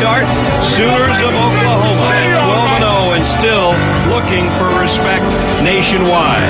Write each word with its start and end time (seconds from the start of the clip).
start. 0.00 0.24
Sooners 0.76 1.18
of 1.18 1.34
Oklahoma 1.34 2.08
at 2.16 2.32
12 2.32 2.80
0 2.80 3.12
and 3.12 3.24
still 3.36 3.76
looking 4.08 4.48
for 4.56 4.80
respect 4.80 5.24
nationwide. 5.62 6.48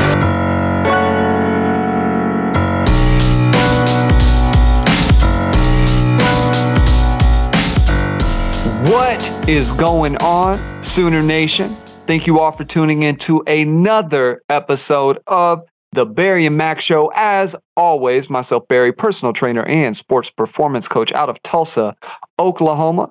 What 8.89 9.49
is 9.49 9.73
going 9.73 10.17
on, 10.19 10.85
Sooner 10.85 11.21
Nation? 11.21 11.77
Thank 12.07 12.29
you 12.29 12.39
all 12.39 12.53
for 12.53 12.65
tuning 12.65 13.03
in 13.03 13.17
to 13.17 13.41
another 13.49 14.43
episode 14.49 15.19
of 15.27 15.65
the 15.91 16.07
Barry 16.07 16.47
and 16.47 16.57
Mack 16.57 16.81
Show. 16.81 17.11
As 17.17 17.57
always, 17.77 18.31
myself, 18.31 18.69
Barry, 18.69 18.93
personal 18.93 19.33
trainer 19.33 19.65
and 19.65 19.97
sports 19.97 20.31
performance 20.31 20.87
coach 20.87 21.13
out 21.13 21.29
of 21.29 21.43
Tulsa, 21.43 21.97
Oklahoma. 22.39 23.11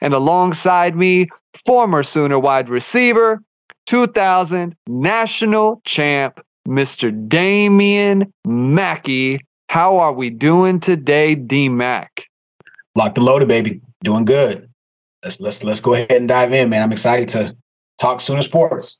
And 0.00 0.14
alongside 0.14 0.96
me, 0.96 1.28
former 1.66 2.02
Sooner 2.02 2.38
wide 2.38 2.68
receiver, 2.68 3.42
2000 3.86 4.76
national 4.86 5.82
champ, 5.84 6.40
Mr. 6.66 7.28
Damian 7.28 8.32
Mackey. 8.46 9.40
How 9.68 9.98
are 9.98 10.12
we 10.12 10.30
doing 10.30 10.80
today, 10.80 11.34
D 11.34 11.68
Mac? 11.68 12.26
Locked 12.96 13.16
the 13.16 13.20
loaded, 13.20 13.48
baby. 13.48 13.80
Doing 14.02 14.24
good. 14.24 14.68
Let's 15.22 15.40
let's 15.40 15.62
let's 15.62 15.80
go 15.80 15.94
ahead 15.94 16.12
and 16.12 16.28
dive 16.28 16.52
in, 16.52 16.70
man. 16.70 16.82
I'm 16.82 16.92
excited 16.92 17.28
to 17.30 17.56
talk 17.98 18.20
Sooner 18.20 18.42
sports. 18.42 18.98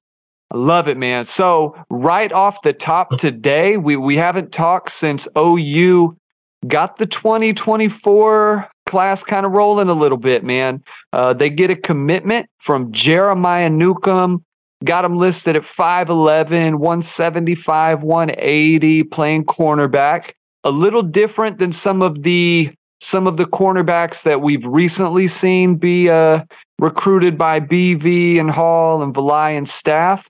I 0.53 0.57
love 0.57 0.89
it, 0.89 0.97
man. 0.97 1.25
So 1.25 1.77
right 1.91 2.33
off 2.33 2.63
the 2.63 2.73
top 2.73 3.17
today, 3.19 3.77
we 3.77 3.97
we 3.97 4.17
haven't 4.17 4.53
talked 4.53 4.91
since 4.91 5.27
OU 5.37 6.17
got 6.67 6.97
the 6.97 7.07
2024 7.07 8.69
class 8.87 9.23
kind 9.23 9.47
of 9.47 9.53
rolling 9.53 9.89
a 9.89 9.95
little 9.95 10.19
bit, 10.19 10.45
man. 10.45 10.83
Uh, 11.13 11.33
they 11.33 11.49
get 11.49 11.71
a 11.71 11.77
commitment 11.77 12.49
from 12.59 12.93
Jeremiah 12.93 13.71
Newcombe. 13.71 14.45
Got 14.85 15.05
him 15.05 15.19
listed 15.19 15.57
at 15.57 15.63
5'11, 15.63 16.77
175, 16.77 18.03
180, 18.03 19.03
playing 19.05 19.45
cornerback. 19.45 20.33
A 20.65 20.71
little 20.71 21.03
different 21.03 21.59
than 21.59 21.73
some 21.73 22.03
of 22.03 22.23
the 22.23 22.73
some 23.03 23.27
of 23.27 23.39
the 23.39 23.47
cornerbacks 23.47 24.25
that 24.25 24.43
we've 24.43 24.67
recently 24.67 25.27
seen 25.27 25.77
be 25.77 26.11
uh, 26.11 26.45
recruited 26.79 27.39
by 27.39 27.59
BV 27.59 28.39
and 28.39 28.51
Hall 28.51 29.03
and 29.03 29.15
Valai 29.15 29.57
and 29.57 29.67
staff. 29.67 30.29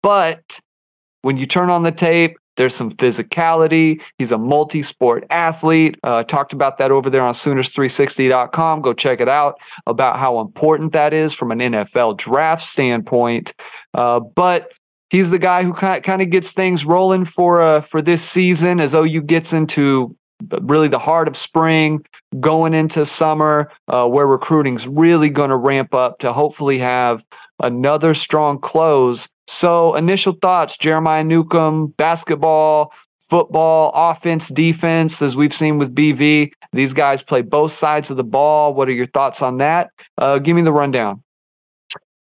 But 0.00 0.60
when 1.22 1.36
you 1.36 1.46
turn 1.46 1.70
on 1.70 1.82
the 1.82 1.90
tape, 1.90 2.36
there's 2.56 2.74
some 2.74 2.90
physicality. 2.90 4.00
He's 4.18 4.32
a 4.32 4.38
multi 4.38 4.82
sport 4.82 5.26
athlete. 5.30 5.98
Uh, 6.02 6.22
talked 6.24 6.52
about 6.52 6.78
that 6.78 6.90
over 6.90 7.10
there 7.10 7.22
on 7.22 7.34
Sooners360.com. 7.34 8.80
Go 8.80 8.92
check 8.92 9.20
it 9.20 9.28
out 9.28 9.58
about 9.86 10.18
how 10.18 10.40
important 10.40 10.92
that 10.92 11.12
is 11.12 11.32
from 11.32 11.50
an 11.50 11.58
NFL 11.58 12.16
draft 12.16 12.62
standpoint. 12.62 13.54
Uh, 13.92 14.20
but 14.20 14.72
he's 15.10 15.30
the 15.30 15.38
guy 15.38 15.62
who 15.62 15.72
kind 15.72 16.22
of 16.22 16.30
gets 16.30 16.52
things 16.52 16.84
rolling 16.84 17.24
for 17.24 17.62
uh, 17.62 17.80
for 17.80 18.02
this 18.02 18.22
season 18.22 18.80
as 18.80 18.94
OU 18.94 19.22
gets 19.22 19.52
into 19.52 20.16
really 20.62 20.88
the 20.88 20.98
heart 20.98 21.28
of 21.28 21.36
spring, 21.36 22.04
going 22.40 22.74
into 22.74 23.06
summer, 23.06 23.70
uh, 23.88 24.06
where 24.06 24.26
recruiting's 24.26 24.86
really 24.86 25.30
going 25.30 25.50
to 25.50 25.56
ramp 25.56 25.94
up 25.94 26.18
to 26.20 26.32
hopefully 26.32 26.78
have 26.78 27.24
another 27.60 28.14
strong 28.14 28.58
close. 28.58 29.28
So, 29.46 29.94
initial 29.94 30.32
thoughts 30.32 30.76
Jeremiah 30.76 31.24
Newcombe, 31.24 31.88
basketball, 31.96 32.92
football, 33.20 33.90
offense, 33.94 34.48
defense, 34.48 35.22
as 35.22 35.36
we've 35.36 35.54
seen 35.54 35.78
with 35.78 35.94
BV. 35.94 36.52
These 36.72 36.92
guys 36.92 37.22
play 37.22 37.42
both 37.42 37.72
sides 37.72 38.10
of 38.10 38.16
the 38.16 38.24
ball. 38.24 38.74
What 38.74 38.88
are 38.88 38.92
your 38.92 39.06
thoughts 39.06 39.42
on 39.42 39.58
that? 39.58 39.90
Uh, 40.18 40.38
give 40.38 40.56
me 40.56 40.62
the 40.62 40.72
rundown. 40.72 41.22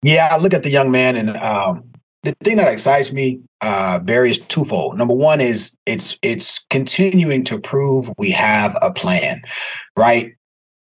Yeah, 0.02 0.30
I 0.32 0.38
look 0.38 0.54
at 0.54 0.64
the 0.64 0.70
young 0.70 0.92
man, 0.92 1.16
and 1.16 1.36
um, 1.38 1.84
the 2.24 2.36
thing 2.44 2.58
that 2.58 2.72
excites 2.72 3.14
me, 3.14 3.42
uh, 3.62 4.00
Barry, 4.00 4.32
is 4.32 4.40
twofold. 4.40 4.98
Number 4.98 5.14
one 5.14 5.40
is 5.40 5.76
it's 5.86 6.18
it's 6.22 6.66
continuing 6.70 7.44
to 7.46 7.60
prove 7.60 8.12
we 8.18 8.32
have 8.32 8.78
a 8.82 8.92
plan, 8.92 9.42
right? 9.98 10.34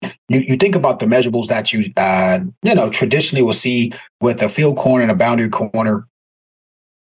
You, 0.02 0.40
you 0.40 0.56
think 0.56 0.76
about 0.76 1.00
the 1.00 1.06
measurables 1.06 1.48
that 1.48 1.72
you 1.72 1.92
uh, 1.96 2.38
you 2.62 2.74
know 2.74 2.90
traditionally 2.90 3.42
will 3.42 3.52
see 3.52 3.92
with 4.20 4.42
a 4.42 4.48
field 4.48 4.76
corner 4.76 5.02
and 5.02 5.10
a 5.10 5.16
boundary 5.16 5.48
corner. 5.48 6.04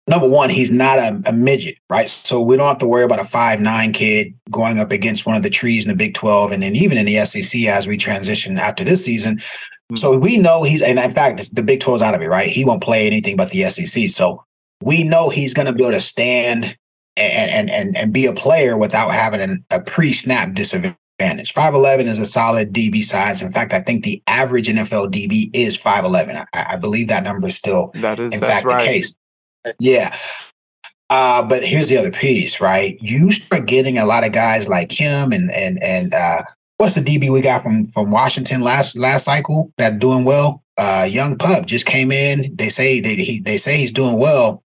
Number 0.07 0.28
one, 0.28 0.50
he's 0.50 0.72
not 0.72 0.97
a, 0.97 1.22
a 1.28 1.31
midget, 1.31 1.78
right? 1.88 2.09
So 2.09 2.41
we 2.41 2.57
don't 2.57 2.68
have 2.68 2.80
to 2.80 2.88
worry 2.88 3.03
about 3.03 3.19
a 3.19 3.25
five 3.25 3.62
nine 3.62 3.94
kid 3.94 4.34
going 4.51 4.80
up 4.80 4.91
against 4.91 5.25
one 5.25 5.36
of 5.36 5.44
the 5.44 5.51
trees 5.51 5.86
in 5.86 5.90
the 5.90 5.96
Big 5.96 6.13
Twelve, 6.13 6.51
and 6.51 6.62
then 6.62 6.75
even 6.75 6.97
in 6.97 7.06
the 7.06 7.24
SEC 7.25 7.62
as 7.68 7.88
we 7.88 7.96
transition 7.96 8.57
after 8.57 8.84
this 8.84 9.06
season. 9.06 9.40
So 9.95 10.17
we 10.17 10.38
know 10.38 10.63
he's, 10.63 10.81
and 10.81 11.00
in 11.00 11.11
fact, 11.11 11.55
the 11.55 11.63
Big 11.63 11.79
12's 11.79 12.01
out 12.01 12.13
of 12.13 12.22
it, 12.22 12.27
right? 12.27 12.47
He 12.47 12.63
won't 12.63 12.83
play 12.83 13.07
anything 13.07 13.35
but 13.35 13.50
the 13.50 13.69
SEC. 13.69 14.09
So 14.09 14.44
we 14.83 15.03
know 15.03 15.29
he's 15.29 15.53
going 15.53 15.66
to 15.66 15.73
be 15.73 15.83
able 15.83 15.94
to 15.94 16.00
stand 16.00 16.77
and 17.17 17.69
and 17.69 17.97
and 17.97 18.13
be 18.13 18.25
a 18.25 18.33
player 18.33 18.77
without 18.77 19.09
having 19.09 19.41
an, 19.41 19.66
a 19.72 19.81
pre-snap 19.81 20.53
disadvantage. 20.53 21.53
5'11 21.53 22.05
is 22.05 22.19
a 22.19 22.25
solid 22.25 22.72
DB 22.72 23.03
size. 23.03 23.41
In 23.41 23.51
fact, 23.51 23.73
I 23.73 23.81
think 23.81 24.03
the 24.03 24.23
average 24.27 24.67
NFL 24.67 25.11
DB 25.11 25.50
is 25.53 25.77
5'11. 25.77 26.45
I, 26.53 26.73
I 26.73 26.75
believe 26.77 27.09
that 27.09 27.23
number 27.23 27.47
is 27.47 27.57
still, 27.57 27.91
that 27.95 28.19
is, 28.19 28.31
in 28.31 28.39
fact, 28.39 28.66
right. 28.66 28.79
the 28.79 28.85
case. 28.85 29.13
Yeah. 29.79 30.16
Uh, 31.09 31.44
but 31.44 31.63
here's 31.63 31.89
the 31.89 31.97
other 31.97 32.11
piece, 32.11 32.61
right? 32.61 32.97
You 33.01 33.31
start 33.31 33.66
getting 33.66 33.97
a 33.97 34.06
lot 34.06 34.25
of 34.25 34.31
guys 34.31 34.69
like 34.69 34.91
him 34.91 35.31
and 35.31 35.51
and 35.51 35.81
and 35.83 36.13
uh, 36.13 36.44
what's 36.79 36.95
the 36.95 37.01
DB 37.01 37.29
we 37.29 37.41
got 37.41 37.62
from 37.62 37.84
from 37.85 38.09
Washington 38.09 38.62
last 38.62 38.97
last 38.97 39.25
cycle 39.25 39.72
that 39.78 40.00
doing 40.00 40.25
well? 40.25 40.63
Uh, 40.78 41.06
young 41.09 41.38
pup 41.38 41.66
just 41.66 41.85
came 41.85 42.12
in. 42.12 42.56
They 42.56 42.69
say 42.69 43.01
they 43.01 43.16
he, 43.16 43.41
they 43.41 43.57
say 43.57 43.78
he's 43.78 43.91
doing 43.91 44.17
well. 44.17 44.63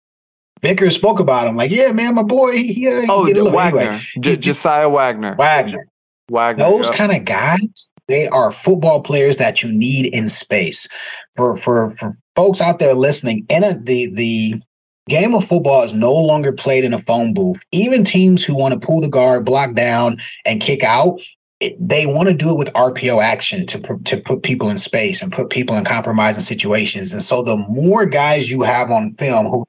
Vickers 0.61 0.95
spoke 0.95 1.19
about 1.19 1.47
him 1.47 1.55
like, 1.55 1.69
yeah, 1.69 1.91
man, 1.91 2.15
my 2.15 2.23
boy. 2.23 2.53
He, 2.53 2.73
he, 2.73 2.87
oh, 3.09 3.25
he 3.25 3.33
Wagner, 3.33 3.79
anyway, 3.81 4.01
J- 4.19 4.37
Josiah 4.37 4.89
Wagner. 4.89 5.35
Wagner. 5.35 5.87
Wagner. 6.31 6.63
Those 6.63 6.87
yep. 6.87 6.95
kind 6.95 7.11
of 7.11 7.25
guys, 7.25 7.89
they 8.07 8.27
are 8.29 8.51
football 8.51 9.03
players 9.03 9.37
that 9.37 9.61
you 9.61 9.71
need 9.71 10.13
in 10.13 10.29
space. 10.29 10.87
For 11.35 11.57
for 11.57 11.91
for 11.97 12.17
folks 12.35 12.61
out 12.61 12.79
there 12.79 12.93
listening, 12.93 13.45
in 13.49 13.63
a, 13.63 13.77
the 13.77 14.13
the 14.13 14.61
game 15.09 15.35
of 15.35 15.45
football 15.45 15.83
is 15.83 15.93
no 15.93 16.13
longer 16.13 16.53
played 16.53 16.85
in 16.85 16.93
a 16.93 16.99
phone 16.99 17.33
booth. 17.33 17.61
Even 17.73 18.05
teams 18.05 18.43
who 18.43 18.57
want 18.57 18.73
to 18.73 18.85
pull 18.85 19.01
the 19.01 19.09
guard, 19.09 19.45
block 19.45 19.73
down, 19.73 20.17
and 20.45 20.61
kick 20.61 20.83
out, 20.83 21.19
it, 21.59 21.75
they 21.79 22.05
want 22.05 22.29
to 22.29 22.35
do 22.35 22.51
it 22.51 22.57
with 22.57 22.73
RPO 22.73 23.21
action 23.21 23.65
to 23.67 23.79
to 24.05 24.17
put 24.21 24.43
people 24.43 24.69
in 24.69 24.77
space 24.77 25.21
and 25.21 25.31
put 25.31 25.49
people 25.49 25.75
in 25.75 25.85
compromising 25.85 26.43
situations. 26.43 27.13
And 27.13 27.23
so, 27.23 27.41
the 27.41 27.57
more 27.57 28.05
guys 28.05 28.49
you 28.49 28.61
have 28.61 28.91
on 28.91 29.15
film 29.15 29.47
who 29.47 29.65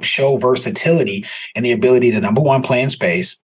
show 0.00 0.36
versatility 0.38 1.24
and 1.54 1.64
the 1.64 1.72
ability 1.72 2.10
to 2.12 2.20
number 2.20 2.40
one 2.40 2.62
play 2.62 2.82
in 2.82 2.90
space, 2.90 3.40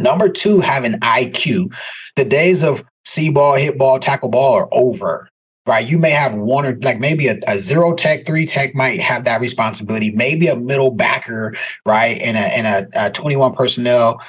number 0.00 0.28
two 0.28 0.60
have 0.60 0.84
an 0.84 0.98
IQ. 1.00 1.72
The 2.16 2.24
days 2.24 2.64
of 2.64 2.84
see 3.04 3.30
ball, 3.30 3.54
hit 3.54 3.78
ball, 3.78 3.98
tackle 3.98 4.28
ball 4.28 4.54
are 4.54 4.68
over. 4.72 5.28
Right, 5.66 5.86
you 5.86 5.98
may 5.98 6.10
have 6.10 6.34
one 6.34 6.66
or 6.66 6.76
like 6.80 6.98
maybe 6.98 7.28
a, 7.28 7.36
a 7.46 7.58
zero 7.58 7.94
tech, 7.94 8.26
three 8.26 8.46
tech 8.46 8.74
might 8.74 8.98
have 8.98 9.24
that 9.24 9.40
responsibility. 9.40 10.10
Maybe 10.10 10.48
a 10.48 10.56
middle 10.56 10.90
backer, 10.90 11.54
right, 11.86 12.18
and 12.18 12.36
a 12.36 12.40
and 12.40 12.66
a, 12.66 13.06
a 13.06 13.10
twenty 13.10 13.36
one 13.36 13.54
personnel 13.54 14.20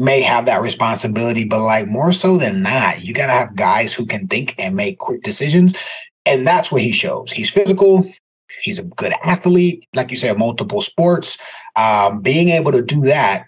may 0.00 0.22
have 0.22 0.46
that 0.46 0.62
responsibility, 0.62 1.44
but 1.44 1.62
like 1.62 1.86
more 1.86 2.10
so 2.10 2.38
than 2.38 2.62
not, 2.62 3.04
you 3.04 3.12
got 3.12 3.26
to 3.26 3.32
have 3.32 3.54
guys 3.54 3.92
who 3.92 4.06
can 4.06 4.26
think 4.26 4.54
and 4.58 4.74
make 4.74 4.98
quick 4.98 5.22
decisions. 5.22 5.74
And 6.24 6.46
that's 6.46 6.72
what 6.72 6.80
he 6.80 6.90
shows. 6.90 7.30
He's 7.30 7.50
physical. 7.50 8.10
He's 8.62 8.78
a 8.78 8.84
good 8.84 9.12
athlete, 9.22 9.86
like 9.94 10.10
you 10.10 10.16
said, 10.16 10.38
multiple 10.38 10.80
sports. 10.80 11.38
Um, 11.76 12.20
being 12.22 12.48
able 12.48 12.72
to 12.72 12.82
do 12.82 13.02
that 13.02 13.44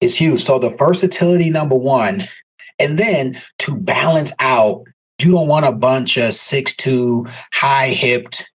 is 0.00 0.16
huge. 0.16 0.42
So 0.42 0.58
the 0.58 0.70
versatility, 0.70 1.50
number 1.50 1.76
one, 1.76 2.24
and 2.78 2.98
then 2.98 3.40
to 3.58 3.76
balance 3.76 4.32
out, 4.40 4.82
you 5.20 5.30
don't 5.30 5.48
want 5.48 5.66
a 5.66 5.72
bunch 5.72 6.16
of 6.16 6.32
six 6.32 6.74
two, 6.74 7.26
high 7.52 7.88
hipped, 7.88 8.50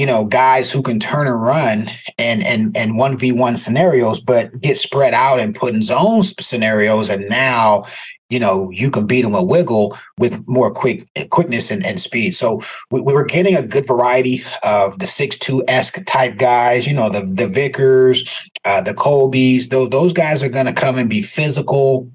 you 0.00 0.06
know, 0.06 0.24
guys 0.24 0.70
who 0.70 0.80
can 0.80 0.98
turn 0.98 1.26
and 1.26 1.42
run 1.42 1.90
and 2.18 2.42
and 2.42 2.74
and 2.74 2.96
one 2.96 3.18
v 3.18 3.32
one 3.32 3.58
scenarios, 3.58 4.18
but 4.18 4.58
get 4.62 4.78
spread 4.78 5.12
out 5.12 5.38
and 5.38 5.54
put 5.54 5.74
in 5.74 5.82
zone 5.82 6.22
scenarios, 6.22 7.10
and 7.10 7.28
now 7.28 7.84
you 8.30 8.38
know 8.38 8.70
you 8.70 8.90
can 8.90 9.06
beat 9.06 9.20
them 9.20 9.34
a 9.34 9.44
wiggle 9.44 9.94
with 10.16 10.42
more 10.48 10.72
quick 10.72 11.06
quickness 11.28 11.70
and, 11.70 11.84
and 11.84 12.00
speed. 12.00 12.34
So 12.34 12.62
we, 12.90 13.02
we 13.02 13.12
were 13.12 13.26
getting 13.26 13.54
a 13.54 13.66
good 13.66 13.86
variety 13.86 14.42
of 14.62 14.98
the 14.98 15.06
six 15.06 15.36
two 15.36 15.62
esque 15.68 16.02
type 16.06 16.38
guys. 16.38 16.86
You 16.86 16.94
know, 16.94 17.10
the 17.10 17.20
the 17.20 17.46
Vickers, 17.46 18.48
uh, 18.64 18.80
the 18.80 18.94
Colbys. 18.94 19.68
Those 19.68 19.90
those 19.90 20.14
guys 20.14 20.42
are 20.42 20.48
going 20.48 20.64
to 20.64 20.72
come 20.72 20.96
and 20.96 21.10
be 21.10 21.20
physical, 21.20 22.10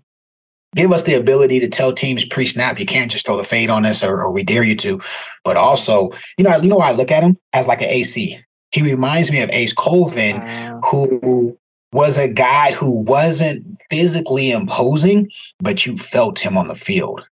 give 0.75 0.92
us 0.92 1.04
the 1.04 1.13
ability 1.13 1.60
to 1.60 1.68
tell 1.68 1.94
teams 1.94 2.25
pre-snap 2.25 2.80
you 2.80 2.86
can't 2.86 3.12
just 3.12 3.25
throw 3.25 3.38
the 3.38 3.44
fade 3.44 3.69
on 3.69 3.86
us 3.86 4.04
or, 4.04 4.22
or 4.22 4.31
we 4.31 4.44
dare 4.44 4.63
you 4.63 4.75
to 4.75 5.00
but 5.44 5.57
also 5.57 6.10
you 6.38 6.44
know 6.44 6.56
you 6.57 6.69
know 6.69 6.80
i 6.80 6.92
look 6.92 7.12
at 7.12 7.24
him 7.24 7.36
as 7.54 7.68
like 7.68 7.81
an 7.81 7.89
ac 7.89 8.39
he 8.72 8.81
reminds 8.81 9.31
me 9.31 9.42
of 9.42 9.50
ace 9.51 9.74
colvin 9.74 10.42
who 10.92 11.57
was 11.92 12.18
a 12.18 12.31
guy 12.31 12.72
who 12.74 13.01
wasn't 13.04 13.66
physically 13.89 14.51
imposing 14.51 15.30
but 15.60 15.86
you 15.86 15.98
felt 15.98 16.39
him 16.39 16.57
on 16.57 16.68
the 16.68 16.75
field 16.75 17.25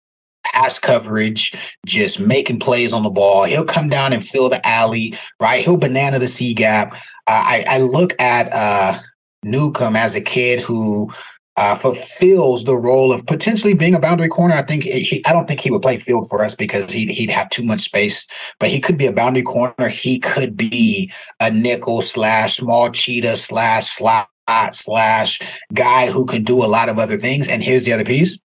pass 0.43 0.79
coverage, 0.79 1.53
just 1.85 2.19
making 2.19 2.59
plays 2.59 2.93
on 2.93 3.03
the 3.03 3.09
ball. 3.09 3.43
He'll 3.43 3.65
come 3.65 3.89
down 3.89 4.13
and 4.13 4.25
fill 4.25 4.49
the 4.49 4.65
alley, 4.65 5.15
right? 5.41 5.63
He'll 5.63 5.77
banana 5.77 6.19
the 6.19 6.27
C 6.27 6.53
gap. 6.53 6.93
Uh, 7.27 7.43
I, 7.45 7.65
I 7.67 7.79
look 7.79 8.13
at 8.19 8.53
uh, 8.53 8.99
Newcombe 9.43 9.95
as 9.95 10.15
a 10.15 10.21
kid 10.21 10.59
who 10.61 11.09
uh, 11.57 11.75
fulfills 11.75 12.65
the 12.65 12.75
role 12.75 13.11
of 13.13 13.25
potentially 13.25 13.73
being 13.73 13.93
a 13.93 13.99
boundary 13.99 14.27
corner. 14.27 14.55
I 14.55 14.63
think 14.63 14.83
he, 14.83 15.23
I 15.25 15.33
don't 15.33 15.47
think 15.47 15.59
he 15.59 15.69
would 15.69 15.81
play 15.81 15.99
field 15.99 16.29
for 16.29 16.43
us 16.43 16.55
because 16.55 16.91
he'd, 16.91 17.09
he'd 17.09 17.29
have 17.29 17.49
too 17.49 17.63
much 17.63 17.81
space, 17.81 18.27
but 18.59 18.69
he 18.69 18.79
could 18.79 18.97
be 18.97 19.05
a 19.05 19.13
boundary 19.13 19.43
corner. 19.43 19.87
He 19.87 20.19
could 20.19 20.57
be 20.57 21.11
a 21.39 21.51
nickel 21.51 22.01
slash 22.01 22.57
small 22.57 22.89
cheetah 22.89 23.35
slash 23.35 23.87
slot 23.87 24.29
slash 24.71 25.39
guy 25.73 26.07
who 26.07 26.25
can 26.25 26.43
do 26.43 26.63
a 26.63 26.67
lot 26.67 26.89
of 26.89 26.99
other 26.99 27.17
things. 27.17 27.47
And 27.47 27.61
here's 27.63 27.85
the 27.85 27.93
other 27.93 28.05
piece. 28.05 28.39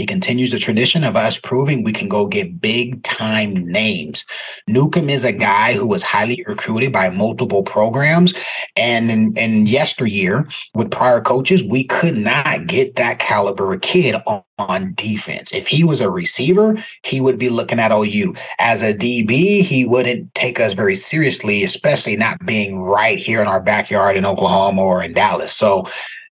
He 0.00 0.06
continues 0.06 0.50
the 0.50 0.58
tradition 0.58 1.04
of 1.04 1.14
us 1.14 1.38
proving 1.38 1.84
we 1.84 1.92
can 1.92 2.08
go 2.08 2.26
get 2.26 2.58
big 2.58 3.02
time 3.02 3.52
names. 3.66 4.24
Newcombe 4.66 5.10
is 5.10 5.26
a 5.26 5.32
guy 5.32 5.74
who 5.74 5.86
was 5.86 6.02
highly 6.02 6.42
recruited 6.48 6.90
by 6.90 7.10
multiple 7.10 7.62
programs. 7.62 8.32
And 8.76 9.10
in, 9.10 9.34
in 9.36 9.66
yesteryear, 9.66 10.48
with 10.74 10.90
prior 10.90 11.20
coaches, 11.20 11.62
we 11.62 11.84
could 11.84 12.16
not 12.16 12.66
get 12.66 12.96
that 12.96 13.18
caliber 13.18 13.76
kid 13.76 14.14
on, 14.26 14.42
on 14.58 14.94
defense. 14.94 15.52
If 15.52 15.68
he 15.68 15.84
was 15.84 16.00
a 16.00 16.10
receiver, 16.10 16.82
he 17.02 17.20
would 17.20 17.36
be 17.36 17.50
looking 17.50 17.78
at 17.78 17.92
OU. 17.92 18.34
As 18.58 18.80
a 18.80 18.94
DB, 18.94 19.62
he 19.62 19.84
wouldn't 19.84 20.32
take 20.32 20.60
us 20.60 20.72
very 20.72 20.94
seriously, 20.94 21.62
especially 21.62 22.16
not 22.16 22.38
being 22.46 22.80
right 22.80 23.18
here 23.18 23.42
in 23.42 23.46
our 23.46 23.60
backyard 23.60 24.16
in 24.16 24.24
Oklahoma 24.24 24.80
or 24.80 25.04
in 25.04 25.12
Dallas. 25.12 25.54
So 25.54 25.84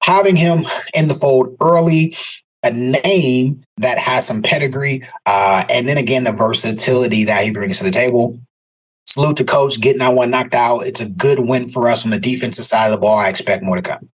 having 0.03 0.35
him 0.35 0.65
in 0.93 1.07
the 1.07 1.15
fold 1.15 1.55
early 1.61 2.13
a 2.63 2.71
name 2.71 3.63
that 3.77 3.97
has 3.97 4.25
some 4.25 4.41
pedigree, 4.41 5.03
uh, 5.25 5.65
and 5.69 5.87
then 5.87 5.97
again 5.97 6.23
the 6.23 6.31
versatility 6.31 7.23
that 7.25 7.43
he 7.43 7.51
brings 7.51 7.77
to 7.77 7.83
the 7.83 7.91
table. 7.91 8.39
Salute 9.05 9.37
to 9.37 9.43
coach 9.43 9.79
getting 9.79 9.99
that 9.99 10.13
one 10.13 10.31
knocked 10.31 10.55
out. 10.55 10.79
It's 10.79 11.01
a 11.01 11.09
good 11.09 11.39
win 11.39 11.69
for 11.69 11.89
us 11.89 12.03
on 12.03 12.11
the 12.11 12.19
defensive 12.19 12.65
side 12.65 12.87
of 12.87 12.91
the 12.93 12.97
ball. 12.97 13.19
I 13.19 13.29
expect 13.29 13.63
more 13.63 13.75
to 13.75 13.81
come. 13.81 14.09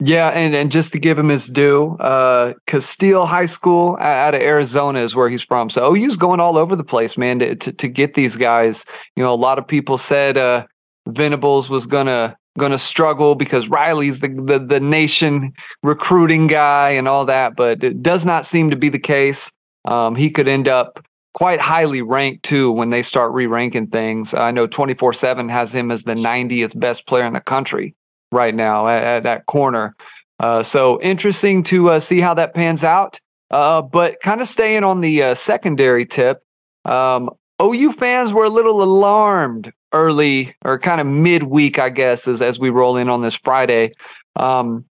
Yeah, 0.00 0.28
and, 0.28 0.54
and 0.54 0.70
just 0.70 0.92
to 0.92 0.98
give 1.00 1.18
him 1.18 1.28
his 1.28 1.46
due, 1.46 1.96
uh, 1.98 2.54
Casteel 2.68 3.26
High 3.26 3.46
School 3.46 3.96
out 4.00 4.34
of 4.34 4.40
Arizona 4.40 5.00
is 5.00 5.16
where 5.16 5.28
he's 5.28 5.42
from. 5.42 5.68
So 5.70 5.92
OU's 5.92 6.16
going 6.16 6.38
all 6.38 6.56
over 6.56 6.76
the 6.76 6.84
place, 6.84 7.18
man, 7.18 7.40
to, 7.40 7.56
to, 7.56 7.72
to 7.72 7.88
get 7.88 8.14
these 8.14 8.36
guys. 8.36 8.86
You 9.16 9.24
know, 9.24 9.34
a 9.34 9.36
lot 9.36 9.58
of 9.58 9.66
people 9.66 9.98
said 9.98 10.36
uh, 10.36 10.66
Venables 11.08 11.68
was 11.68 11.86
going 11.86 12.06
to 12.06 12.36
going 12.56 12.72
to 12.72 12.78
struggle 12.78 13.34
because 13.34 13.68
Riley's 13.68 14.20
the, 14.20 14.28
the, 14.28 14.58
the 14.58 14.80
nation 14.80 15.52
recruiting 15.82 16.46
guy 16.46 16.90
and 16.90 17.06
all 17.06 17.24
that, 17.26 17.56
but 17.56 17.82
it 17.84 18.02
does 18.02 18.24
not 18.24 18.46
seem 18.46 18.70
to 18.70 18.76
be 18.76 18.88
the 18.88 18.98
case. 18.98 19.50
Um, 19.84 20.14
he 20.14 20.30
could 20.30 20.48
end 20.48 20.68
up 20.68 21.04
quite 21.34 21.60
highly 21.60 22.02
ranked 22.02 22.42
too 22.42 22.72
when 22.72 22.90
they 22.90 23.02
start 23.02 23.32
re-ranking 23.32 23.86
things. 23.86 24.34
I 24.34 24.50
know 24.50 24.66
24/7 24.66 25.48
has 25.50 25.74
him 25.74 25.90
as 25.90 26.04
the 26.04 26.14
90th 26.14 26.78
best 26.78 27.06
player 27.06 27.26
in 27.26 27.32
the 27.32 27.40
country 27.40 27.94
right 28.32 28.54
now 28.54 28.88
at, 28.88 29.02
at 29.02 29.22
that 29.22 29.46
corner. 29.46 29.94
Uh, 30.40 30.62
so 30.62 31.00
interesting 31.00 31.62
to 31.64 31.90
uh, 31.90 32.00
see 32.00 32.20
how 32.20 32.34
that 32.34 32.54
pans 32.54 32.84
out. 32.84 33.20
Uh, 33.50 33.80
but 33.80 34.20
kind 34.20 34.40
of 34.40 34.48
staying 34.48 34.84
on 34.84 35.00
the 35.00 35.22
uh, 35.22 35.34
secondary 35.34 36.04
tip, 36.04 36.42
um, 36.84 37.30
OU 37.62 37.92
fans 37.92 38.32
were 38.32 38.44
a 38.44 38.50
little 38.50 38.82
alarmed 38.82 39.72
early 39.92 40.54
or 40.64 40.78
kind 40.78 41.00
of 41.00 41.06
midweek, 41.06 41.78
I 41.78 41.88
guess, 41.88 42.28
as, 42.28 42.42
as 42.42 42.58
we 42.58 42.70
roll 42.70 42.96
in 42.96 43.08
on 43.08 43.22
this 43.22 43.34
Friday. 43.34 43.92
Um, 44.36 44.84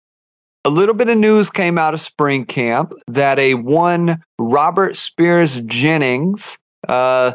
a 0.66 0.70
little 0.70 0.96
bit 0.96 1.08
of 1.08 1.18
news 1.18 1.50
came 1.50 1.78
out 1.78 1.94
of 1.94 2.02
spring 2.02 2.46
camp 2.46 2.94
that 3.08 3.40
a 3.40 3.54
one 3.54 4.22
Robert 4.38 4.98
Spears 4.98 5.62
Jennings 5.62 6.58
uh, 6.90 7.34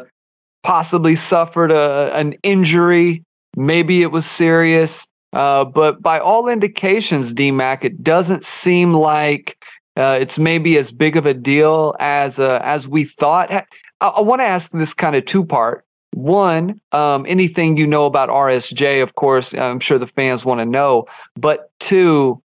possibly 0.61 1.15
suffered 1.15 1.71
a, 1.71 2.15
an 2.15 2.35
injury. 2.43 3.23
Maybe 3.55 4.01
it 4.01 4.11
was 4.11 4.25
serious. 4.25 5.07
Uh, 5.33 5.65
but 5.65 6.01
by 6.01 6.19
all 6.19 6.47
indications, 6.47 7.33
DMAC, 7.33 7.83
it 7.83 8.03
doesn't 8.03 8.45
seem 8.45 8.93
like 8.93 9.57
uh, 9.97 10.17
it's 10.21 10.37
maybe 10.37 10.77
as 10.77 10.91
big 10.91 11.17
of 11.17 11.25
a 11.25 11.33
deal 11.33 11.95
as 11.99 12.39
uh, 12.39 12.59
as 12.63 12.87
we 12.87 13.03
thought. 13.03 13.51
I, 13.51 13.65
I 13.99 14.21
want 14.21 14.41
to 14.41 14.45
ask 14.45 14.71
this 14.71 14.93
kind 14.93 15.15
of 15.15 15.25
two 15.25 15.43
part. 15.43 15.85
One, 16.13 16.79
um, 16.91 17.25
anything 17.27 17.75
you 17.77 17.87
know 17.87 18.05
about 18.05 18.29
RSJ, 18.29 19.01
of 19.01 19.15
course, 19.15 19.53
I'm 19.53 19.79
sure 19.79 19.97
the 19.97 20.07
fans 20.07 20.45
want 20.45 20.59
to 20.59 20.65
know. 20.65 21.07
But 21.35 21.71
two, 21.79 22.41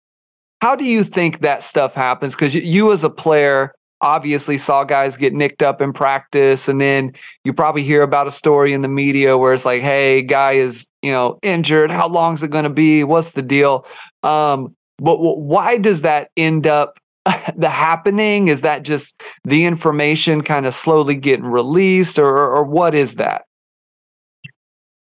how 0.61 0.75
do 0.75 0.85
you 0.85 1.05
think 1.05 1.41
that 1.41 1.63
stuff 1.63 1.95
happens? 1.95 2.35
Because 2.35 2.55
you, 2.55 2.93
as 2.93 3.05
a 3.05 3.11
player, 3.11 3.75
obviously 4.01 4.59
saw 4.59 4.83
guys 4.83 5.17
get 5.17 5.33
nicked 5.33 5.63
up 5.63 5.81
in 5.81 5.93
practice, 5.93 6.69
and 6.69 6.81
then 6.81 7.13
you 7.45 7.53
probably 7.53 7.85
hear 7.85 8.03
about 8.03 8.27
a 8.27 8.33
story 8.33 8.73
in 8.73 8.83
the 8.83 8.89
media 8.89 9.39
where 9.39 9.55
it's 9.55 9.65
like, 9.65 9.81
"Hey, 9.83 10.23
guy 10.23 10.53
is 10.53 10.87
you 11.03 11.13
know 11.13 11.39
injured. 11.43 11.91
How 11.91 12.09
long 12.09 12.35
is 12.35 12.43
it 12.43 12.51
going 12.51 12.65
to 12.65 12.71
be? 12.71 13.05
What's 13.05 13.33
the 13.33 13.43
deal?" 13.43 13.87
Um, 14.23 14.75
but 14.99 15.19
why 15.19 15.79
does 15.79 16.03
that 16.03 16.31
end 16.37 16.67
up 16.67 16.99
the 17.57 17.71
happening? 17.71 18.49
Is 18.49 18.63
that 18.63 18.83
just 18.83 19.23
the 19.45 19.65
information 19.65 20.43
kind 20.43 20.67
of 20.67 20.75
slowly 20.75 21.15
getting 21.15 21.47
released, 21.47 22.19
or 22.19 22.29
or 22.29 22.65
what 22.65 22.95
is 22.95 23.17
that? 23.17 23.47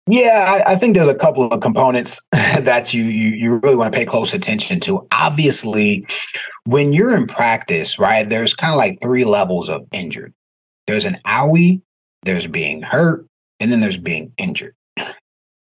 Yeah, 0.08 0.62
I, 0.66 0.72
I, 0.72 0.76
think 0.76 0.96
there's 0.96 1.08
a 1.08 1.14
couple 1.14 1.46
of 1.46 1.60
components 1.60 2.20
that 2.32 2.92
you, 2.92 3.04
you 3.04 3.36
you 3.36 3.60
really 3.62 3.76
want 3.76 3.92
to 3.92 3.96
pay 3.96 4.04
close 4.04 4.34
attention 4.34 4.80
to. 4.80 5.06
Obviously, 5.12 6.06
when 6.64 6.92
you're 6.92 7.14
in 7.14 7.28
practice, 7.28 7.98
right, 8.00 8.28
there's 8.28 8.54
kind 8.54 8.72
of 8.72 8.78
like 8.78 8.98
three 9.00 9.24
levels 9.24 9.68
of 9.68 9.86
injured. 9.92 10.34
There's 10.88 11.04
an 11.04 11.18
owie, 11.24 11.82
there's 12.22 12.48
being 12.48 12.82
hurt, 12.82 13.26
and 13.60 13.70
then 13.70 13.80
there's 13.80 13.98
being 13.98 14.32
injured. 14.38 14.74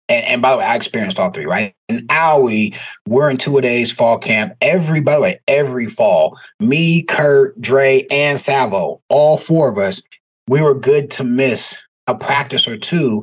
And, 0.09 0.27
and 0.27 0.43
by 0.43 0.51
the 0.53 0.59
way, 0.59 0.65
I 0.65 0.75
experienced 0.75 1.21
all 1.21 1.31
three, 1.31 1.47
right? 1.47 1.73
And 1.89 2.01
owie, 2.09 2.77
we're 3.07 3.31
in 3.31 3.37
two 3.37 3.61
days 3.61 3.93
fall 3.93 4.19
camp. 4.19 4.55
Every, 4.61 5.01
by 5.01 5.15
the 5.15 5.21
way, 5.21 5.41
every 5.47 5.87
fall, 5.87 6.37
me, 6.61 7.05
Kurt, 7.05 7.61
Dre, 7.61 8.05
and 8.11 8.39
Savo, 8.39 9.01
all 9.09 9.37
four 9.37 9.71
of 9.71 9.79
us, 9.79 10.03
we 10.49 10.61
were 10.61 10.75
good 10.75 11.11
to 11.13 11.25
miss 11.25 11.81
a 12.07 12.15
practice 12.15 12.69
or 12.69 12.77
two 12.77 13.23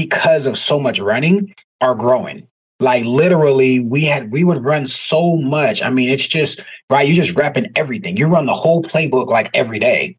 because 0.00 0.46
of 0.46 0.56
so 0.56 0.78
much 0.78 0.98
running 0.98 1.54
are 1.80 1.94
growing. 1.94 2.46
Like 2.80 3.04
literally, 3.04 3.84
we 3.84 4.04
had 4.04 4.32
we 4.32 4.44
would 4.44 4.64
run 4.64 4.86
so 4.86 5.36
much. 5.36 5.82
I 5.82 5.90
mean, 5.90 6.08
it's 6.08 6.26
just 6.26 6.60
right. 6.88 7.06
You're 7.06 7.24
just 7.24 7.36
repping 7.36 7.70
everything. 7.76 8.16
You 8.16 8.28
run 8.28 8.46
the 8.46 8.54
whole 8.54 8.82
playbook 8.82 9.28
like 9.28 9.50
every 9.52 9.78
day. 9.78 10.16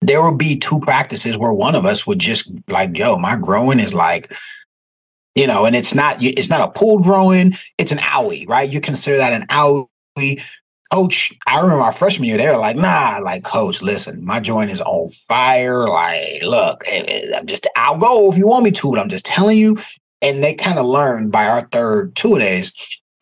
There 0.00 0.22
would 0.22 0.38
be 0.38 0.56
two 0.56 0.78
practices 0.80 1.36
where 1.36 1.52
one 1.52 1.74
of 1.74 1.84
us 1.84 2.06
would 2.06 2.20
just 2.20 2.50
like, 2.68 2.96
yo, 2.96 3.16
my 3.18 3.36
growing 3.36 3.80
is 3.80 3.94
like, 3.94 4.32
you 5.34 5.46
know, 5.46 5.64
and 5.64 5.74
it's 5.74 5.94
not 5.94 6.18
it's 6.20 6.50
not 6.50 6.68
a 6.68 6.72
pool 6.72 7.00
growing, 7.00 7.54
it's 7.78 7.92
an 7.92 7.98
owie, 7.98 8.48
right? 8.48 8.72
You 8.72 8.80
consider 8.80 9.16
that 9.16 9.32
an 9.32 9.46
owie 9.48 10.40
coach, 10.92 11.32
I 11.46 11.56
remember 11.56 11.78
my 11.78 11.92
freshman 11.92 12.28
year, 12.28 12.36
they 12.36 12.48
were 12.48 12.58
like, 12.58 12.76
nah, 12.76 13.18
like, 13.22 13.44
coach, 13.44 13.80
listen, 13.80 14.24
my 14.24 14.40
joint 14.40 14.70
is 14.70 14.80
on 14.80 15.08
fire. 15.08 15.86
Like, 15.88 16.42
look, 16.42 16.84
eh, 16.86 17.04
eh, 17.06 17.36
I'm 17.36 17.46
just, 17.46 17.66
I'll 17.76 17.96
go 17.96 18.30
if 18.30 18.36
you 18.36 18.46
want 18.46 18.64
me 18.64 18.72
to, 18.72 18.90
but 18.90 18.98
I'm 18.98 19.08
just 19.08 19.24
telling 19.24 19.58
you. 19.58 19.78
And 20.20 20.44
they 20.44 20.54
kind 20.54 20.78
of 20.78 20.86
learned 20.86 21.32
by 21.32 21.48
our 21.48 21.62
third 21.72 22.14
two 22.14 22.38
days, 22.38 22.72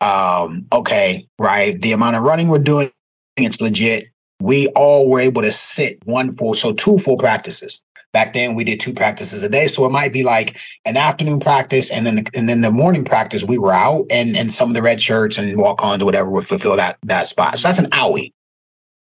um, 0.01 0.67
okay, 0.71 1.27
right, 1.39 1.81
the 1.81 1.93
amount 1.93 2.15
of 2.15 2.23
running 2.23 2.49
we're 2.49 2.59
doing, 2.59 2.89
it's 3.37 3.61
legit. 3.61 4.07
We 4.39 4.67
all 4.69 5.09
were 5.09 5.19
able 5.19 5.41
to 5.41 5.51
sit 5.51 5.99
one 6.05 6.33
full, 6.33 6.53
so 6.53 6.73
two 6.73 6.99
full 6.99 7.17
practices. 7.17 7.81
Back 8.13 8.33
then, 8.33 8.55
we 8.55 8.65
did 8.65 8.79
two 8.79 8.93
practices 8.93 9.41
a 9.41 9.49
day, 9.49 9.67
so 9.67 9.85
it 9.85 9.91
might 9.91 10.11
be 10.11 10.23
like 10.23 10.59
an 10.83 10.97
afternoon 10.97 11.39
practice, 11.39 11.89
and 11.89 12.05
then 12.05 12.17
the, 12.17 12.25
and 12.33 12.49
then 12.49 12.61
the 12.61 12.71
morning 12.71 13.05
practice. 13.05 13.43
We 13.43 13.57
were 13.57 13.73
out, 13.73 14.05
and 14.11 14.35
and 14.35 14.51
some 14.51 14.69
of 14.69 14.75
the 14.75 14.81
red 14.81 15.01
shirts 15.01 15.37
and 15.37 15.57
walk 15.57 15.81
ons 15.83 16.01
or 16.01 16.05
whatever 16.05 16.29
would 16.29 16.45
fulfill 16.45 16.75
that 16.75 16.97
that 17.03 17.27
spot. 17.27 17.57
So 17.57 17.67
that's 17.67 17.79
an 17.79 17.89
owie. 17.91 18.33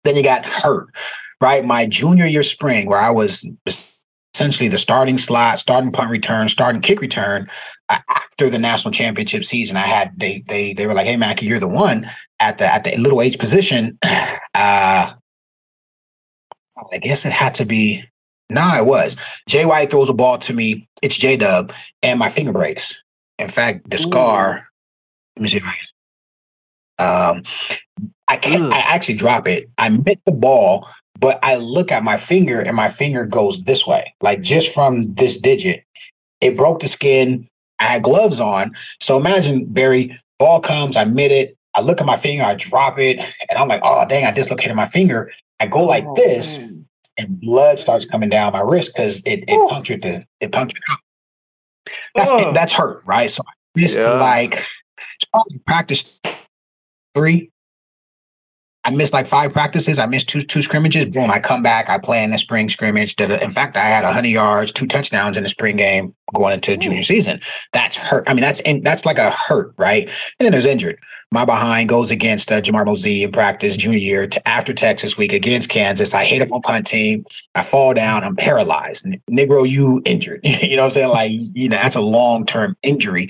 Then 0.04 0.14
you 0.14 0.22
got 0.22 0.44
hurt, 0.44 0.88
right? 1.40 1.64
My 1.64 1.86
junior 1.86 2.26
year 2.26 2.42
spring, 2.42 2.86
where 2.86 2.98
I 2.98 3.10
was 3.10 3.50
essentially 4.34 4.68
the 4.68 4.78
starting 4.78 5.18
slot, 5.18 5.58
starting 5.58 5.90
punt 5.90 6.10
return, 6.10 6.48
starting 6.48 6.80
kick 6.80 7.00
return. 7.00 7.50
After 7.88 8.50
the 8.50 8.58
national 8.58 8.92
championship 8.92 9.44
season, 9.44 9.78
I 9.78 9.86
had 9.86 10.12
they 10.18 10.44
they 10.48 10.74
they 10.74 10.86
were 10.86 10.92
like, 10.92 11.06
"Hey, 11.06 11.16
Mac, 11.16 11.40
you're 11.40 11.58
the 11.58 11.66
one 11.66 12.10
at 12.38 12.58
the 12.58 12.66
at 12.66 12.84
the 12.84 12.94
little 12.98 13.22
H 13.22 13.38
position." 13.38 13.98
Uh, 14.54 15.12
I 16.92 16.98
guess 16.98 17.24
it 17.24 17.32
had 17.32 17.54
to 17.56 17.64
be 17.64 18.02
Nah, 18.50 18.78
it 18.78 18.86
was. 18.86 19.16
Jay 19.46 19.66
White 19.66 19.90
throws 19.90 20.08
a 20.08 20.14
ball 20.14 20.38
to 20.38 20.52
me. 20.52 20.88
It's 21.02 21.16
J 21.16 21.36
Dub, 21.36 21.72
and 22.02 22.18
my 22.18 22.30
finger 22.30 22.52
breaks. 22.52 23.02
In 23.38 23.48
fact, 23.48 23.90
the 23.90 23.98
scar. 23.98 24.68
Let 25.36 25.42
me 25.42 25.48
see 25.48 25.58
if 25.58 25.66
I 25.66 25.74
can. 26.98 27.36
Um, 27.36 27.42
I 28.26 28.36
can't. 28.36 28.64
Ooh. 28.64 28.70
I 28.70 28.78
actually 28.78 29.16
drop 29.16 29.46
it. 29.46 29.70
I 29.78 29.90
met 29.90 30.18
the 30.26 30.32
ball, 30.32 30.88
but 31.18 31.38
I 31.42 31.56
look 31.56 31.92
at 31.92 32.02
my 32.02 32.16
finger, 32.16 32.60
and 32.60 32.74
my 32.74 32.88
finger 32.88 33.26
goes 33.26 33.64
this 33.64 33.86
way, 33.86 34.14
like 34.20 34.40
just 34.40 34.72
from 34.72 35.14
this 35.14 35.38
digit. 35.38 35.84
It 36.40 36.56
broke 36.56 36.80
the 36.80 36.88
skin. 36.88 37.48
I 37.80 37.84
had 37.84 38.02
gloves 38.02 38.40
on, 38.40 38.74
so 39.00 39.16
imagine 39.18 39.66
Barry. 39.66 40.18
Ball 40.38 40.60
comes, 40.60 40.96
I 40.96 41.04
mid 41.04 41.32
it. 41.32 41.56
I 41.74 41.80
look 41.80 42.00
at 42.00 42.06
my 42.06 42.16
finger, 42.16 42.44
I 42.44 42.54
drop 42.54 42.98
it, 42.98 43.18
and 43.18 43.58
I'm 43.58 43.68
like, 43.68 43.80
oh 43.84 44.04
dang, 44.08 44.24
I 44.24 44.30
dislocated 44.30 44.74
my 44.74 44.86
finger. 44.86 45.30
I 45.60 45.66
go 45.66 45.82
like 45.82 46.04
oh, 46.06 46.14
this, 46.16 46.58
man. 46.58 46.77
And 47.18 47.40
blood 47.40 47.78
starts 47.78 48.04
coming 48.04 48.28
down 48.28 48.52
my 48.52 48.60
wrist 48.60 48.92
because 48.94 49.22
it, 49.26 49.44
it 49.48 49.70
punctured 49.70 50.02
the 50.02 50.24
it 50.40 50.52
punctured 50.52 50.82
out. 50.90 50.98
That's 52.14 52.30
oh. 52.32 52.52
that's 52.52 52.72
hurt, 52.72 53.02
right? 53.04 53.28
So 53.28 53.42
I 53.46 53.52
missed 53.80 53.98
yeah. 53.98 54.12
like 54.12 54.64
probably 55.32 55.58
practice 55.66 56.20
three. 57.14 57.50
I 58.84 58.90
missed 58.90 59.12
like 59.12 59.26
five 59.26 59.52
practices. 59.52 59.98
I 59.98 60.06
missed 60.06 60.28
two 60.28 60.40
two 60.40 60.62
scrimmages. 60.62 61.06
Boom! 61.06 61.30
I 61.30 61.40
come 61.40 61.62
back. 61.62 61.90
I 61.90 61.98
play 61.98 62.22
in 62.22 62.30
the 62.30 62.38
spring 62.38 62.68
scrimmage. 62.68 63.20
In 63.20 63.50
fact, 63.50 63.76
I 63.76 63.84
had 63.84 64.04
hundred 64.04 64.28
yards, 64.28 64.72
two 64.72 64.86
touchdowns 64.86 65.36
in 65.36 65.42
the 65.42 65.48
spring 65.48 65.76
game 65.76 66.14
going 66.34 66.54
into 66.54 66.76
junior 66.76 67.02
season. 67.02 67.40
That's 67.72 67.96
hurt. 67.96 68.24
I 68.28 68.34
mean, 68.34 68.40
that's 68.40 68.60
in, 68.60 68.82
that's 68.82 69.04
like 69.04 69.18
a 69.18 69.30
hurt, 69.30 69.74
right? 69.78 70.04
And 70.04 70.44
then 70.44 70.52
there's 70.52 70.64
injured. 70.64 70.98
My 71.30 71.44
behind 71.44 71.90
goes 71.90 72.10
against 72.10 72.50
uh, 72.50 72.60
Jamar 72.60 72.86
Mosey 72.86 73.22
in 73.24 73.32
practice 73.32 73.76
junior 73.76 73.98
year 73.98 74.26
to 74.26 74.48
after 74.48 74.72
Texas 74.72 75.18
week 75.18 75.34
against 75.34 75.68
Kansas. 75.68 76.14
I 76.14 76.24
hit 76.24 76.40
up 76.40 76.52
on 76.52 76.62
punt 76.62 76.86
team. 76.86 77.26
I 77.54 77.64
fall 77.64 77.92
down. 77.92 78.24
I'm 78.24 78.36
paralyzed. 78.36 79.04
Negro, 79.30 79.68
you 79.68 80.00
injured. 80.06 80.40
you 80.44 80.76
know 80.76 80.82
what 80.82 80.86
I'm 80.86 80.92
saying? 80.92 81.08
Like, 81.10 81.32
you 81.32 81.68
know, 81.68 81.76
that's 81.76 81.96
a 81.96 82.00
long 82.00 82.46
term 82.46 82.76
injury. 82.82 83.28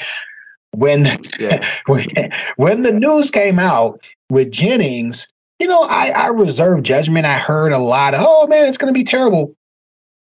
When, 0.73 1.07
yeah. 1.41 1.67
when 1.87 2.07
when 2.57 2.83
the 2.83 2.93
news 2.93 3.31
came 3.31 3.59
out 3.59 4.01
with 4.31 4.53
Jennings, 4.53 5.27
you 5.59 5.67
know, 5.67 5.83
I, 5.83 6.11
I 6.11 6.27
reserve 6.29 6.83
judgment. 6.83 7.27
I 7.27 7.39
heard 7.39 7.73
a 7.73 7.79
lot 7.79 8.15
of, 8.15 8.21
oh 8.23 8.47
man, 8.47 8.67
it's 8.67 8.79
going 8.79 8.93
to 8.93 8.99
be 8.99 9.05
terrible. 9.05 9.55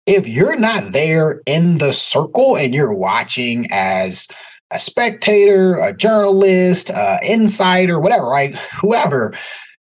If 0.06 0.28
you're 0.28 0.58
not 0.58 0.92
there 0.92 1.42
in 1.46 1.78
the 1.78 1.94
circle 1.94 2.58
and 2.58 2.74
you're 2.74 2.94
watching 2.94 3.68
as 3.70 4.28
a 4.72 4.80
spectator, 4.80 5.78
a 5.78 5.94
journalist, 5.94 6.90
uh, 6.90 7.20
insider, 7.22 8.00
whatever, 8.00 8.26
right? 8.26 8.56
Whoever, 8.82 9.34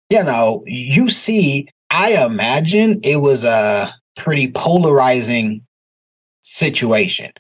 you 0.10 0.24
know, 0.24 0.62
you 0.66 1.10
see, 1.10 1.68
I 1.90 2.24
imagine 2.24 3.00
it 3.04 3.18
was 3.18 3.44
a 3.44 3.94
pretty 4.18 4.52
polarizing 4.52 5.66
situation. 6.42 7.32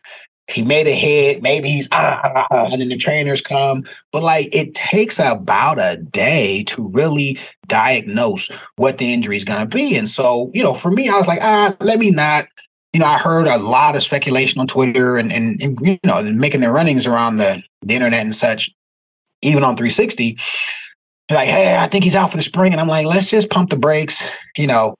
He 0.49 0.63
made 0.63 0.87
a 0.87 0.95
hit, 0.95 1.41
maybe 1.41 1.69
he's 1.69 1.87
ah, 1.91 2.19
ah, 2.23 2.47
ah, 2.51 2.69
and 2.71 2.81
then 2.81 2.89
the 2.89 2.97
trainers 2.97 3.41
come. 3.41 3.83
But 4.11 4.23
like 4.23 4.53
it 4.53 4.73
takes 4.73 5.19
about 5.19 5.79
a 5.79 5.97
day 5.97 6.63
to 6.65 6.89
really 6.91 7.37
diagnose 7.67 8.49
what 8.75 8.97
the 8.97 9.13
injury 9.13 9.37
is 9.37 9.45
going 9.45 9.67
to 9.67 9.75
be. 9.75 9.95
And 9.95 10.09
so, 10.09 10.49
you 10.53 10.63
know, 10.63 10.73
for 10.73 10.91
me, 10.91 11.07
I 11.07 11.17
was 11.17 11.27
like, 11.27 11.39
ah, 11.41 11.75
let 11.79 11.99
me 11.99 12.11
not 12.11 12.47
you 12.93 12.99
know, 12.99 13.05
I 13.05 13.17
heard 13.17 13.47
a 13.47 13.57
lot 13.57 13.95
of 13.95 14.03
speculation 14.03 14.59
on 14.59 14.67
Twitter 14.67 15.17
and, 15.17 15.31
and, 15.31 15.61
and 15.61 15.79
you 15.81 15.99
know, 16.03 16.23
making 16.23 16.61
their 16.61 16.71
runnings 16.71 17.05
around 17.05 17.35
the, 17.37 17.61
the 17.81 17.93
internet 17.93 18.21
and 18.21 18.33
such, 18.33 18.73
even 19.41 19.63
on 19.63 19.75
360. 19.75 20.37
Like, 21.29 21.47
hey, 21.47 21.77
I 21.77 21.87
think 21.87 22.03
he's 22.03 22.15
out 22.15 22.31
for 22.31 22.37
the 22.37 22.43
spring. 22.43 22.71
And 22.71 22.81
I'm 22.81 22.87
like, 22.87 23.05
let's 23.05 23.29
just 23.29 23.51
pump 23.51 23.69
the 23.69 23.77
brakes. 23.77 24.23
You 24.57 24.65
know, 24.65 24.95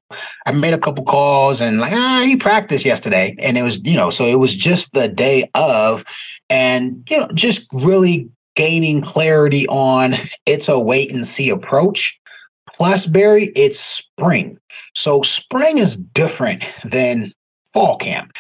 I 0.46 0.52
made 0.52 0.76
a 0.76 0.80
couple 0.80 1.04
calls 1.04 1.60
and 1.60 1.80
like, 1.80 1.94
ah, 1.94 2.24
he 2.26 2.36
practiced 2.36 2.86
yesterday. 2.86 3.36
And 3.40 3.58
it 3.58 3.64
was, 3.64 3.82
you 3.84 3.98
know, 3.98 4.12
so 4.12 4.26
it 4.26 4.38
was 4.38 4.56
just 4.56 4.94
the 4.94 5.08
day 5.08 5.50
of, 5.56 6.06
and, 6.50 7.04
you 7.10 7.18
know, 7.18 7.28
just 7.34 7.68
really 7.74 8.30
gaining 8.56 9.02
clarity 9.02 9.68
on 9.68 10.16
it's 10.46 10.70
a 10.70 10.80
wait 10.80 11.12
and 11.12 11.26
see 11.26 11.50
approach. 11.50 12.20
Plus, 12.68 13.06
Barry, 13.06 13.52
it's 13.56 13.80
spring. 13.80 14.58
So 14.94 15.22
spring 15.22 15.78
is 15.78 15.96
different 15.96 16.68
than 16.84 17.32
fall 17.74 17.98
camp. 17.98 18.34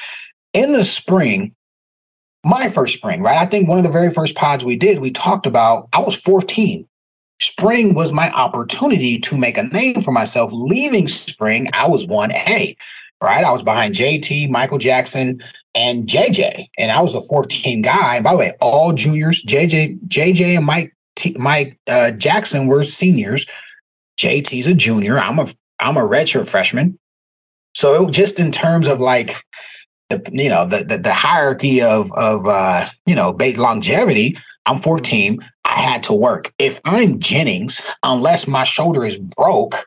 In 0.53 0.73
the 0.73 0.83
spring, 0.83 1.55
my 2.43 2.69
first 2.69 2.97
spring, 2.97 3.21
right? 3.21 3.37
I 3.37 3.45
think 3.45 3.67
one 3.67 3.77
of 3.77 3.83
the 3.83 3.91
very 3.91 4.11
first 4.11 4.35
pods 4.35 4.63
we 4.63 4.75
did, 4.75 4.99
we 4.99 5.11
talked 5.11 5.45
about 5.45 5.87
I 5.93 5.99
was 5.99 6.15
14. 6.15 6.87
Spring 7.41 7.93
was 7.93 8.11
my 8.11 8.29
opportunity 8.31 9.19
to 9.19 9.37
make 9.37 9.57
a 9.57 9.63
name 9.63 10.01
for 10.01 10.11
myself. 10.11 10.51
Leaving 10.53 11.07
spring, 11.07 11.69
I 11.73 11.87
was 11.87 12.05
1A, 12.05 12.75
right? 13.21 13.45
I 13.45 13.51
was 13.51 13.63
behind 13.63 13.95
JT, 13.95 14.49
Michael 14.49 14.77
Jackson, 14.77 15.41
and 15.73 16.05
JJ. 16.05 16.67
And 16.77 16.91
I 16.91 17.01
was 17.01 17.15
a 17.15 17.21
14 17.21 17.81
guy. 17.81 18.15
And 18.15 18.23
by 18.23 18.33
the 18.33 18.39
way, 18.39 18.51
all 18.59 18.93
juniors, 18.93 19.43
JJ, 19.45 20.07
JJ 20.07 20.57
and 20.57 20.65
Mike 20.65 20.93
T, 21.15 21.35
Mike 21.37 21.77
uh, 21.87 22.11
Jackson 22.11 22.67
were 22.67 22.83
seniors. 22.83 23.45
JT's 24.19 24.67
a 24.67 24.75
junior. 24.75 25.17
I'm 25.17 25.39
a 25.39 25.47
I'm 25.79 25.97
a 25.97 26.01
redshirt 26.01 26.47
freshman. 26.47 26.99
So 27.73 28.07
it, 28.07 28.11
just 28.11 28.39
in 28.39 28.51
terms 28.51 28.87
of 28.87 28.99
like 28.99 29.43
the 30.09 30.21
you 30.31 30.49
know 30.49 30.65
the 30.65 30.83
the, 30.83 30.97
the 30.97 31.13
hierarchy 31.13 31.81
of 31.81 32.11
of 32.13 32.45
uh, 32.45 32.89
you 33.05 33.15
know 33.15 33.31
longevity, 33.57 34.37
I'm 34.65 34.77
14. 34.77 35.39
I 35.69 35.81
had 35.81 36.03
to 36.03 36.13
work. 36.13 36.51
If 36.57 36.81
I'm 36.83 37.19
Jennings, 37.19 37.81
unless 38.03 38.47
my 38.47 38.63
shoulder 38.63 39.05
is 39.05 39.17
broke, 39.17 39.85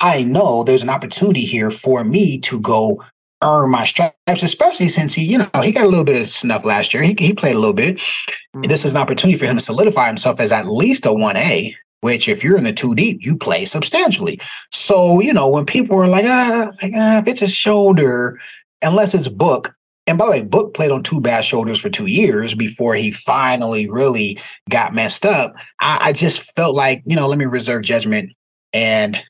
I 0.00 0.22
know 0.22 0.64
there's 0.64 0.82
an 0.82 0.88
opportunity 0.88 1.42
here 1.42 1.70
for 1.70 2.02
me 2.02 2.38
to 2.40 2.60
go 2.60 3.04
earn 3.42 3.70
my 3.70 3.84
stripes, 3.84 4.14
especially 4.42 4.88
since 4.88 5.14
he, 5.14 5.24
you 5.24 5.38
know, 5.38 5.48
he 5.62 5.70
got 5.70 5.84
a 5.84 5.88
little 5.88 6.04
bit 6.04 6.20
of 6.20 6.28
snuff 6.28 6.64
last 6.64 6.94
year. 6.94 7.02
He, 7.02 7.14
he 7.18 7.34
played 7.34 7.56
a 7.56 7.58
little 7.58 7.74
bit. 7.74 7.96
Mm-hmm. 7.96 8.62
This 8.62 8.84
is 8.84 8.92
an 8.92 9.00
opportunity 9.00 9.38
for 9.38 9.44
him 9.44 9.56
to 9.56 9.62
solidify 9.62 10.06
himself 10.06 10.40
as 10.40 10.50
at 10.50 10.66
least 10.66 11.06
a 11.06 11.10
1A 11.10 11.74
which 12.00 12.28
if 12.28 12.44
you're 12.44 12.56
in 12.56 12.64
the 12.64 12.72
two 12.72 12.94
deep, 12.94 13.24
you 13.24 13.36
play 13.36 13.64
substantially. 13.64 14.40
So, 14.70 15.20
you 15.20 15.32
know, 15.32 15.48
when 15.48 15.66
people 15.66 16.00
are 16.00 16.06
like, 16.06 16.24
ah, 16.26 16.70
like, 16.82 16.92
ah, 16.94 17.18
if 17.18 17.26
it's 17.26 17.42
a 17.42 17.48
shoulder, 17.48 18.38
unless 18.82 19.14
it's 19.14 19.28
book, 19.28 19.74
and 20.08 20.16
by 20.16 20.24
the 20.24 20.30
way, 20.30 20.42
Book 20.42 20.72
played 20.72 20.90
on 20.90 21.02
two 21.02 21.20
bad 21.20 21.44
shoulders 21.44 21.78
for 21.78 21.90
two 21.90 22.06
years 22.06 22.54
before 22.54 22.94
he 22.94 23.10
finally 23.10 23.90
really 23.90 24.40
got 24.70 24.94
messed 24.94 25.26
up. 25.26 25.54
I, 25.80 25.98
I 26.00 26.12
just 26.14 26.50
felt 26.56 26.74
like, 26.74 27.02
you 27.04 27.14
know, 27.14 27.28
let 27.28 27.38
me 27.38 27.44
reserve 27.44 27.82
judgment. 27.82 28.32
And 28.72 29.22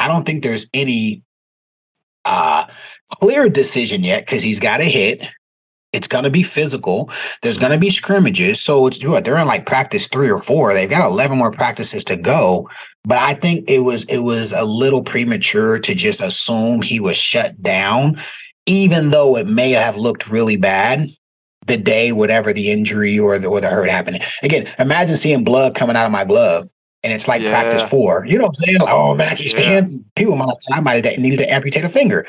I 0.00 0.08
don't 0.08 0.26
think 0.26 0.42
there's 0.42 0.68
any 0.74 1.22
uh 2.24 2.64
clear 3.12 3.48
decision 3.48 4.02
yet 4.02 4.26
because 4.26 4.42
he's 4.42 4.58
got 4.58 4.80
a 4.80 4.84
hit. 4.84 5.22
It's 5.92 6.08
going 6.08 6.24
to 6.24 6.30
be 6.30 6.42
physical. 6.42 7.10
There's 7.42 7.58
going 7.58 7.70
to 7.70 7.78
be 7.78 7.90
scrimmages. 7.90 8.60
So 8.60 8.88
it's 8.88 9.04
what 9.04 9.24
they're 9.24 9.36
in 9.36 9.46
like 9.46 9.66
practice 9.66 10.08
three 10.08 10.28
or 10.28 10.40
four. 10.40 10.74
They've 10.74 10.90
got 10.90 11.08
11 11.08 11.38
more 11.38 11.52
practices 11.52 12.02
to 12.06 12.16
go. 12.16 12.68
But 13.04 13.18
I 13.18 13.34
think 13.34 13.70
it 13.70 13.80
was 13.80 14.02
it 14.06 14.18
was 14.18 14.50
a 14.50 14.64
little 14.64 15.04
premature 15.04 15.78
to 15.78 15.94
just 15.94 16.20
assume 16.20 16.82
he 16.82 16.98
was 16.98 17.16
shut 17.16 17.62
down, 17.62 18.20
even 18.66 19.10
though 19.10 19.36
it 19.36 19.46
may 19.46 19.70
have 19.70 19.96
looked 19.96 20.30
really 20.30 20.56
bad 20.56 21.08
the 21.66 21.76
day 21.76 22.12
whatever 22.12 22.52
the 22.52 22.70
injury 22.70 23.18
or 23.18 23.38
the 23.38 23.48
or 23.48 23.60
the 23.60 23.68
hurt 23.68 23.88
happened. 23.88 24.22
Again, 24.42 24.68
imagine 24.78 25.16
seeing 25.16 25.44
blood 25.44 25.74
coming 25.74 25.96
out 25.96 26.06
of 26.06 26.12
my 26.12 26.24
glove 26.24 26.68
and 27.02 27.12
it's 27.12 27.28
like 27.28 27.42
yeah. 27.42 27.50
practice 27.50 27.82
four. 27.88 28.24
You 28.26 28.38
know 28.38 28.44
what 28.44 28.50
I'm 28.50 28.54
saying? 28.54 28.78
Like, 28.80 28.92
oh 28.92 29.14
man, 29.14 29.36
he's 29.36 29.52
yeah. 29.52 29.82
People 30.16 30.36
might 30.36 30.56
I 30.72 30.80
might 30.80 31.04
have 31.04 31.18
needed 31.18 31.38
to 31.38 31.52
amputate 31.52 31.84
a 31.84 31.88
finger. 31.88 32.26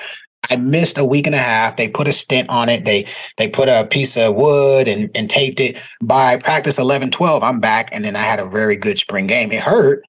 I 0.50 0.58
missed 0.58 0.98
a 0.98 1.06
week 1.06 1.26
and 1.26 1.36
a 1.36 1.40
half. 1.40 1.78
They 1.78 1.88
put 1.88 2.08
a 2.08 2.14
stent 2.14 2.50
on 2.50 2.70
it. 2.70 2.86
They 2.86 3.08
they 3.38 3.48
put 3.48 3.70
a 3.70 3.88
piece 3.90 4.16
of 4.18 4.36
wood 4.36 4.88
and, 4.88 5.10
and 5.16 5.30
taped 5.30 5.60
it. 5.60 5.82
By 6.04 6.38
practice 6.38 6.78
11, 6.78 7.12
12, 7.12 7.42
I'm 7.42 7.60
back. 7.60 7.90
And 7.92 8.06
then 8.06 8.16
I 8.16 8.24
had 8.24 8.40
a 8.40 8.46
very 8.46 8.76
good 8.76 9.00
spring 9.00 9.28
game. 9.28 9.52
It 9.52 9.62
hurt. 9.62 10.06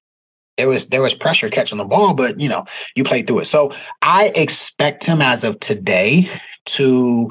There 0.57 0.67
was 0.67 0.87
there 0.87 1.01
was 1.01 1.13
pressure 1.13 1.49
catching 1.49 1.77
the 1.77 1.85
ball, 1.85 2.13
but 2.13 2.39
you 2.39 2.49
know, 2.49 2.65
you 2.95 3.03
played 3.03 3.27
through 3.27 3.39
it. 3.39 3.45
So 3.45 3.71
I 4.01 4.31
expect 4.35 5.05
him 5.05 5.21
as 5.21 5.43
of 5.43 5.59
today 5.59 6.29
to 6.65 7.29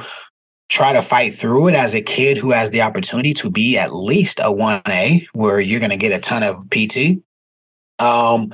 try 0.69 0.93
to 0.93 1.03
fight 1.03 1.35
through 1.35 1.69
it 1.69 1.75
as 1.75 1.95
a 1.95 2.03
kid 2.03 2.37
who 2.37 2.51
has 2.51 2.71
the 2.71 2.83
opportunity 2.83 3.33
to 3.35 3.51
be 3.51 3.79
at 3.79 3.95
least 3.95 4.41
a 4.41 4.45
1A 4.45 5.27
where 5.33 5.61
you're 5.61 5.81
gonna 5.81 5.97
get 5.97 6.13
a 6.13 6.19
ton 6.19 6.43
of 6.43 6.69
PT. 6.71 7.23
Um 7.99 8.53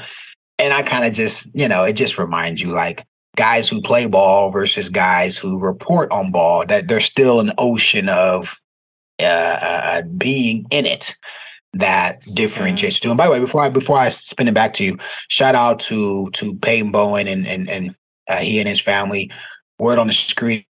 and 0.58 0.72
I 0.72 0.82
kind 0.82 1.04
of 1.04 1.12
just, 1.12 1.50
you 1.54 1.66
know, 1.68 1.84
it 1.84 1.94
just 1.94 2.18
reminds 2.18 2.62
you 2.62 2.70
like 2.70 3.04
guys 3.36 3.68
who 3.68 3.80
play 3.80 4.06
ball 4.06 4.50
versus 4.50 4.88
guys 4.88 5.36
who 5.36 5.58
report 5.58 6.10
on 6.12 6.30
ball 6.30 6.66
that 6.66 6.88
there's 6.88 7.04
still 7.04 7.40
an 7.40 7.52
ocean 7.58 8.08
of 8.08 8.60
uh, 9.20 9.58
uh, 9.62 10.02
being 10.16 10.66
in 10.70 10.86
it 10.86 11.16
that 11.74 12.22
differentiates 12.34 13.00
mm-hmm. 13.00 13.10
And 13.10 13.18
by 13.18 13.26
the 13.26 13.32
way, 13.32 13.40
before 13.40 13.62
I 13.62 13.68
before 13.70 13.98
I 13.98 14.08
spin 14.10 14.48
it 14.48 14.54
back 14.54 14.74
to 14.74 14.84
you, 14.84 14.98
shout 15.28 15.54
out 15.54 15.78
to 15.80 16.30
to 16.30 16.54
Peyton 16.56 16.92
Bowen 16.92 17.28
and 17.28 17.46
and 17.46 17.68
and 17.68 17.96
uh, 18.28 18.36
he 18.36 18.58
and 18.58 18.68
his 18.68 18.80
family. 18.80 19.30
Word 19.78 19.98
on 19.98 20.06
the 20.06 20.12
street 20.12 20.66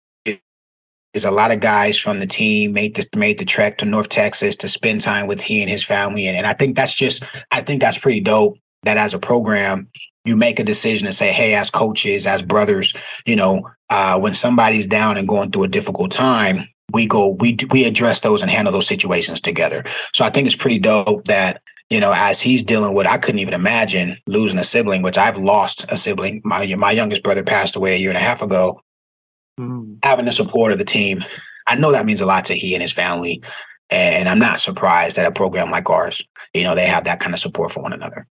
is 1.13 1.25
a 1.25 1.31
lot 1.31 1.51
of 1.51 1.59
guys 1.59 1.97
from 1.97 2.19
the 2.19 2.27
team 2.27 2.73
made 2.73 2.95
the 2.95 3.07
made 3.17 3.39
the 3.39 3.45
trek 3.45 3.77
to 3.79 3.85
North 3.85 4.09
Texas 4.09 4.55
to 4.57 4.67
spend 4.67 5.01
time 5.01 5.27
with 5.27 5.41
he 5.41 5.61
and 5.61 5.69
his 5.69 5.83
family, 5.83 6.27
and, 6.27 6.37
and 6.37 6.47
I 6.47 6.53
think 6.53 6.75
that's 6.75 6.93
just 6.93 7.23
I 7.51 7.61
think 7.61 7.81
that's 7.81 7.97
pretty 7.97 8.21
dope. 8.21 8.57
That 8.83 8.97
as 8.97 9.13
a 9.13 9.19
program, 9.19 9.89
you 10.23 10.37
make 10.37 10.59
a 10.59 10.63
decision 10.63 11.07
and 11.07 11.15
say, 11.15 11.31
hey, 11.31 11.55
as 11.55 11.71
coaches, 11.71 12.27
as 12.27 12.41
brothers, 12.41 12.93
you 13.25 13.35
know, 13.35 13.61
uh, 13.89 14.19
when 14.19 14.33
somebody's 14.33 14.87
down 14.87 15.17
and 15.17 15.27
going 15.27 15.51
through 15.51 15.63
a 15.63 15.67
difficult 15.67 16.11
time, 16.11 16.69
we 16.93 17.07
go, 17.07 17.35
we 17.39 17.57
we 17.71 17.85
address 17.85 18.21
those 18.21 18.41
and 18.41 18.51
handle 18.51 18.73
those 18.73 18.87
situations 18.87 19.41
together. 19.41 19.83
So 20.13 20.25
I 20.25 20.29
think 20.29 20.47
it's 20.47 20.55
pretty 20.55 20.79
dope 20.79 21.25
that 21.25 21.61
you 21.89 22.01
know, 22.01 22.11
as 22.13 22.41
he's 22.41 22.63
dealing 22.63 22.93
with, 22.93 23.07
I 23.07 23.17
couldn't 23.17 23.39
even 23.39 23.53
imagine 23.53 24.17
losing 24.27 24.59
a 24.59 24.63
sibling, 24.63 25.03
which 25.03 25.17
I've 25.17 25.37
lost 25.37 25.85
a 25.89 25.95
sibling. 25.97 26.41
My 26.43 26.65
my 26.75 26.91
youngest 26.91 27.23
brother 27.23 27.43
passed 27.43 27.75
away 27.75 27.95
a 27.95 27.97
year 27.97 28.09
and 28.09 28.17
a 28.17 28.21
half 28.21 28.41
ago. 28.41 28.81
Mm. 29.59 29.99
Having 30.03 30.25
the 30.25 30.31
support 30.31 30.71
of 30.71 30.79
the 30.79 30.85
team, 30.85 31.23
I 31.65 31.75
know 31.75 31.91
that 31.91 32.05
means 32.05 32.21
a 32.21 32.25
lot 32.25 32.45
to 32.45 32.53
he 32.53 32.75
and 32.75 32.81
his 32.81 32.91
family, 32.91 33.41
and 33.89 34.27
I'm 34.27 34.39
not 34.39 34.59
surprised 34.59 35.15
that 35.15 35.25
a 35.25 35.31
program 35.31 35.71
like 35.71 35.89
ours, 35.89 36.21
you 36.53 36.63
know, 36.63 36.75
they 36.75 36.87
have 36.87 37.05
that 37.05 37.19
kind 37.19 37.33
of 37.33 37.39
support 37.39 37.71
for 37.71 37.81
one 37.81 37.93
another. 37.93 38.27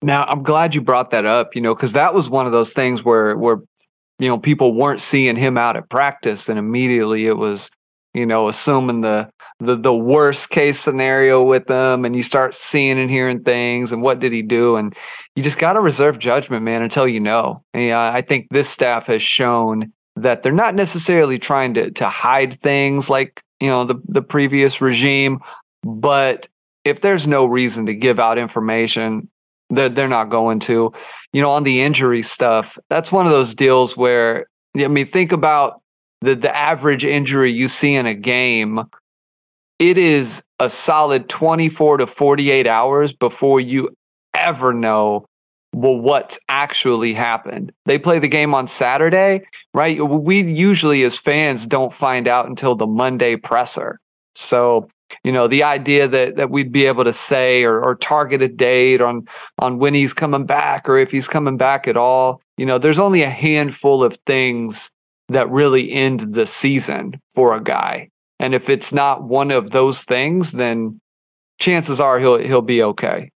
Now, 0.00 0.24
I'm 0.24 0.42
glad 0.42 0.74
you 0.74 0.80
brought 0.80 1.10
that 1.10 1.26
up, 1.26 1.54
you 1.54 1.60
know, 1.60 1.74
because 1.74 1.92
that 1.92 2.14
was 2.14 2.28
one 2.30 2.46
of 2.46 2.52
those 2.52 2.72
things 2.72 3.04
where 3.04 3.36
where 3.36 3.58
you 4.18 4.28
know 4.28 4.38
people 4.38 4.74
weren't 4.74 5.00
seeing 5.00 5.36
him 5.36 5.58
out 5.58 5.76
at 5.76 5.88
practice, 5.88 6.48
and 6.48 6.58
immediately 6.58 7.26
it 7.26 7.36
was, 7.36 7.70
you 8.14 8.26
know, 8.26 8.48
assuming 8.48 9.00
the 9.00 9.28
the 9.60 9.76
the 9.76 9.94
worst 9.94 10.50
case 10.50 10.78
scenario 10.78 11.42
with 11.42 11.66
them, 11.66 12.04
and 12.04 12.14
you 12.14 12.22
start 12.22 12.54
seeing 12.54 12.98
and 12.98 13.10
hearing 13.10 13.42
things, 13.42 13.92
and 13.92 14.02
what 14.02 14.18
did 14.18 14.32
he 14.32 14.42
do, 14.42 14.76
and 14.76 14.94
you 15.36 15.42
just 15.42 15.58
got 15.58 15.74
to 15.74 15.80
reserve 15.80 16.18
judgment, 16.18 16.64
man, 16.64 16.82
until 16.82 17.08
you 17.08 17.20
know. 17.20 17.62
And 17.72 17.92
I 17.92 18.20
think 18.22 18.48
this 18.50 18.68
staff 18.68 19.06
has 19.06 19.22
shown 19.22 19.92
that 20.16 20.42
they're 20.42 20.52
not 20.52 20.74
necessarily 20.74 21.38
trying 21.38 21.74
to 21.74 21.90
to 21.92 22.08
hide 22.08 22.54
things 22.54 23.08
like 23.08 23.42
you 23.60 23.68
know 23.68 23.84
the 23.84 23.96
the 24.06 24.22
previous 24.22 24.80
regime, 24.80 25.40
but 25.82 26.48
if 26.84 27.00
there's 27.00 27.26
no 27.26 27.46
reason 27.46 27.86
to 27.86 27.94
give 27.94 28.18
out 28.18 28.38
information, 28.38 29.28
they're, 29.70 29.88
they're 29.88 30.08
not 30.08 30.30
going 30.30 30.60
to. 30.60 30.92
You 31.32 31.40
know, 31.40 31.50
on 31.50 31.64
the 31.64 31.80
injury 31.80 32.22
stuff, 32.22 32.78
that's 32.90 33.12
one 33.12 33.26
of 33.26 33.32
those 33.32 33.54
deals 33.54 33.96
where, 33.96 34.46
I 34.76 34.88
mean, 34.88 35.06
think 35.06 35.32
about 35.32 35.81
the, 36.22 36.34
the 36.34 36.56
average 36.56 37.04
injury 37.04 37.50
you 37.50 37.68
see 37.68 37.94
in 37.94 38.06
a 38.06 38.14
game. 38.14 38.80
It 39.78 39.98
is 39.98 40.44
a 40.58 40.70
solid 40.70 41.28
24 41.28 41.98
to 41.98 42.06
48 42.06 42.66
hours 42.66 43.12
before 43.12 43.60
you 43.60 43.94
ever 44.34 44.72
know 44.72 45.26
well 45.74 45.96
what's 45.96 46.38
actually 46.48 47.12
happened 47.12 47.72
they 47.86 47.98
play 47.98 48.18
the 48.18 48.28
game 48.28 48.54
on 48.54 48.66
saturday 48.66 49.42
right 49.74 50.00
we 50.06 50.42
usually 50.42 51.02
as 51.02 51.18
fans 51.18 51.66
don't 51.66 51.92
find 51.92 52.28
out 52.28 52.46
until 52.46 52.74
the 52.74 52.86
monday 52.86 53.36
presser 53.36 53.98
so 54.34 54.88
you 55.24 55.32
know 55.32 55.46
the 55.46 55.62
idea 55.62 56.08
that 56.08 56.36
that 56.36 56.50
we'd 56.50 56.72
be 56.72 56.86
able 56.86 57.04
to 57.04 57.12
say 57.12 57.62
or, 57.62 57.80
or 57.82 57.94
target 57.94 58.42
a 58.42 58.48
date 58.48 59.00
on 59.00 59.26
on 59.58 59.78
when 59.78 59.94
he's 59.94 60.12
coming 60.12 60.44
back 60.44 60.88
or 60.88 60.96
if 60.96 61.10
he's 61.10 61.28
coming 61.28 61.56
back 61.56 61.88
at 61.88 61.96
all 61.96 62.40
you 62.56 62.66
know 62.66 62.78
there's 62.78 62.98
only 62.98 63.22
a 63.22 63.30
handful 63.30 64.02
of 64.02 64.16
things 64.26 64.90
that 65.32 65.50
really 65.50 65.92
end 65.92 66.20
the 66.34 66.46
season 66.46 67.20
for 67.34 67.54
a 67.54 67.62
guy 67.62 68.08
and 68.38 68.54
if 68.54 68.68
it's 68.68 68.92
not 68.92 69.22
one 69.22 69.50
of 69.50 69.70
those 69.70 70.04
things 70.04 70.52
then 70.52 71.00
chances 71.58 72.00
are 72.00 72.18
he'll 72.18 72.38
he'll 72.38 72.62
be 72.62 72.82
okay 72.82 73.30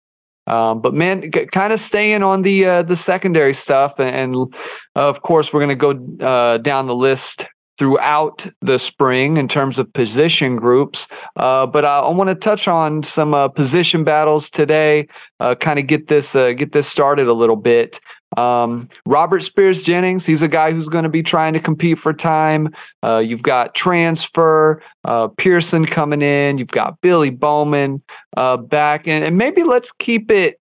um, 0.46 0.80
but 0.82 0.92
man, 0.92 1.30
g- 1.30 1.46
kind 1.46 1.72
of 1.72 1.80
staying 1.80 2.22
on 2.22 2.42
the 2.42 2.66
uh, 2.66 2.82
the 2.82 2.96
secondary 2.96 3.54
stuff, 3.54 3.98
and, 3.98 4.34
and 4.34 4.54
of 4.94 5.22
course 5.22 5.52
we're 5.52 5.64
going 5.64 5.78
to 5.78 5.94
go 6.20 6.26
uh, 6.26 6.58
down 6.58 6.86
the 6.86 6.94
list 6.94 7.46
throughout 7.78 8.46
the 8.60 8.78
spring 8.78 9.36
in 9.36 9.48
terms 9.48 9.78
of 9.78 9.92
position 9.92 10.56
groups. 10.56 11.08
Uh, 11.36 11.66
but 11.66 11.84
I, 11.84 12.00
I 12.00 12.10
want 12.10 12.28
to 12.28 12.34
touch 12.34 12.68
on 12.68 13.02
some 13.02 13.34
uh, 13.34 13.48
position 13.48 14.04
battles 14.04 14.48
today. 14.50 15.08
Uh, 15.40 15.54
kind 15.54 15.78
of 15.78 15.86
get 15.86 16.08
this 16.08 16.36
uh, 16.36 16.52
get 16.52 16.72
this 16.72 16.88
started 16.88 17.26
a 17.26 17.32
little 17.32 17.56
bit. 17.56 18.00
Um, 18.36 18.88
Robert 19.06 19.40
Spears 19.40 19.82
Jennings, 19.82 20.26
he's 20.26 20.42
a 20.42 20.48
guy 20.48 20.72
who's 20.72 20.88
going 20.88 21.04
to 21.04 21.08
be 21.08 21.22
trying 21.22 21.52
to 21.52 21.60
compete 21.60 21.98
for 21.98 22.12
time. 22.12 22.74
Uh, 23.02 23.18
you've 23.18 23.42
got 23.42 23.74
transfer 23.74 24.82
uh, 25.04 25.28
Pearson 25.28 25.86
coming 25.86 26.22
in. 26.22 26.58
You've 26.58 26.68
got 26.68 27.00
Billy 27.00 27.30
Bowman 27.30 28.02
back, 28.34 29.06
and, 29.06 29.24
and 29.24 29.36
maybe 29.36 29.62
let's 29.62 29.92
keep 29.92 30.30
it 30.30 30.58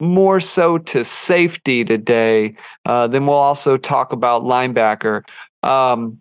more 0.00 0.40
so 0.40 0.78
to 0.78 1.04
safety 1.04 1.84
today. 1.84 2.56
Uh, 2.84 3.06
then 3.06 3.26
we'll 3.26 3.36
also 3.36 3.76
talk 3.76 4.12
about 4.12 4.42
linebacker. 4.42 5.22
Um, 5.62 6.20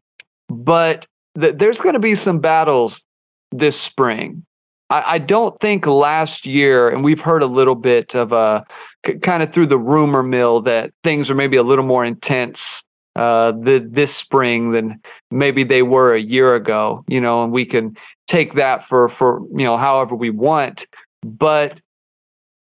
but 0.49 1.07
th- 1.39 1.55
there's 1.57 1.81
going 1.81 1.93
to 1.93 1.99
be 1.99 2.15
some 2.15 2.39
battles 2.39 3.03
this 3.51 3.79
spring. 3.79 4.45
I, 4.93 5.13
I, 5.13 5.17
don't 5.17 5.59
think 5.59 5.87
last 5.87 6.45
year, 6.45 6.87
and 6.87 7.03
we've 7.03 7.21
heard 7.21 7.41
a 7.41 7.47
little 7.47 7.73
bit 7.73 8.13
of 8.13 8.31
a 8.31 8.63
c- 9.03 9.15
kind 9.15 9.41
of 9.41 9.51
through 9.51 9.65
the 9.65 9.77
rumor 9.77 10.21
mill 10.21 10.61
that 10.61 10.91
things 11.03 11.31
are 11.31 11.35
maybe 11.35 11.57
a 11.57 11.63
little 11.63 11.83
more 11.85 12.05
intense 12.05 12.83
uh, 13.15 13.53
the, 13.53 13.83
this 13.89 14.15
spring 14.15 14.69
than 14.69 15.01
maybe 15.31 15.63
they 15.63 15.81
were 15.81 16.13
a 16.13 16.21
year 16.21 16.53
ago. 16.53 17.03
You 17.07 17.21
know, 17.21 17.43
and 17.43 17.51
we 17.51 17.65
can 17.65 17.97
take 18.27 18.53
that 18.53 18.83
for 18.83 19.09
for 19.09 19.41
you 19.55 19.65
know 19.65 19.77
however 19.77 20.15
we 20.15 20.29
want, 20.29 20.85
but 21.23 21.81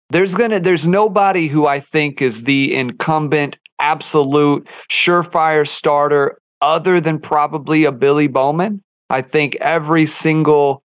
there's 0.10 0.34
gonna 0.34 0.60
there's 0.60 0.88
nobody 0.88 1.48
who 1.48 1.68
I 1.68 1.80
think 1.80 2.24
is 2.24 2.46
the 2.46 2.74
incumbent 2.74 3.60
absolute 3.78 4.68
surefire 4.90 5.68
starter 5.68 6.40
other 6.62 7.00
than 7.00 7.20
probably 7.20 7.84
a 7.84 7.92
Billy 7.92 8.28
Bowman. 8.28 8.82
I 9.12 9.22
think 9.22 9.56
every 9.58 10.08
single 10.08 10.82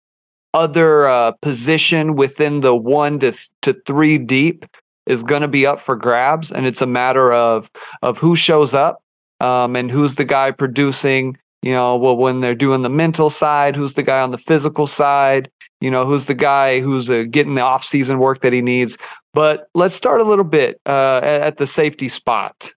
other 0.53 1.07
uh, 1.07 1.31
position 1.41 2.15
within 2.15 2.61
the 2.61 2.75
one 2.75 3.19
to, 3.19 3.33
to 3.61 3.73
three 3.85 4.17
deep 4.17 4.65
is 5.05 5.23
going 5.23 5.41
to 5.41 5.47
be 5.47 5.65
up 5.65 5.79
for 5.79 5.95
grabs, 5.95 6.51
and 6.51 6.65
it's 6.65 6.81
a 6.81 6.85
matter 6.85 7.31
of 7.33 7.71
of 8.01 8.17
who 8.19 8.35
shows 8.35 8.73
up 8.73 9.01
um, 9.39 9.75
and 9.75 9.89
who's 9.91 10.15
the 10.15 10.25
guy 10.25 10.51
producing. 10.51 11.37
You 11.63 11.73
know, 11.73 11.95
well, 11.95 12.17
when 12.17 12.41
they're 12.41 12.55
doing 12.55 12.81
the 12.81 12.89
mental 12.89 13.29
side, 13.29 13.75
who's 13.75 13.93
the 13.93 14.03
guy 14.03 14.21
on 14.21 14.31
the 14.31 14.37
physical 14.37 14.87
side? 14.87 15.49
You 15.79 15.91
know, 15.91 16.05
who's 16.05 16.25
the 16.25 16.33
guy 16.33 16.79
who's 16.79 17.09
uh, 17.09 17.25
getting 17.29 17.55
the 17.55 17.61
off-season 17.61 18.19
work 18.19 18.41
that 18.41 18.53
he 18.53 18.61
needs? 18.61 18.97
But 19.33 19.67
let's 19.73 19.95
start 19.95 20.21
a 20.21 20.23
little 20.23 20.45
bit 20.45 20.79
uh, 20.85 21.21
at 21.23 21.57
the 21.57 21.67
safety 21.67 22.09
spot. 22.09 22.73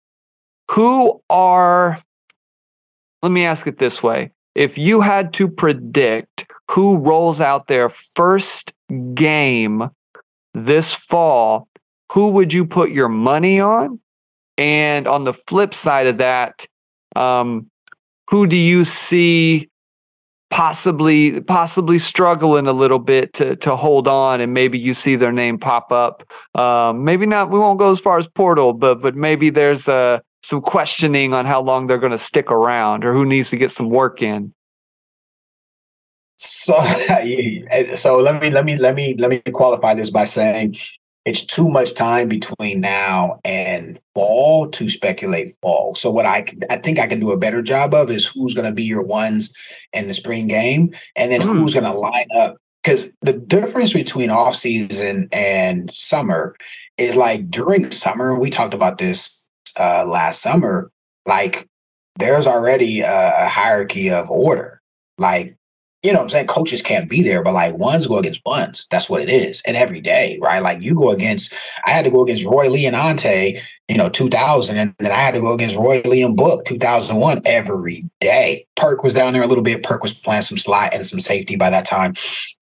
Who 0.70 1.20
are 1.28 1.98
let 3.22 3.32
me 3.32 3.46
ask 3.46 3.66
it 3.66 3.78
this 3.78 4.02
way. 4.02 4.32
If 4.54 4.76
you 4.76 5.00
had 5.00 5.32
to 5.34 5.48
predict 5.48 6.33
who 6.70 6.96
rolls 6.96 7.40
out 7.40 7.66
their 7.66 7.88
first 7.88 8.72
game 9.14 9.90
this 10.54 10.94
fall, 10.94 11.68
who 12.12 12.28
would 12.28 12.52
you 12.52 12.64
put 12.64 12.90
your 12.90 13.08
money 13.08 13.60
on? 13.60 14.00
And 14.56 15.06
on 15.08 15.24
the 15.24 15.32
flip 15.32 15.74
side 15.74 16.06
of 16.06 16.18
that, 16.18 16.66
um, 17.16 17.70
who 18.30 18.46
do 18.46 18.56
you 18.56 18.84
see 18.84 19.68
possibly 20.50 21.40
possibly 21.40 21.98
struggling 21.98 22.68
a 22.68 22.72
little 22.72 23.00
bit 23.00 23.32
to 23.32 23.56
to 23.56 23.74
hold 23.74 24.06
on 24.06 24.40
and 24.40 24.54
maybe 24.54 24.78
you 24.78 24.94
see 24.94 25.16
their 25.16 25.32
name 25.32 25.58
pop 25.58 25.90
up 25.90 26.22
um, 26.54 27.02
maybe 27.02 27.26
not 27.26 27.50
we 27.50 27.58
won't 27.58 27.78
go 27.78 27.90
as 27.90 27.98
far 27.98 28.18
as 28.18 28.28
portal 28.28 28.72
but 28.72 29.02
but 29.02 29.16
maybe 29.16 29.50
there's 29.50 29.88
a 29.88 30.22
some 30.44 30.60
questioning 30.60 31.32
on 31.32 31.46
how 31.46 31.60
long 31.60 31.86
they're 31.86 31.98
going 31.98 32.12
to 32.12 32.18
stick 32.18 32.50
around 32.50 33.02
or 33.02 33.14
who 33.14 33.24
needs 33.24 33.48
to 33.48 33.56
get 33.56 33.70
some 33.70 33.88
work 33.88 34.20
in. 34.20 34.52
So, 36.36 36.74
so 37.94 38.18
let 38.18 38.40
me 38.40 38.50
let 38.50 38.64
me 38.64 38.76
let 38.76 38.94
me 38.94 39.14
let 39.18 39.30
me 39.30 39.38
qualify 39.52 39.94
this 39.94 40.10
by 40.10 40.24
saying 40.24 40.76
it's 41.24 41.44
too 41.44 41.68
much 41.68 41.94
time 41.94 42.28
between 42.28 42.80
now 42.80 43.40
and 43.44 43.98
fall 44.14 44.68
to 44.70 44.90
speculate 44.90 45.56
fall. 45.62 45.94
So 45.94 46.10
what 46.10 46.26
I 46.26 46.46
I 46.70 46.76
think 46.76 46.98
I 46.98 47.06
can 47.06 47.20
do 47.20 47.32
a 47.32 47.38
better 47.38 47.62
job 47.62 47.94
of 47.94 48.10
is 48.10 48.26
who's 48.26 48.54
going 48.54 48.66
to 48.66 48.74
be 48.74 48.84
your 48.84 49.04
ones 49.04 49.52
in 49.92 50.08
the 50.08 50.14
spring 50.14 50.48
game, 50.48 50.94
and 51.16 51.32
then 51.32 51.40
mm. 51.40 51.44
who's 51.44 51.74
going 51.74 51.84
to 51.84 51.92
line 51.92 52.28
up. 52.36 52.56
Because 52.82 53.14
the 53.22 53.32
difference 53.32 53.94
between 53.94 54.28
off 54.28 54.54
season 54.54 55.28
and 55.32 55.90
summer 55.94 56.54
is 56.98 57.16
like 57.16 57.50
during 57.50 57.90
summer, 57.90 58.38
we 58.38 58.50
talked 58.50 58.74
about 58.74 58.98
this 58.98 59.42
uh, 59.78 60.04
last 60.06 60.42
summer, 60.42 60.90
like 61.26 61.66
there's 62.18 62.46
already 62.46 63.00
a, 63.00 63.44
a 63.44 63.48
hierarchy 63.48 64.10
of 64.10 64.30
order. 64.30 64.80
Like, 65.18 65.56
you 66.04 66.12
know 66.12 66.18
what 66.18 66.24
I'm 66.24 66.30
saying? 66.30 66.46
Coaches 66.48 66.82
can't 66.82 67.08
be 67.08 67.22
there, 67.22 67.42
but 67.42 67.54
like 67.54 67.78
ones 67.78 68.06
go 68.06 68.18
against 68.18 68.44
ones. 68.44 68.86
That's 68.90 69.08
what 69.08 69.22
it 69.22 69.30
is. 69.30 69.62
And 69.66 69.74
every 69.74 70.02
day, 70.02 70.38
right? 70.42 70.62
Like 70.62 70.82
you 70.82 70.94
go 70.94 71.10
against, 71.10 71.54
I 71.86 71.92
had 71.92 72.04
to 72.04 72.10
go 72.10 72.22
against 72.22 72.44
Roy 72.44 72.68
Lee 72.68 72.84
and 72.84 72.94
Ante, 72.94 73.58
you 73.88 73.96
know, 73.96 74.10
2000. 74.10 74.76
And 74.76 74.94
then 74.98 75.10
I 75.10 75.14
had 75.14 75.34
to 75.34 75.40
go 75.40 75.54
against 75.54 75.76
Roy 75.76 76.02
Lee 76.04 76.22
and 76.22 76.36
Book 76.36 76.66
2001 76.66 77.40
every 77.46 78.04
day. 78.20 78.66
Perk 78.76 79.02
was 79.02 79.14
down 79.14 79.32
there 79.32 79.42
a 79.42 79.46
little 79.46 79.64
bit. 79.64 79.82
Perk 79.82 80.02
was 80.02 80.12
playing 80.12 80.42
some 80.42 80.58
slot 80.58 80.92
and 80.92 81.06
some 81.06 81.20
safety 81.20 81.56
by 81.56 81.70
that 81.70 81.86
time. 81.86 82.12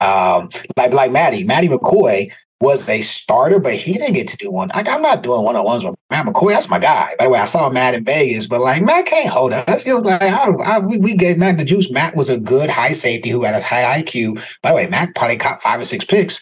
Um, 0.00 0.48
like, 0.76 0.92
like 0.92 1.10
Maddie, 1.10 1.42
Maddie 1.42 1.68
McCoy 1.68 2.30
was 2.62 2.88
a 2.88 3.00
starter, 3.00 3.58
but 3.58 3.74
he 3.74 3.94
didn't 3.94 4.14
get 4.14 4.28
to 4.28 4.36
do 4.36 4.52
one. 4.52 4.70
Like, 4.72 4.88
I'm 4.88 5.02
not 5.02 5.24
doing 5.24 5.42
one 5.42 5.56
on 5.56 5.64
ones 5.64 5.84
with 5.84 5.96
Matt 6.12 6.26
McCoy. 6.26 6.52
That's 6.52 6.70
my 6.70 6.78
guy. 6.78 7.12
By 7.18 7.24
the 7.24 7.30
way, 7.30 7.40
I 7.40 7.44
saw 7.44 7.68
Matt 7.68 7.94
in 7.94 8.04
Vegas, 8.04 8.46
but 8.46 8.60
like 8.60 8.82
Matt 8.82 9.06
can't 9.06 9.28
hold 9.28 9.52
us. 9.52 9.84
You 9.84 9.94
know, 9.94 10.00
like 10.00 10.22
I, 10.22 10.48
I, 10.64 10.78
we, 10.78 10.96
we 10.98 11.16
gave 11.16 11.38
Matt 11.38 11.58
the 11.58 11.64
juice. 11.64 11.90
Matt 11.90 12.14
was 12.14 12.30
a 12.30 12.38
good 12.38 12.70
high 12.70 12.92
safety 12.92 13.30
who 13.30 13.42
had 13.42 13.56
a 13.56 13.60
high 13.60 14.00
IQ. 14.00 14.40
By 14.62 14.70
the 14.70 14.76
way, 14.76 14.86
Matt 14.86 15.16
probably 15.16 15.38
caught 15.38 15.60
five 15.60 15.80
or 15.80 15.84
six 15.84 16.04
picks. 16.04 16.40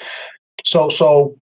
So, 0.63 0.91
so 0.91 1.39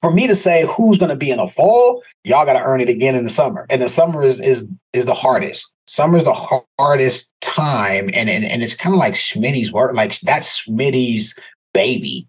for 0.00 0.10
me 0.10 0.26
to 0.26 0.34
say 0.34 0.66
who's 0.66 0.96
going 0.96 1.10
to 1.10 1.16
be 1.16 1.30
in 1.30 1.36
the 1.36 1.46
fall, 1.46 2.02
y'all 2.24 2.46
got 2.46 2.54
to 2.54 2.64
earn 2.64 2.80
it 2.80 2.88
again 2.88 3.14
in 3.14 3.24
the 3.24 3.30
summer. 3.30 3.66
And 3.68 3.82
the 3.82 3.88
summer 3.90 4.22
is 4.22 4.40
is 4.40 4.66
is 4.94 5.04
the 5.04 5.14
hardest. 5.14 5.74
Summer 5.86 6.16
is 6.16 6.24
the 6.24 6.64
hardest 6.78 7.30
time, 7.42 8.08
and 8.14 8.30
and, 8.30 8.46
and 8.46 8.62
it's 8.62 8.76
kind 8.76 8.94
of 8.94 8.98
like 8.98 9.12
Smitty's 9.12 9.74
work. 9.74 9.94
Like 9.94 10.18
that's 10.20 10.66
Smitty's 10.66 11.38
baby 11.74 12.28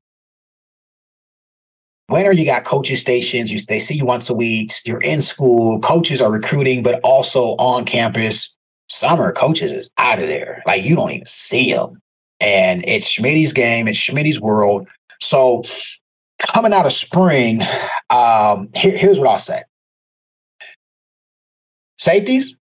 winter 2.09 2.31
you 2.31 2.45
got 2.45 2.65
coaches 2.65 2.99
stations. 2.99 3.51
You, 3.51 3.59
they 3.67 3.79
see 3.79 3.95
you 3.95 4.05
once 4.05 4.29
a 4.29 4.33
week. 4.33 4.71
You're 4.85 5.01
in 5.01 5.21
school. 5.21 5.79
Coaches 5.79 6.21
are 6.21 6.31
recruiting 6.31 6.83
but 6.83 6.99
also 7.03 7.55
on 7.57 7.85
campus. 7.85 8.55
Summer 8.89 9.31
coaches 9.31 9.71
is 9.71 9.89
out 9.97 10.19
of 10.19 10.27
there. 10.27 10.61
Like 10.65 10.83
you 10.83 10.95
don't 10.95 11.11
even 11.11 11.27
see 11.27 11.73
them 11.73 12.01
and 12.39 12.83
it's 12.87 13.09
schmitty's 13.09 13.53
game. 13.53 13.87
It's 13.87 13.97
schmitty's 13.97 14.39
world. 14.41 14.87
So 15.21 15.63
coming 16.39 16.73
out 16.73 16.85
of 16.85 16.93
spring 16.93 17.61
Um, 18.09 18.69
here, 18.75 18.95
here's 18.95 19.19
what 19.19 19.29
I'll 19.29 19.39
say. 19.39 19.63
Safeties, 21.97 22.57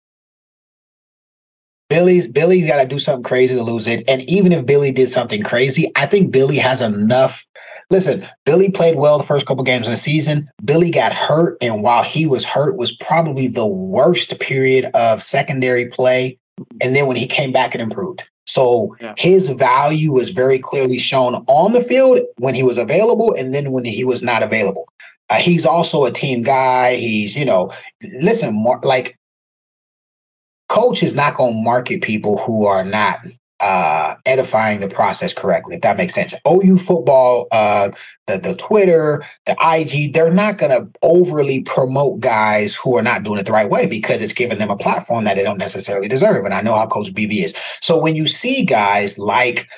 Billy's 1.88 2.26
Billy's 2.26 2.66
got 2.66 2.82
to 2.82 2.88
do 2.88 2.98
something 2.98 3.22
crazy 3.22 3.54
to 3.54 3.62
lose 3.62 3.86
it. 3.86 4.04
And 4.08 4.22
even 4.28 4.52
if 4.52 4.66
Billy 4.66 4.92
did 4.92 5.08
something 5.08 5.42
crazy, 5.42 5.90
I 5.96 6.06
think 6.06 6.32
Billy 6.32 6.56
has 6.56 6.82
enough. 6.82 7.46
Listen, 7.90 8.26
Billy 8.44 8.70
played 8.70 8.96
well 8.96 9.16
the 9.16 9.24
first 9.24 9.46
couple 9.46 9.64
games 9.64 9.86
of 9.86 9.92
the 9.92 9.96
season. 9.96 10.50
Billy 10.62 10.90
got 10.90 11.12
hurt, 11.12 11.56
and 11.62 11.82
while 11.82 12.02
he 12.02 12.26
was 12.26 12.44
hurt, 12.44 12.76
was 12.76 12.94
probably 12.94 13.48
the 13.48 13.66
worst 13.66 14.38
period 14.40 14.90
of 14.94 15.22
secondary 15.22 15.86
play. 15.86 16.38
And 16.82 16.94
then 16.94 17.06
when 17.06 17.16
he 17.16 17.26
came 17.26 17.50
back, 17.50 17.74
it 17.74 17.80
improved. 17.80 18.28
So 18.46 18.94
yeah. 19.00 19.14
his 19.16 19.48
value 19.50 20.12
was 20.12 20.30
very 20.30 20.58
clearly 20.58 20.98
shown 20.98 21.34
on 21.46 21.72
the 21.72 21.80
field 21.80 22.20
when 22.36 22.54
he 22.54 22.62
was 22.62 22.76
available, 22.76 23.34
and 23.34 23.54
then 23.54 23.72
when 23.72 23.84
he 23.84 24.04
was 24.04 24.22
not 24.22 24.42
available. 24.42 24.86
Uh, 25.30 25.36
he's 25.36 25.64
also 25.64 26.04
a 26.04 26.10
team 26.10 26.42
guy. 26.42 26.96
He's, 26.96 27.36
you 27.36 27.44
know, 27.44 27.70
listen, 28.20 28.64
like 28.82 29.18
coach 30.68 31.02
is 31.02 31.14
not 31.14 31.34
going 31.34 31.54
to 31.54 31.62
market 31.62 32.02
people 32.02 32.38
who 32.38 32.66
are 32.66 32.84
not 32.84 33.20
uh, 33.60 34.14
edifying 34.24 34.80
the 34.80 34.88
process 34.88 35.32
correctly, 35.32 35.74
if 35.74 35.82
that 35.82 35.96
makes 35.96 36.14
sense. 36.14 36.34
OU 36.46 36.78
football, 36.78 37.48
uh, 37.50 37.90
the 38.26 38.38
the 38.38 38.54
Twitter, 38.54 39.22
the 39.46 39.56
IG, 39.60 40.14
they're 40.14 40.30
not 40.30 40.58
going 40.58 40.70
to 40.70 40.88
overly 41.02 41.62
promote 41.62 42.20
guys 42.20 42.74
who 42.74 42.96
are 42.96 43.02
not 43.02 43.22
doing 43.24 43.38
it 43.40 43.46
the 43.46 43.52
right 43.52 43.70
way 43.70 43.86
because 43.86 44.22
it's 44.22 44.32
giving 44.32 44.58
them 44.58 44.70
a 44.70 44.76
platform 44.76 45.24
that 45.24 45.36
they 45.36 45.42
don't 45.42 45.58
necessarily 45.58 46.08
deserve. 46.08 46.44
And 46.44 46.54
I 46.54 46.60
know 46.60 46.74
how 46.74 46.86
Coach 46.86 47.12
BV 47.12 47.44
is. 47.44 47.56
So 47.80 47.98
when 48.00 48.14
you 48.14 48.26
see 48.26 48.64
guys 48.64 49.18
like 49.18 49.68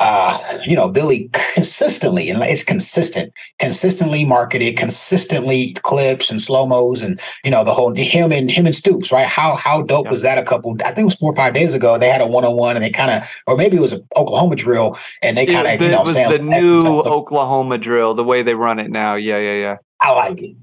uh, 0.00 0.58
you 0.64 0.74
know, 0.74 0.88
Billy 0.88 1.28
consistently, 1.54 2.30
and 2.30 2.42
it's 2.42 2.64
consistent, 2.64 3.32
consistently 3.58 4.24
marketed, 4.24 4.78
consistently 4.78 5.74
clips 5.82 6.30
and 6.30 6.40
slow 6.40 6.66
mos, 6.66 7.02
and 7.02 7.20
you 7.44 7.50
know 7.50 7.62
the 7.62 7.74
whole 7.74 7.94
him 7.94 8.32
and 8.32 8.50
him 8.50 8.64
and 8.64 8.74
Stoops, 8.74 9.12
right? 9.12 9.26
How 9.26 9.56
how 9.56 9.82
dope 9.82 10.06
yeah. 10.06 10.10
was 10.10 10.22
that? 10.22 10.38
A 10.38 10.42
couple, 10.42 10.74
I 10.82 10.92
think 10.92 11.00
it 11.00 11.04
was 11.04 11.16
four 11.16 11.32
or 11.32 11.36
five 11.36 11.52
days 11.52 11.74
ago. 11.74 11.98
They 11.98 12.08
had 12.08 12.22
a 12.22 12.26
one 12.26 12.46
on 12.46 12.56
one, 12.56 12.76
and 12.76 12.84
they 12.84 12.90
kind 12.90 13.10
of, 13.10 13.28
or 13.46 13.58
maybe 13.58 13.76
it 13.76 13.80
was 13.80 13.92
an 13.92 14.06
Oklahoma 14.16 14.56
drill, 14.56 14.96
and 15.22 15.36
they 15.36 15.44
kind 15.44 15.68
of, 15.68 15.80
you 15.82 15.92
know, 15.92 16.00
it 16.00 16.04
was 16.06 16.14
saying, 16.14 16.30
the 16.30 16.38
new 16.38 16.80
Oklahoma 16.80 17.76
drill, 17.76 18.14
the 18.14 18.24
way 18.24 18.42
they 18.42 18.54
run 18.54 18.78
it 18.78 18.90
now. 18.90 19.16
Yeah, 19.16 19.38
yeah, 19.38 19.54
yeah. 19.54 19.76
I 20.00 20.12
like 20.12 20.42
it. 20.42 20.56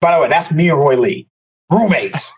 By 0.00 0.14
the 0.14 0.22
way, 0.22 0.28
that's 0.28 0.52
me 0.52 0.70
and 0.70 0.78
Roy 0.78 0.96
Lee, 0.96 1.26
roommates. 1.72 2.32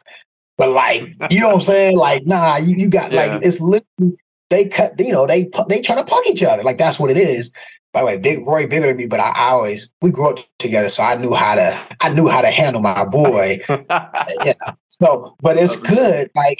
But 0.56 0.70
like, 0.70 1.14
you 1.30 1.40
know 1.40 1.48
what 1.48 1.56
I'm 1.56 1.60
saying? 1.60 1.98
Like, 1.98 2.22
nah, 2.24 2.56
you, 2.56 2.76
you 2.76 2.88
got 2.88 3.12
yeah. 3.12 3.26
like 3.26 3.42
it's 3.44 3.60
literally 3.60 4.16
they 4.52 4.68
cut, 4.68 4.92
you 4.98 5.12
know, 5.12 5.26
they 5.26 5.50
they 5.68 5.80
try 5.80 5.96
to 5.96 6.04
punk 6.04 6.26
each 6.26 6.42
other. 6.42 6.62
Like 6.62 6.78
that's 6.78 7.00
what 7.00 7.10
it 7.10 7.16
is. 7.16 7.52
By 7.92 8.00
the 8.00 8.06
way, 8.06 8.18
big 8.18 8.46
Roy 8.46 8.66
bigger 8.66 8.86
than 8.86 8.96
me, 8.96 9.06
but 9.06 9.20
I, 9.20 9.30
I, 9.34 9.48
always 9.50 9.90
we 10.00 10.10
grew 10.10 10.30
up 10.30 10.38
together, 10.58 10.88
so 10.88 11.02
I 11.02 11.14
knew 11.16 11.34
how 11.34 11.54
to 11.54 11.78
I 12.00 12.10
knew 12.10 12.28
how 12.28 12.40
to 12.40 12.48
handle 12.48 12.80
my 12.80 13.04
boy. 13.04 13.60
yeah. 13.68 14.54
So, 15.00 15.36
but 15.42 15.56
it's 15.56 15.76
good. 15.76 16.30
Like 16.34 16.58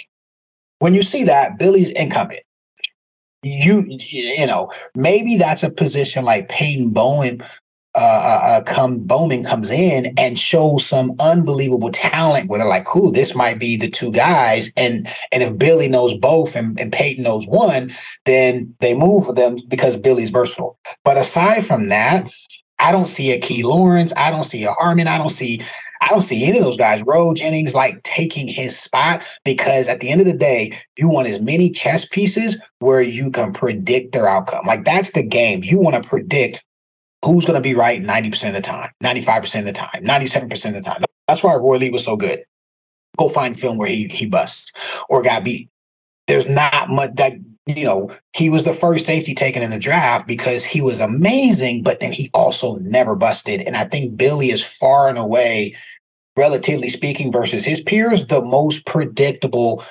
when 0.81 0.95
you 0.95 1.03
see 1.03 1.25
that 1.25 1.59
Billy's 1.59 1.91
incumbent, 1.91 2.41
you 3.43 3.85
you 3.89 4.47
know 4.47 4.71
maybe 4.95 5.37
that's 5.37 5.63
a 5.63 5.71
position 5.71 6.25
like 6.25 6.49
Peyton 6.49 6.91
Bowen 6.93 7.43
uh, 7.95 7.99
uh, 7.99 8.47
uh, 8.47 8.63
come 8.63 9.01
Bowman 9.01 9.45
comes 9.45 9.71
in 9.71 10.15
and 10.17 10.39
shows 10.39 10.87
some 10.87 11.13
unbelievable 11.21 11.91
talent 11.91 12.49
where 12.49 12.59
they're 12.59 12.69
like, 12.69 12.87
cool, 12.87 13.13
this 13.13 13.35
might 13.35 13.59
be 13.59 13.77
the 13.77 13.91
two 13.91 14.11
guys. 14.13 14.73
And 14.79 15.07
and 15.31 15.43
if 15.43 15.59
Billy 15.59 15.89
knows 15.89 16.15
both 16.15 16.57
and, 16.57 16.79
and 16.81 16.91
Peyton 16.91 17.25
knows 17.25 17.47
one, 17.47 17.93
then 18.25 18.75
they 18.81 18.95
move 18.95 19.27
for 19.27 19.35
them 19.35 19.57
because 19.69 19.99
Billy's 19.99 20.31
versatile. 20.31 20.79
But 21.05 21.19
aside 21.19 21.67
from 21.67 21.91
that, 21.91 22.31
I 22.79 22.93
don't 22.93 23.09
see 23.09 23.31
a 23.33 23.39
Key 23.39 23.63
Lawrence, 23.63 24.15
I 24.17 24.31
don't 24.31 24.45
see 24.45 24.65
a 24.65 24.73
Harmon, 24.73 25.07
I 25.07 25.19
don't 25.19 25.29
see 25.29 25.63
I 26.01 26.09
don't 26.09 26.23
see 26.23 26.45
any 26.45 26.59
of 26.59 26.65
those 26.65 26.77
guys, 26.77 27.05
Roe 27.07 27.33
Jennings, 27.33 27.75
like 27.75 28.03
taking 28.03 28.49
his 28.49 28.77
spot 28.77 29.23
because 29.45 29.87
at 29.87 30.01
the 30.01 30.09
end 30.09 30.21
of 30.21 30.27
the 30.27 30.37
day, 30.37 30.77
you 30.97 31.09
want 31.09 31.29
as 31.29 31.41
many 31.41 31.71
chess 31.71 32.05
pieces 32.05 32.61
where 32.81 33.01
you 33.01 33.31
can 33.31 33.53
predict 33.53 34.13
their 34.13 34.27
outcome. 34.27 34.65
Like 34.67 34.85
that's 34.85 35.13
the 35.13 35.23
game. 35.23 35.63
You 35.63 35.79
want 35.79 36.03
to 36.03 36.09
predict 36.09 36.65
who's 37.25 37.47
going 37.47 37.61
to 37.61 37.67
be 37.67 37.75
right 37.75 38.03
90% 38.03 38.49
of 38.49 38.55
the 38.55 38.61
time, 38.61 38.91
95% 39.03 39.61
of 39.61 39.65
the 39.65 39.73
time, 39.73 40.03
97% 40.03 40.67
of 40.67 40.75
the 40.75 40.81
time. 40.81 41.05
That's 41.29 41.43
why 41.43 41.55
Roy 41.55 41.77
Lee 41.77 41.91
was 41.91 42.05
so 42.05 42.17
good. 42.17 42.41
Go 43.17 43.29
find 43.29 43.59
film 43.59 43.79
where 43.79 43.89
he 43.89 44.09
he 44.09 44.27
busts 44.27 44.73
or 45.09 45.23
got 45.23 45.45
beat. 45.45 45.69
There's 46.27 46.49
not 46.49 46.89
much 46.89 47.15
that 47.17 47.35
you 47.67 47.85
know, 47.85 48.11
he 48.35 48.51
was 48.51 48.65
the 48.65 48.73
first 48.73 49.07
safety 49.07 49.35
taken 49.35 49.63
in 49.63 49.71
the 49.71 49.79
draft 49.79 50.27
because 50.27 50.65
he 50.65 50.81
was 50.81 51.01
amazing, 51.01 51.83
but 51.83 52.01
then 52.01 52.13
he 52.13 52.29
also 52.35 52.77
never 52.77 53.15
busted. 53.15 53.61
And 53.61 53.77
I 53.77 53.85
think 53.85 54.17
Billy 54.17 54.49
is 54.49 54.65
far 54.65 55.09
and 55.09 55.19
away, 55.19 55.77
relatively 56.37 56.89
speaking, 56.89 57.31
versus 57.31 57.65
his 57.65 57.81
peers, 57.81 58.27
the 58.27 58.41
most 58.41 58.85
predictable 58.85 59.85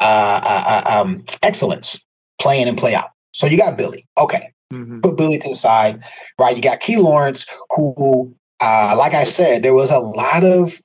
uh, 0.00 0.40
uh, 0.42 0.82
uh 0.86 1.00
um, 1.00 1.24
excellence 1.42 2.04
playing 2.40 2.68
and 2.68 2.78
play 2.78 2.94
out. 2.94 3.10
So 3.32 3.46
you 3.46 3.58
got 3.58 3.76
Billy. 3.76 4.06
Okay. 4.16 4.52
Mm-hmm. 4.72 5.00
Put 5.00 5.16
Billy 5.16 5.38
to 5.38 5.48
the 5.48 5.54
side, 5.54 6.02
right? 6.38 6.54
You 6.54 6.62
got 6.62 6.80
Key 6.80 6.98
Lawrence, 6.98 7.46
who, 7.70 8.34
uh, 8.60 8.94
like 8.98 9.14
I 9.14 9.24
said, 9.24 9.62
there 9.62 9.74
was 9.74 9.90
a 9.90 9.98
lot 9.98 10.44
of 10.44 10.80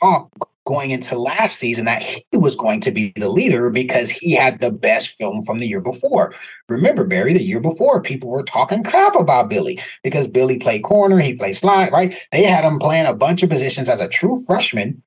talk 0.00 0.30
going 0.64 0.90
into 0.90 1.18
last 1.18 1.58
season 1.58 1.84
that 1.86 2.02
he 2.02 2.24
was 2.34 2.54
going 2.54 2.80
to 2.80 2.92
be 2.92 3.12
the 3.16 3.28
leader 3.28 3.70
because 3.70 4.10
he 4.10 4.32
had 4.32 4.60
the 4.60 4.70
best 4.70 5.16
film 5.18 5.44
from 5.44 5.58
the 5.58 5.66
year 5.66 5.80
before. 5.80 6.32
Remember, 6.68 7.04
Barry, 7.04 7.32
the 7.32 7.42
year 7.42 7.60
before, 7.60 8.00
people 8.00 8.30
were 8.30 8.44
talking 8.44 8.84
crap 8.84 9.16
about 9.16 9.50
Billy 9.50 9.80
because 10.04 10.26
Billy 10.28 10.58
played 10.58 10.82
corner, 10.82 11.18
he 11.18 11.34
played 11.34 11.56
slide, 11.56 11.90
right? 11.92 12.14
They 12.32 12.44
had 12.44 12.64
him 12.64 12.78
playing 12.78 13.06
a 13.06 13.14
bunch 13.14 13.42
of 13.42 13.50
positions 13.50 13.88
as 13.88 14.00
a 14.00 14.08
true 14.08 14.42
freshman, 14.46 15.02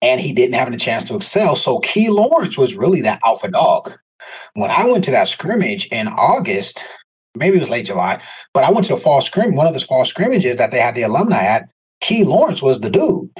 and 0.00 0.20
he 0.20 0.32
didn't 0.32 0.54
have 0.54 0.72
a 0.72 0.76
chance 0.76 1.04
to 1.04 1.16
excel. 1.16 1.54
So 1.54 1.78
Key 1.80 2.08
Lawrence 2.08 2.56
was 2.56 2.74
really 2.74 3.02
that 3.02 3.20
alpha 3.24 3.50
dog. 3.50 3.92
When 4.54 4.70
I 4.70 4.86
went 4.86 5.04
to 5.04 5.10
that 5.10 5.28
scrimmage 5.28 5.86
in 5.88 6.08
August, 6.08 6.84
maybe 7.36 7.56
it 7.56 7.60
was 7.60 7.70
late 7.70 7.86
July, 7.86 8.20
but 8.54 8.64
I 8.64 8.70
went 8.70 8.86
to 8.86 8.94
a 8.94 8.98
fall 8.98 9.20
scrim, 9.20 9.54
one 9.54 9.66
of 9.66 9.72
those 9.72 9.84
fall 9.84 10.04
scrimmages 10.04 10.56
that 10.56 10.70
they 10.70 10.80
had 10.80 10.94
the 10.94 11.02
alumni 11.02 11.42
at. 11.42 11.68
Key 12.00 12.24
Lawrence 12.24 12.62
was 12.62 12.80
the 12.80 12.90
dude. 12.90 13.30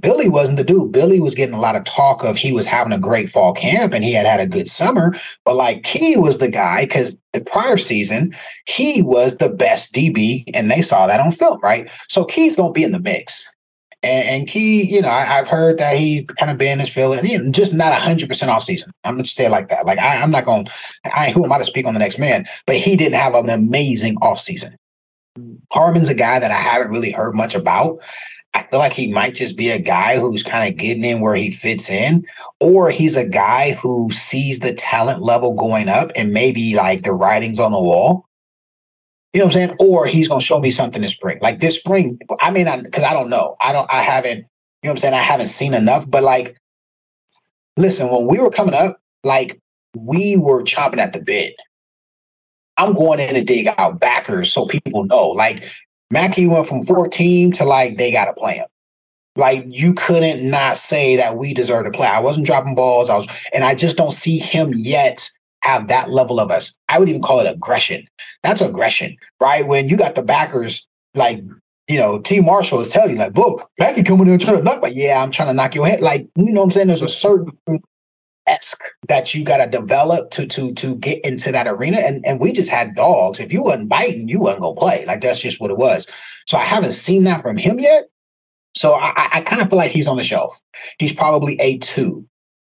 Billy 0.00 0.28
wasn't 0.28 0.58
the 0.58 0.64
dude. 0.64 0.92
Billy 0.92 1.20
was 1.20 1.34
getting 1.34 1.54
a 1.54 1.60
lot 1.60 1.74
of 1.76 1.84
talk 1.84 2.22
of 2.22 2.36
he 2.36 2.52
was 2.52 2.66
having 2.66 2.92
a 2.92 2.98
great 2.98 3.30
fall 3.30 3.52
camp 3.52 3.94
and 3.94 4.04
he 4.04 4.12
had 4.12 4.26
had 4.26 4.40
a 4.40 4.46
good 4.46 4.68
summer. 4.68 5.14
But 5.44 5.56
like 5.56 5.84
Key 5.84 6.16
was 6.16 6.38
the 6.38 6.50
guy 6.50 6.84
because 6.84 7.18
the 7.32 7.40
prior 7.40 7.78
season 7.78 8.34
he 8.66 9.02
was 9.02 9.38
the 9.38 9.48
best 9.48 9.94
DB 9.94 10.44
and 10.54 10.70
they 10.70 10.82
saw 10.82 11.06
that 11.06 11.20
on 11.20 11.32
film, 11.32 11.58
right? 11.62 11.90
So 12.08 12.24
Key's 12.24 12.56
gonna 12.56 12.72
be 12.72 12.84
in 12.84 12.92
the 12.92 13.00
mix. 13.00 13.48
And, 14.06 14.28
and 14.28 14.48
Key, 14.48 14.84
you 14.84 15.02
know, 15.02 15.08
I, 15.08 15.24
have 15.24 15.48
heard 15.48 15.78
that 15.78 15.98
he 15.98 16.24
kind 16.38 16.50
of 16.50 16.58
been 16.58 16.78
his 16.78 16.88
feeling, 16.88 17.24
you 17.26 17.42
know, 17.42 17.50
just 17.50 17.74
not 17.74 17.92
hundred 17.92 18.28
percent 18.28 18.52
off 18.52 18.62
season. 18.62 18.92
I'm 19.02 19.14
gonna 19.14 19.24
say 19.24 19.46
it 19.46 19.50
like 19.50 19.68
that. 19.68 19.84
Like 19.84 19.98
I, 19.98 20.16
am 20.16 20.30
not 20.30 20.44
going. 20.44 20.68
I 21.14 21.30
who 21.30 21.44
am 21.44 21.52
I 21.52 21.58
to 21.58 21.64
speak 21.64 21.86
on 21.86 21.94
the 21.94 22.00
next 22.00 22.18
man? 22.18 22.46
But 22.66 22.76
he 22.76 22.96
didn't 22.96 23.18
have 23.18 23.34
an 23.34 23.50
amazing 23.50 24.16
off 24.22 24.38
season. 24.38 24.76
Harmon's 25.72 26.08
a 26.08 26.14
guy 26.14 26.38
that 26.38 26.52
I 26.52 26.56
haven't 26.56 26.92
really 26.92 27.10
heard 27.10 27.34
much 27.34 27.54
about. 27.54 27.98
I 28.54 28.62
feel 28.62 28.78
like 28.78 28.92
he 28.92 29.12
might 29.12 29.34
just 29.34 29.58
be 29.58 29.70
a 29.70 29.78
guy 29.78 30.18
who's 30.18 30.42
kind 30.42 30.66
of 30.66 30.78
getting 30.78 31.04
in 31.04 31.20
where 31.20 31.34
he 31.34 31.50
fits 31.50 31.90
in, 31.90 32.24
or 32.60 32.90
he's 32.90 33.16
a 33.16 33.28
guy 33.28 33.72
who 33.72 34.08
sees 34.10 34.60
the 34.60 34.72
talent 34.72 35.20
level 35.20 35.52
going 35.52 35.88
up 35.88 36.12
and 36.14 36.32
maybe 36.32 36.74
like 36.74 37.02
the 37.02 37.12
writings 37.12 37.58
on 37.58 37.72
the 37.72 37.82
wall 37.82 38.25
you 39.36 39.40
know 39.40 39.48
what 39.48 39.56
I'm 39.56 39.68
saying? 39.68 39.76
Or 39.80 40.06
he's 40.06 40.28
gonna 40.28 40.40
show 40.40 40.60
me 40.60 40.70
something 40.70 41.02
this 41.02 41.12
spring. 41.12 41.38
Like 41.42 41.60
this 41.60 41.76
spring, 41.76 42.18
I 42.40 42.50
mean, 42.50 42.64
because 42.84 43.04
I 43.04 43.12
don't 43.12 43.28
know. 43.28 43.54
I 43.60 43.70
don't. 43.70 43.86
I 43.92 44.00
haven't. 44.00 44.38
You 44.38 44.42
know 44.42 44.46
what 44.84 44.90
I'm 44.92 44.96
saying? 44.96 45.12
I 45.12 45.18
haven't 45.18 45.48
seen 45.48 45.74
enough. 45.74 46.10
But 46.10 46.22
like, 46.22 46.56
listen, 47.76 48.10
when 48.10 48.26
we 48.28 48.38
were 48.38 48.48
coming 48.48 48.72
up, 48.72 48.98
like 49.24 49.60
we 49.94 50.38
were 50.38 50.62
chopping 50.62 51.00
at 51.00 51.12
the 51.12 51.20
bit. 51.20 51.54
I'm 52.78 52.94
going 52.94 53.20
in 53.20 53.34
to 53.34 53.44
dig 53.44 53.68
out 53.76 54.00
backers 54.00 54.50
so 54.50 54.64
people 54.64 55.04
know. 55.04 55.28
Like 55.28 55.70
Mackey 56.10 56.46
went 56.46 56.66
from 56.66 56.86
14 56.86 57.52
to 57.52 57.64
like 57.66 57.98
they 57.98 58.10
got 58.10 58.26
to 58.26 58.32
play 58.32 58.54
him. 58.54 58.68
Like 59.36 59.66
you 59.68 59.92
couldn't 59.92 60.50
not 60.50 60.78
say 60.78 61.16
that 61.16 61.36
we 61.36 61.52
deserve 61.52 61.84
to 61.84 61.90
play. 61.90 62.06
I 62.06 62.20
wasn't 62.20 62.46
dropping 62.46 62.74
balls. 62.74 63.10
I 63.10 63.16
was, 63.16 63.28
and 63.52 63.64
I 63.64 63.74
just 63.74 63.98
don't 63.98 64.12
see 64.12 64.38
him 64.38 64.72
yet 64.74 65.28
have 65.66 65.88
that 65.88 66.10
level 66.10 66.40
of 66.40 66.50
us. 66.50 66.76
I 66.88 66.98
would 66.98 67.08
even 67.08 67.22
call 67.22 67.40
it 67.40 67.52
aggression. 67.52 68.06
That's 68.42 68.60
aggression, 68.60 69.16
right? 69.40 69.66
When 69.66 69.88
you 69.88 69.96
got 69.96 70.14
the 70.14 70.22
backers 70.22 70.86
like 71.14 71.42
you 71.88 71.98
know, 71.98 72.18
T 72.18 72.40
Marshall 72.40 72.80
is 72.80 72.90
telling 72.90 73.12
you 73.12 73.16
like, 73.16 73.32
"Bro, 73.32 73.60
Mackey 73.78 74.02
coming 74.02 74.26
in 74.26 74.34
and 74.34 74.42
trying 74.42 74.56
to 74.56 74.62
knock," 74.62 74.80
but 74.80 74.94
yeah, 74.94 75.22
I'm 75.22 75.30
trying 75.30 75.48
to 75.48 75.54
knock 75.54 75.74
your 75.74 75.86
head. 75.86 76.00
Like, 76.00 76.26
you 76.36 76.52
know 76.52 76.62
what 76.62 76.64
I'm 76.66 76.70
saying? 76.72 76.86
There's 76.88 77.02
a 77.02 77.08
certain 77.08 77.52
esque 78.46 78.82
that 79.08 79.34
you 79.34 79.44
got 79.44 79.58
to 79.58 79.70
develop 79.70 80.30
to 80.32 80.46
to 80.46 80.72
to 80.74 80.96
get 80.96 81.24
into 81.24 81.52
that 81.52 81.66
arena. 81.66 81.98
And 81.98 82.24
and 82.26 82.40
we 82.40 82.52
just 82.52 82.70
had 82.70 82.94
dogs. 82.94 83.40
If 83.40 83.52
you 83.52 83.62
wasn't 83.62 83.90
biting, 83.90 84.28
you 84.28 84.40
wasn't 84.40 84.62
gonna 84.62 84.76
play. 84.76 85.04
Like 85.06 85.20
that's 85.20 85.40
just 85.40 85.60
what 85.60 85.70
it 85.70 85.78
was. 85.78 86.08
So 86.46 86.58
I 86.58 86.62
haven't 86.62 86.92
seen 86.92 87.24
that 87.24 87.42
from 87.42 87.56
him 87.56 87.78
yet. 87.78 88.04
So 88.76 88.92
I, 88.92 89.28
I 89.32 89.40
kind 89.40 89.62
of 89.62 89.70
feel 89.70 89.78
like 89.78 89.90
he's 89.90 90.06
on 90.06 90.16
the 90.16 90.24
shelf. 90.24 90.60
He's 90.98 91.12
probably 91.12 91.56
a 91.60 91.78
two. 91.78 92.26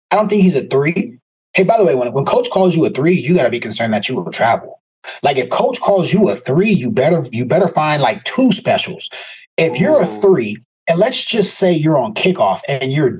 I 0.10 0.16
don't 0.16 0.30
think 0.30 0.44
he's 0.44 0.56
a 0.56 0.66
three. 0.66 1.20
Hey, 1.54 1.64
by 1.64 1.78
the 1.78 1.86
way, 1.86 1.96
when, 1.96 2.12
when 2.14 2.26
coach 2.26 2.50
calls 2.50 2.76
you 2.76 2.86
a 2.86 2.90
three, 2.90 3.14
you 3.14 3.36
got 3.36 3.44
to 3.44 3.50
be 3.50 3.60
concerned 3.60 3.94
that 3.94 4.08
you 4.08 4.16
will 4.16 4.32
travel. 4.32 4.82
Like 5.24 5.38
if 5.38 5.50
coach 5.50 5.80
calls 5.80 6.14
you 6.14 6.30
a 6.30 6.36
three, 6.36 6.70
you 6.70 6.92
better 6.92 7.26
you 7.32 7.46
better 7.46 7.68
find 7.68 8.02
like 8.02 8.24
two 8.24 8.52
specials. 8.52 9.10
If 9.58 9.80
you're 9.80 10.02
a 10.02 10.06
three, 10.06 10.58
and 10.88 11.00
let's 11.00 11.24
just 11.24 11.58
say 11.58 11.74
you're 11.74 11.98
on 11.98 12.14
kickoff 12.14 12.62
and 12.68 12.92
you're 12.92 13.20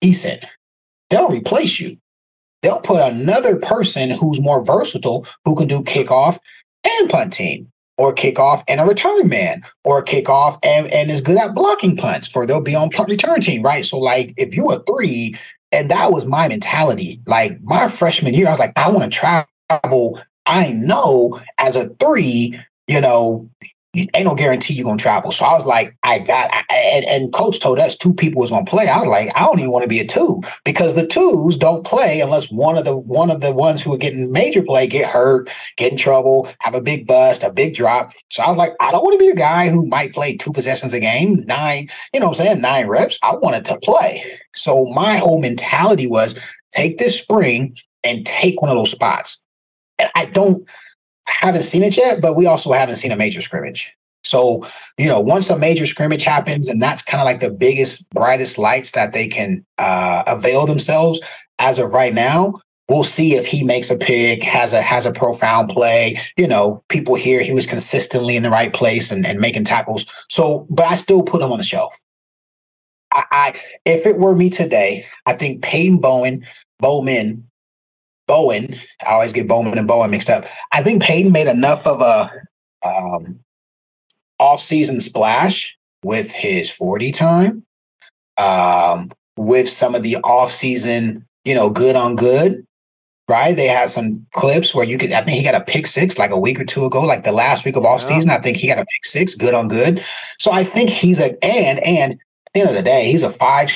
decent, 0.00 0.44
they'll 1.10 1.28
replace 1.28 1.80
you. 1.80 1.96
They'll 2.62 2.80
put 2.80 3.00
another 3.00 3.58
person 3.58 4.10
who's 4.10 4.40
more 4.40 4.64
versatile 4.64 5.26
who 5.44 5.56
can 5.56 5.66
do 5.66 5.82
kickoff 5.82 6.38
and 6.86 7.10
punt 7.10 7.32
team, 7.32 7.68
or 7.98 8.14
kickoff 8.14 8.62
and 8.68 8.80
a 8.80 8.84
return 8.84 9.28
man, 9.28 9.62
or 9.84 10.04
kickoff 10.04 10.58
and, 10.64 10.86
and 10.88 11.10
is 11.10 11.20
good 11.20 11.36
at 11.36 11.54
blocking 11.54 11.96
punts 11.96 12.28
for 12.28 12.46
they'll 12.46 12.60
be 12.60 12.76
on 12.76 12.90
punt 12.90 13.08
return 13.08 13.40
team, 13.40 13.62
right? 13.62 13.84
So, 13.84 13.98
like, 13.98 14.32
if 14.36 14.54
you're 14.54 14.74
a 14.74 14.82
three, 14.84 15.36
and 15.72 15.90
that 15.90 16.12
was 16.12 16.26
my 16.26 16.48
mentality. 16.48 17.20
Like 17.26 17.60
my 17.62 17.88
freshman 17.88 18.34
year, 18.34 18.48
I 18.48 18.50
was 18.50 18.58
like, 18.58 18.72
I 18.76 18.90
want 18.90 19.10
to 19.10 19.18
travel. 19.18 20.20
I 20.46 20.72
know 20.72 21.40
as 21.58 21.76
a 21.76 21.88
three, 21.94 22.58
you 22.86 23.00
know, 23.00 23.48
ain't 23.94 24.24
no 24.24 24.34
guarantee 24.34 24.74
you're 24.74 24.86
gonna 24.86 24.96
travel. 24.96 25.30
So 25.30 25.44
I 25.44 25.52
was 25.52 25.66
like, 25.66 25.94
I 26.02 26.18
got, 26.18 26.50
I, 26.50 26.64
and, 26.70 27.04
and 27.04 27.32
coach 27.32 27.60
told 27.60 27.78
us 27.78 27.96
two 27.96 28.14
people 28.14 28.40
was 28.40 28.50
gonna 28.50 28.64
play. 28.64 28.88
I 28.88 28.98
was 28.98 29.08
like, 29.08 29.28
I 29.34 29.40
don't 29.40 29.58
even 29.58 29.70
want 29.70 29.82
to 29.82 29.88
be 29.88 30.00
a 30.00 30.06
two 30.06 30.40
because 30.64 30.94
the 30.94 31.06
twos 31.06 31.58
don't 31.58 31.84
play 31.84 32.20
unless 32.20 32.50
one 32.50 32.78
of 32.78 32.84
the 32.84 32.96
one 32.96 33.30
of 33.30 33.42
the 33.42 33.54
ones 33.54 33.82
who 33.82 33.92
are 33.92 33.98
getting 33.98 34.32
major 34.32 34.62
play 34.62 34.86
get 34.86 35.10
hurt, 35.10 35.50
get 35.76 35.92
in 35.92 35.98
trouble, 35.98 36.48
have 36.60 36.74
a 36.74 36.80
big 36.80 37.06
bust, 37.06 37.42
a 37.42 37.52
big 37.52 37.74
drop. 37.74 38.12
So 38.30 38.42
I 38.42 38.48
was 38.48 38.56
like, 38.56 38.72
I 38.80 38.90
don't 38.90 39.04
want 39.04 39.14
to 39.14 39.24
be 39.24 39.30
a 39.30 39.34
guy 39.34 39.68
who 39.68 39.86
might 39.88 40.14
play 40.14 40.36
two 40.36 40.52
possessions 40.52 40.94
a 40.94 41.00
game, 41.00 41.44
nine, 41.46 41.88
you 42.14 42.20
know 42.20 42.28
what 42.28 42.40
I'm 42.40 42.46
saying, 42.46 42.60
nine 42.62 42.88
reps. 42.88 43.18
I 43.22 43.34
wanted 43.36 43.66
to 43.66 43.78
play. 43.82 44.24
So 44.54 44.84
my 44.94 45.16
whole 45.16 45.40
mentality 45.40 46.06
was 46.06 46.38
take 46.70 46.98
this 46.98 47.18
spring 47.18 47.76
and 48.02 48.24
take 48.24 48.60
one 48.62 48.70
of 48.70 48.76
those 48.76 48.90
spots. 48.90 49.44
And 49.98 50.10
I 50.14 50.24
don't 50.24 50.68
haven't 51.26 51.62
seen 51.62 51.82
it 51.82 51.96
yet, 51.96 52.20
but 52.20 52.36
we 52.36 52.46
also 52.46 52.72
haven't 52.72 52.96
seen 52.96 53.12
a 53.12 53.16
major 53.16 53.40
scrimmage. 53.40 53.94
So, 54.24 54.66
you 54.98 55.08
know, 55.08 55.20
once 55.20 55.50
a 55.50 55.58
major 55.58 55.86
scrimmage 55.86 56.24
happens, 56.24 56.68
and 56.68 56.80
that's 56.80 57.02
kind 57.02 57.20
of 57.20 57.24
like 57.24 57.40
the 57.40 57.50
biggest, 57.50 58.08
brightest 58.10 58.56
lights 58.58 58.92
that 58.92 59.12
they 59.12 59.26
can 59.26 59.64
uh, 59.78 60.22
avail 60.26 60.66
themselves 60.66 61.20
as 61.58 61.78
of 61.78 61.92
right 61.92 62.14
now. 62.14 62.54
We'll 62.88 63.04
see 63.04 63.34
if 63.34 63.46
he 63.46 63.64
makes 63.64 63.90
a 63.90 63.96
pick, 63.96 64.42
has 64.42 64.72
a 64.72 64.82
has 64.82 65.06
a 65.06 65.12
profound 65.12 65.70
play. 65.70 66.18
You 66.36 66.46
know, 66.46 66.84
people 66.88 67.14
hear 67.14 67.42
he 67.42 67.52
was 67.52 67.66
consistently 67.66 68.36
in 68.36 68.42
the 68.42 68.50
right 68.50 68.72
place 68.72 69.10
and, 69.10 69.26
and 69.26 69.40
making 69.40 69.64
tackles. 69.64 70.04
So, 70.28 70.66
but 70.68 70.86
I 70.86 70.96
still 70.96 71.22
put 71.22 71.42
him 71.42 71.52
on 71.52 71.58
the 71.58 71.64
shelf. 71.64 71.96
I, 73.12 73.24
I 73.30 73.60
if 73.86 74.04
it 74.04 74.18
were 74.18 74.36
me 74.36 74.50
today, 74.50 75.06
I 75.26 75.34
think 75.34 75.62
Peyton 75.62 75.98
Bowen, 75.98 76.44
Bowman, 76.80 77.48
Bowen. 78.26 78.76
I 79.06 79.12
always 79.12 79.32
get 79.32 79.48
Bowman 79.48 79.78
and 79.78 79.88
Bowen 79.88 80.10
mixed 80.10 80.30
up. 80.30 80.44
I 80.72 80.82
think 80.82 81.02
Peyton 81.02 81.32
made 81.32 81.46
enough 81.46 81.86
of 81.86 82.00
a 82.00 82.30
um, 82.86 83.40
off-season 84.38 85.00
splash 85.00 85.76
with 86.04 86.32
his 86.32 86.70
40 86.70 87.12
time, 87.12 87.64
um, 88.40 89.10
with 89.36 89.68
some 89.68 89.94
of 89.94 90.02
the 90.02 90.16
off-season, 90.16 91.26
you 91.44 91.54
know, 91.54 91.70
good 91.70 91.96
on 91.96 92.16
good. 92.16 92.66
Right. 93.28 93.56
They 93.56 93.68
had 93.68 93.88
some 93.88 94.26
clips 94.34 94.74
where 94.74 94.84
you 94.84 94.98
could, 94.98 95.12
I 95.12 95.22
think 95.22 95.38
he 95.38 95.44
got 95.44 95.54
a 95.54 95.64
pick 95.64 95.86
six 95.86 96.18
like 96.18 96.32
a 96.32 96.38
week 96.38 96.60
or 96.60 96.64
two 96.64 96.84
ago, 96.84 97.02
like 97.02 97.24
the 97.24 97.32
last 97.32 97.64
week 97.64 97.76
of 97.76 97.84
off 97.84 98.02
season. 98.02 98.30
I 98.30 98.38
think 98.38 98.56
he 98.56 98.66
got 98.66 98.78
a 98.78 98.84
pick 98.84 99.04
six, 99.04 99.34
good 99.34 99.54
on 99.54 99.68
good. 99.68 100.04
So 100.38 100.50
I 100.50 100.64
think 100.64 100.90
he's 100.90 101.20
a, 101.20 101.42
and, 101.42 101.78
and 101.86 102.12
at 102.12 102.18
the 102.52 102.60
end 102.60 102.68
of 102.70 102.74
the 102.74 102.82
day, 102.82 103.10
he's 103.10 103.22
a 103.22 103.30
five 103.30 103.70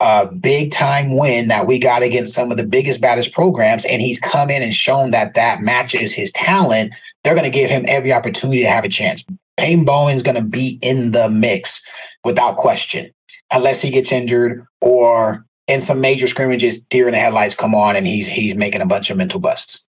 uh, 0.00 0.26
big 0.26 0.72
time 0.72 1.18
win 1.18 1.48
that 1.48 1.66
we 1.66 1.78
got 1.78 2.02
against 2.02 2.34
some 2.34 2.50
of 2.50 2.56
the 2.56 2.66
biggest, 2.66 3.00
baddest 3.00 3.32
programs. 3.32 3.84
And 3.86 4.02
he's 4.02 4.20
come 4.20 4.50
in 4.50 4.62
and 4.62 4.74
shown 4.74 5.10
that 5.12 5.34
that 5.34 5.60
matches 5.60 6.12
his 6.12 6.32
talent. 6.32 6.92
They're 7.24 7.34
going 7.34 7.50
to 7.50 7.58
give 7.58 7.70
him 7.70 7.84
every 7.88 8.12
opportunity 8.12 8.60
to 8.60 8.68
have 8.68 8.84
a 8.84 8.88
chance. 8.88 9.24
Peyton 9.56 9.84
Bowen's 9.84 10.22
going 10.22 10.36
to 10.36 10.46
be 10.46 10.78
in 10.82 11.12
the 11.12 11.30
mix 11.30 11.82
without 12.24 12.56
question, 12.56 13.10
unless 13.52 13.80
he 13.80 13.90
gets 13.90 14.12
injured 14.12 14.66
or 14.80 15.46
in 15.66 15.80
some 15.80 16.00
major 16.00 16.26
scrimmages, 16.26 16.82
deer 16.82 17.08
in 17.08 17.12
the 17.12 17.18
headlights 17.18 17.54
come 17.54 17.74
on 17.74 17.96
and 17.96 18.06
he's 18.06 18.28
he's 18.28 18.54
making 18.54 18.82
a 18.82 18.86
bunch 18.86 19.10
of 19.10 19.16
mental 19.16 19.40
busts. 19.40 19.82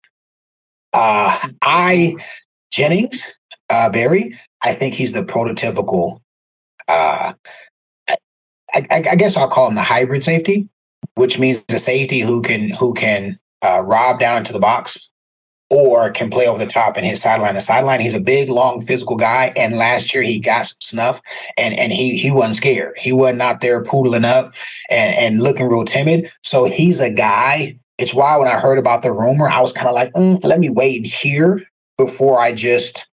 Uh, 0.92 1.48
I 1.62 2.14
Jennings, 2.70 3.36
uh, 3.70 3.90
Barry, 3.90 4.38
I 4.62 4.72
think 4.72 4.94
he's 4.94 5.12
the 5.12 5.22
prototypical. 5.22 6.20
Uh, 6.88 7.32
I, 8.90 9.02
I 9.10 9.16
guess 9.16 9.36
I'll 9.36 9.48
call 9.48 9.68
him 9.68 9.74
the 9.74 9.82
hybrid 9.82 10.22
safety, 10.24 10.68
which 11.14 11.38
means 11.38 11.62
the 11.64 11.78
safety 11.78 12.20
who 12.20 12.42
can 12.42 12.70
who 12.70 12.94
can 12.94 13.38
uh, 13.62 13.82
rob 13.84 14.20
down 14.20 14.38
into 14.38 14.52
the 14.52 14.60
box 14.60 15.10
or 15.68 16.10
can 16.10 16.30
play 16.30 16.46
over 16.46 16.58
the 16.58 16.66
top 16.66 16.96
and 16.96 17.04
hit 17.04 17.18
sideline 17.18 17.54
to 17.54 17.60
sideline. 17.60 18.00
He's 18.00 18.14
a 18.14 18.20
big, 18.20 18.48
long, 18.48 18.80
physical 18.80 19.16
guy. 19.16 19.52
And 19.56 19.76
last 19.76 20.14
year 20.14 20.22
he 20.22 20.38
got 20.38 20.66
some 20.66 20.76
snuff 20.80 21.20
and, 21.56 21.76
and 21.78 21.92
he 21.92 22.18
he 22.18 22.30
wasn't 22.30 22.56
scared. 22.56 22.94
He 22.96 23.12
wasn't 23.12 23.42
out 23.42 23.60
there 23.60 23.82
poodling 23.82 24.24
up 24.24 24.54
and, 24.90 25.16
and 25.16 25.42
looking 25.42 25.68
real 25.68 25.84
timid. 25.84 26.30
So 26.42 26.64
he's 26.64 27.00
a 27.00 27.10
guy. 27.10 27.78
It's 27.98 28.14
why 28.14 28.36
when 28.36 28.48
I 28.48 28.60
heard 28.60 28.78
about 28.78 29.02
the 29.02 29.12
rumor, 29.12 29.48
I 29.48 29.60
was 29.60 29.72
kind 29.72 29.88
of 29.88 29.94
like, 29.94 30.12
mm, 30.12 30.42
let 30.44 30.60
me 30.60 30.70
wait 30.70 30.98
and 30.98 31.06
hear 31.06 31.62
before 31.96 32.38
I 32.38 32.52
just, 32.52 33.08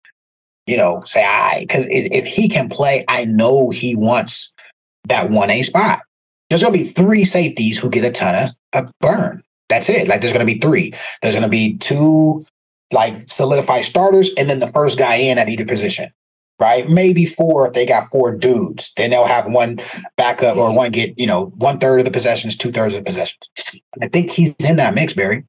you 0.66 0.76
know, 0.76 1.02
say 1.04 1.24
I 1.24 1.60
because 1.60 1.86
if, 1.90 2.08
if 2.12 2.26
he 2.26 2.48
can 2.48 2.68
play, 2.68 3.04
I 3.08 3.24
know 3.24 3.70
he 3.70 3.94
wants 3.94 4.54
that 5.08 5.30
one 5.30 5.50
A 5.50 5.62
spot. 5.62 6.00
There's 6.48 6.62
gonna 6.62 6.72
be 6.72 6.84
three 6.84 7.24
safeties 7.24 7.78
who 7.78 7.90
get 7.90 8.04
a 8.04 8.10
ton 8.10 8.54
of, 8.74 8.84
of 8.84 8.92
burn. 9.00 9.42
That's 9.68 9.88
it. 9.88 10.08
Like 10.08 10.20
there's 10.20 10.32
going 10.32 10.46
to 10.46 10.52
be 10.52 10.58
three. 10.58 10.94
There's 11.20 11.34
going 11.34 11.44
to 11.44 11.50
be 11.50 11.76
two 11.76 12.44
like 12.92 13.28
solidified 13.28 13.84
starters, 13.84 14.30
and 14.38 14.48
then 14.48 14.60
the 14.60 14.72
first 14.72 14.98
guy 14.98 15.16
in 15.16 15.38
at 15.38 15.48
either 15.48 15.66
position. 15.66 16.10
Right? 16.60 16.88
Maybe 16.88 17.24
four 17.24 17.68
if 17.68 17.74
they 17.74 17.86
got 17.86 18.10
four 18.10 18.34
dudes. 18.34 18.92
Then 18.96 19.10
they'll 19.10 19.26
have 19.26 19.46
one 19.46 19.78
backup 20.16 20.56
or 20.56 20.74
one 20.74 20.90
get, 20.90 21.16
you 21.16 21.26
know, 21.26 21.52
one 21.56 21.78
third 21.78 22.00
of 22.00 22.04
the 22.04 22.10
possessions, 22.10 22.56
two 22.56 22.72
thirds 22.72 22.94
of 22.94 23.04
the 23.04 23.04
possessions. 23.04 23.48
I 24.02 24.08
think 24.08 24.32
he's 24.32 24.56
in 24.56 24.76
that 24.76 24.94
mix, 24.94 25.12
Barry. 25.12 25.44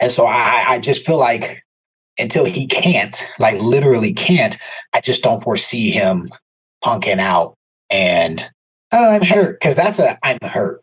And 0.00 0.10
so 0.10 0.26
I, 0.26 0.64
I 0.66 0.78
just 0.80 1.06
feel 1.06 1.20
like 1.20 1.62
until 2.18 2.44
he 2.44 2.66
can't, 2.66 3.24
like 3.38 3.60
literally 3.60 4.12
can't, 4.12 4.58
I 4.92 5.00
just 5.00 5.22
don't 5.22 5.40
foresee 5.40 5.92
him 5.92 6.30
punking 6.82 7.20
out 7.20 7.54
and 7.88 8.50
oh, 8.94 9.10
I'm 9.10 9.22
hurt. 9.22 9.60
Cause 9.60 9.76
that's 9.76 9.98
a 9.98 10.18
I'm 10.22 10.38
hurt. 10.42 10.82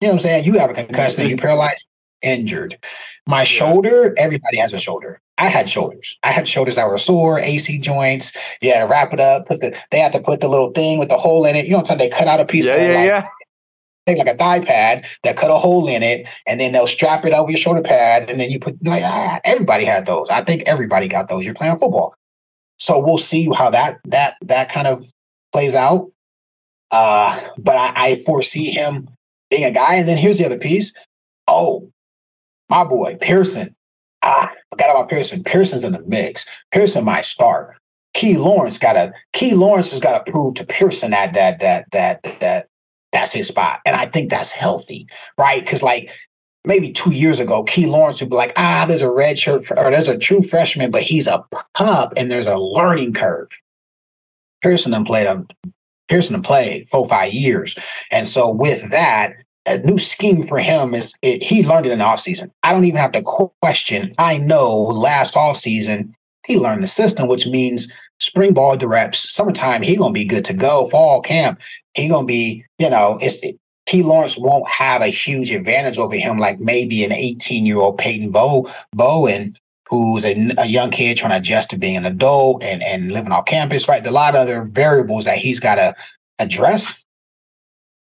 You 0.00 0.08
know 0.08 0.14
what 0.14 0.20
I'm 0.20 0.20
saying? 0.20 0.44
You 0.44 0.58
have 0.58 0.70
a 0.70 0.74
concussion 0.74 1.28
you 1.28 1.36
paralyzed, 1.36 1.84
injured. 2.22 2.78
My 3.26 3.40
yeah. 3.40 3.44
shoulder, 3.44 4.14
everybody 4.18 4.58
has 4.58 4.72
a 4.72 4.78
shoulder. 4.78 5.20
I 5.38 5.48
had 5.48 5.68
shoulders. 5.68 6.18
I 6.22 6.30
had 6.30 6.46
shoulders 6.46 6.76
that 6.76 6.88
were 6.88 6.98
sore, 6.98 7.40
AC 7.40 7.78
joints. 7.80 8.36
You 8.60 8.72
had 8.72 8.80
to 8.80 8.86
wrap 8.86 9.12
it 9.12 9.20
up. 9.20 9.46
Put 9.46 9.60
the 9.60 9.76
they 9.90 9.98
had 9.98 10.12
to 10.12 10.20
put 10.20 10.40
the 10.40 10.48
little 10.48 10.70
thing 10.70 10.98
with 10.98 11.08
the 11.08 11.16
hole 11.16 11.44
in 11.44 11.56
it. 11.56 11.64
You 11.64 11.72
know 11.72 11.78
what 11.78 11.90
I'm 11.90 11.98
saying? 11.98 12.10
They 12.10 12.16
cut 12.16 12.28
out 12.28 12.40
a 12.40 12.44
piece 12.44 12.66
yeah, 12.66 12.74
of 12.74 12.80
yeah, 12.80 12.94
like, 12.94 13.06
yeah. 13.06 13.26
Take 14.06 14.18
like 14.18 14.34
a 14.34 14.36
thigh 14.36 14.60
pad 14.60 15.06
that 15.22 15.36
cut 15.36 15.50
a 15.50 15.54
hole 15.54 15.88
in 15.88 16.02
it, 16.02 16.26
and 16.46 16.60
then 16.60 16.72
they'll 16.72 16.86
strap 16.86 17.24
it 17.24 17.32
over 17.32 17.50
your 17.50 17.58
shoulder 17.58 17.80
pad, 17.80 18.28
and 18.28 18.38
then 18.38 18.50
you 18.50 18.58
put 18.58 18.76
like 18.84 19.02
ah, 19.02 19.40
everybody 19.44 19.84
had 19.84 20.06
those. 20.06 20.28
I 20.30 20.44
think 20.44 20.62
everybody 20.66 21.08
got 21.08 21.28
those. 21.28 21.44
You're 21.44 21.54
playing 21.54 21.78
football, 21.78 22.14
so 22.78 23.00
we'll 23.00 23.18
see 23.18 23.48
how 23.52 23.70
that 23.70 23.98
that 24.04 24.36
that 24.42 24.70
kind 24.70 24.86
of 24.86 25.02
plays 25.52 25.74
out. 25.74 26.10
Uh, 26.96 27.40
but 27.58 27.74
I, 27.76 27.92
I 27.96 28.16
foresee 28.24 28.70
him 28.70 29.08
being 29.50 29.64
a 29.64 29.72
guy. 29.72 29.96
And 29.96 30.06
then 30.06 30.16
here's 30.16 30.38
the 30.38 30.46
other 30.46 30.58
piece. 30.58 30.94
Oh, 31.48 31.90
my 32.70 32.84
boy, 32.84 33.18
Pearson. 33.20 33.74
Ah, 34.22 34.48
forgot 34.70 34.90
about 34.90 35.08
Pearson. 35.10 35.42
Pearson's 35.42 35.82
in 35.82 35.92
the 35.92 36.06
mix. 36.06 36.46
Pearson 36.72 37.04
might 37.04 37.24
start. 37.24 37.74
Key 38.14 38.36
Lawrence 38.36 38.78
got 38.78 38.92
to 38.92 39.12
Key 39.32 39.54
Lawrence 39.54 39.90
has 39.90 39.98
got 39.98 40.24
to 40.24 40.30
prove 40.30 40.54
to 40.54 40.64
Pearson 40.64 41.10
that 41.10 41.34
that 41.34 41.58
that 41.58 41.90
that 41.90 42.22
that 42.40 42.68
that's 43.12 43.32
his 43.32 43.48
spot. 43.48 43.80
And 43.84 43.96
I 43.96 44.04
think 44.04 44.30
that's 44.30 44.52
healthy, 44.52 45.08
right? 45.36 45.60
Because 45.60 45.82
like 45.82 46.12
maybe 46.64 46.92
two 46.92 47.12
years 47.12 47.40
ago, 47.40 47.64
Key 47.64 47.86
Lawrence 47.86 48.20
would 48.20 48.30
be 48.30 48.36
like, 48.36 48.52
ah, 48.56 48.84
there's 48.86 49.02
a 49.02 49.12
red 49.12 49.36
shirt 49.36 49.68
or 49.72 49.90
there's 49.90 50.06
a 50.06 50.16
true 50.16 50.42
freshman, 50.42 50.92
but 50.92 51.02
he's 51.02 51.26
a 51.26 51.44
pup 51.74 52.12
and 52.16 52.30
there's 52.30 52.46
a 52.46 52.56
learning 52.56 53.14
curve. 53.14 53.48
Pearson 54.62 54.92
done 54.92 55.04
played 55.04 55.26
a 55.26 55.44
Pearson 56.14 56.40
played 56.42 56.88
four, 56.90 57.08
five 57.08 57.32
years. 57.32 57.74
And 58.12 58.28
so 58.28 58.48
with 58.48 58.88
that, 58.92 59.32
a 59.66 59.78
new 59.78 59.98
scheme 59.98 60.44
for 60.44 60.60
him 60.60 60.94
is 60.94 61.12
it, 61.22 61.42
he 61.42 61.66
learned 61.66 61.86
it 61.86 61.92
in 61.92 61.98
the 61.98 62.04
offseason. 62.04 62.52
I 62.62 62.72
don't 62.72 62.84
even 62.84 63.00
have 63.00 63.10
to 63.12 63.50
question. 63.60 64.14
I 64.16 64.38
know 64.38 64.76
last 64.78 65.34
offseason 65.34 66.14
he 66.46 66.56
learned 66.56 66.84
the 66.84 66.86
system, 66.86 67.26
which 67.26 67.48
means 67.48 67.90
spring 68.20 68.54
ball 68.54 68.76
the 68.76 68.86
reps, 68.86 69.34
summertime, 69.34 69.82
he 69.82 69.96
gonna 69.96 70.12
be 70.12 70.24
good 70.24 70.44
to 70.44 70.54
go. 70.54 70.88
Fall 70.88 71.20
camp, 71.20 71.60
he 71.94 72.08
gonna 72.08 72.28
be, 72.28 72.64
you 72.78 72.90
know, 72.90 73.18
it's 73.20 73.42
it, 73.42 73.56
T. 73.86 74.04
Lawrence 74.04 74.38
won't 74.38 74.68
have 74.68 75.02
a 75.02 75.08
huge 75.08 75.50
advantage 75.50 75.98
over 75.98 76.14
him 76.14 76.38
like 76.38 76.60
maybe 76.60 77.02
an 77.02 77.10
18 77.10 77.66
year 77.66 77.78
old 77.78 77.98
Peyton 77.98 78.30
Bow 78.30 78.70
Bowen 78.92 79.58
who's 80.02 80.24
a, 80.24 80.52
a, 80.58 80.66
young 80.66 80.90
kid 80.90 81.16
trying 81.16 81.32
to 81.32 81.38
adjust 81.38 81.70
to 81.70 81.78
being 81.78 81.96
an 81.96 82.06
adult 82.06 82.62
and, 82.62 82.82
and 82.82 83.12
living 83.12 83.32
off 83.32 83.46
campus, 83.46 83.88
right? 83.88 84.06
A 84.06 84.10
lot 84.10 84.34
of 84.34 84.40
other 84.40 84.64
variables 84.64 85.24
that 85.24 85.38
he's 85.38 85.60
got 85.60 85.76
to 85.76 85.94
address. 86.38 87.02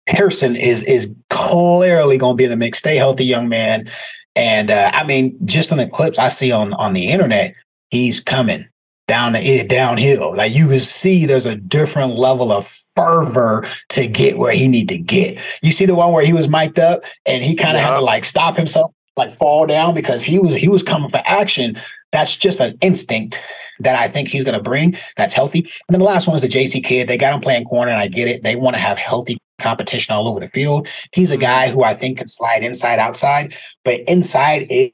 Pearson 0.06 0.56
is 0.56 0.82
is 0.84 1.14
clearly 1.30 2.18
going 2.18 2.34
to 2.34 2.36
be 2.36 2.44
in 2.44 2.50
the 2.50 2.56
mix. 2.56 2.78
Stay 2.78 2.96
healthy, 2.96 3.24
young 3.24 3.48
man. 3.48 3.88
And 4.34 4.70
uh, 4.70 4.90
I 4.92 5.04
mean, 5.04 5.38
just 5.44 5.70
on 5.70 5.78
the 5.78 5.86
clips 5.86 6.18
I 6.18 6.28
see 6.28 6.52
on 6.52 6.72
on 6.74 6.92
the 6.92 7.08
internet, 7.08 7.54
he's 7.90 8.20
coming. 8.20 8.66
down 9.06 9.34
the 9.34 9.66
downhill. 9.68 10.34
Like 10.34 10.54
you 10.54 10.68
can 10.68 10.80
see 10.80 11.26
there's 11.26 11.46
a 11.46 11.56
different 11.56 12.14
level 12.14 12.50
of 12.50 12.66
fervor 12.94 13.66
to 13.90 14.06
get 14.06 14.38
where 14.38 14.52
he 14.52 14.68
need 14.68 14.88
to 14.88 14.98
get. 14.98 15.40
You 15.62 15.72
see 15.72 15.86
the 15.86 15.94
one 15.94 16.12
where 16.12 16.24
he 16.24 16.32
was 16.32 16.48
mic'd 16.48 16.78
up 16.78 17.02
and 17.26 17.42
he 17.42 17.54
kind 17.54 17.76
of 17.76 17.82
had 17.82 17.94
to 17.94 18.00
like 18.00 18.24
stop 18.24 18.56
himself, 18.56 18.92
like 19.16 19.34
fall 19.34 19.66
down 19.66 19.94
because 19.94 20.22
he 20.24 20.38
was 20.38 20.54
he 20.54 20.68
was 20.68 20.82
coming 20.82 21.10
for 21.10 21.20
action. 21.24 21.80
That's 22.12 22.36
just 22.36 22.60
an 22.60 22.76
instinct 22.80 23.42
that 23.80 23.98
I 23.98 24.08
think 24.08 24.28
he's 24.28 24.44
going 24.44 24.56
to 24.56 24.62
bring. 24.62 24.96
That's 25.16 25.34
healthy. 25.34 25.60
And 25.60 25.94
then 25.94 26.00
the 26.00 26.06
last 26.06 26.26
one 26.26 26.36
is 26.36 26.42
the 26.42 26.48
JC 26.48 26.84
kid. 26.84 27.08
They 27.08 27.18
got 27.18 27.34
him 27.34 27.40
playing 27.40 27.64
corner, 27.64 27.90
and 27.90 28.00
I 28.00 28.08
get 28.08 28.28
it. 28.28 28.42
They 28.42 28.56
want 28.56 28.76
to 28.76 28.82
have 28.82 28.98
healthy 28.98 29.38
competition 29.60 30.14
all 30.14 30.28
over 30.28 30.40
the 30.40 30.48
field. 30.48 30.88
He's 31.12 31.30
a 31.30 31.36
guy 31.36 31.68
who 31.68 31.82
I 31.82 31.94
think 31.94 32.18
can 32.18 32.28
slide 32.28 32.64
inside, 32.64 32.98
outside, 32.98 33.54
but 33.84 34.00
inside 34.00 34.66
it 34.68 34.92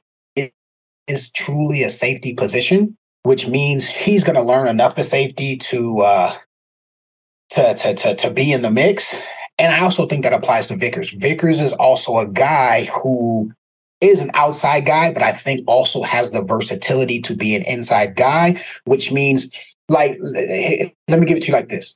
is 1.07 1.31
truly 1.31 1.83
a 1.83 1.89
safety 1.89 2.33
position, 2.33 2.95
which 3.23 3.47
means 3.47 3.87
he's 3.87 4.23
going 4.23 4.35
to 4.35 4.41
learn 4.41 4.67
enough 4.67 4.97
of 4.97 5.05
safety 5.05 5.57
to 5.57 5.99
uh, 5.99 6.37
to 7.51 7.73
to 7.73 7.95
to 7.95 8.15
to 8.15 8.31
be 8.31 8.51
in 8.53 8.61
the 8.61 8.71
mix. 8.71 9.15
And 9.57 9.73
I 9.73 9.81
also 9.81 10.05
think 10.05 10.23
that 10.23 10.31
applies 10.31 10.67
to 10.67 10.77
Vickers. 10.77 11.11
Vickers 11.11 11.59
is 11.59 11.73
also 11.73 12.17
a 12.17 12.27
guy 12.27 12.85
who 12.85 13.51
is 14.01 14.21
an 14.21 14.31
outside 14.33 14.85
guy, 14.85 15.11
but 15.11 15.23
I 15.23 15.31
think 15.31 15.63
also 15.67 16.03
has 16.03 16.31
the 16.31 16.43
versatility 16.43 17.21
to 17.21 17.35
be 17.35 17.55
an 17.55 17.63
inside 17.63 18.15
guy, 18.15 18.61
which 18.85 19.11
means 19.11 19.51
like 19.89 20.17
let 21.07 21.19
me 21.19 21.25
give 21.25 21.37
it 21.37 21.41
to 21.41 21.47
you 21.47 21.53
like 21.53 21.69
this. 21.69 21.95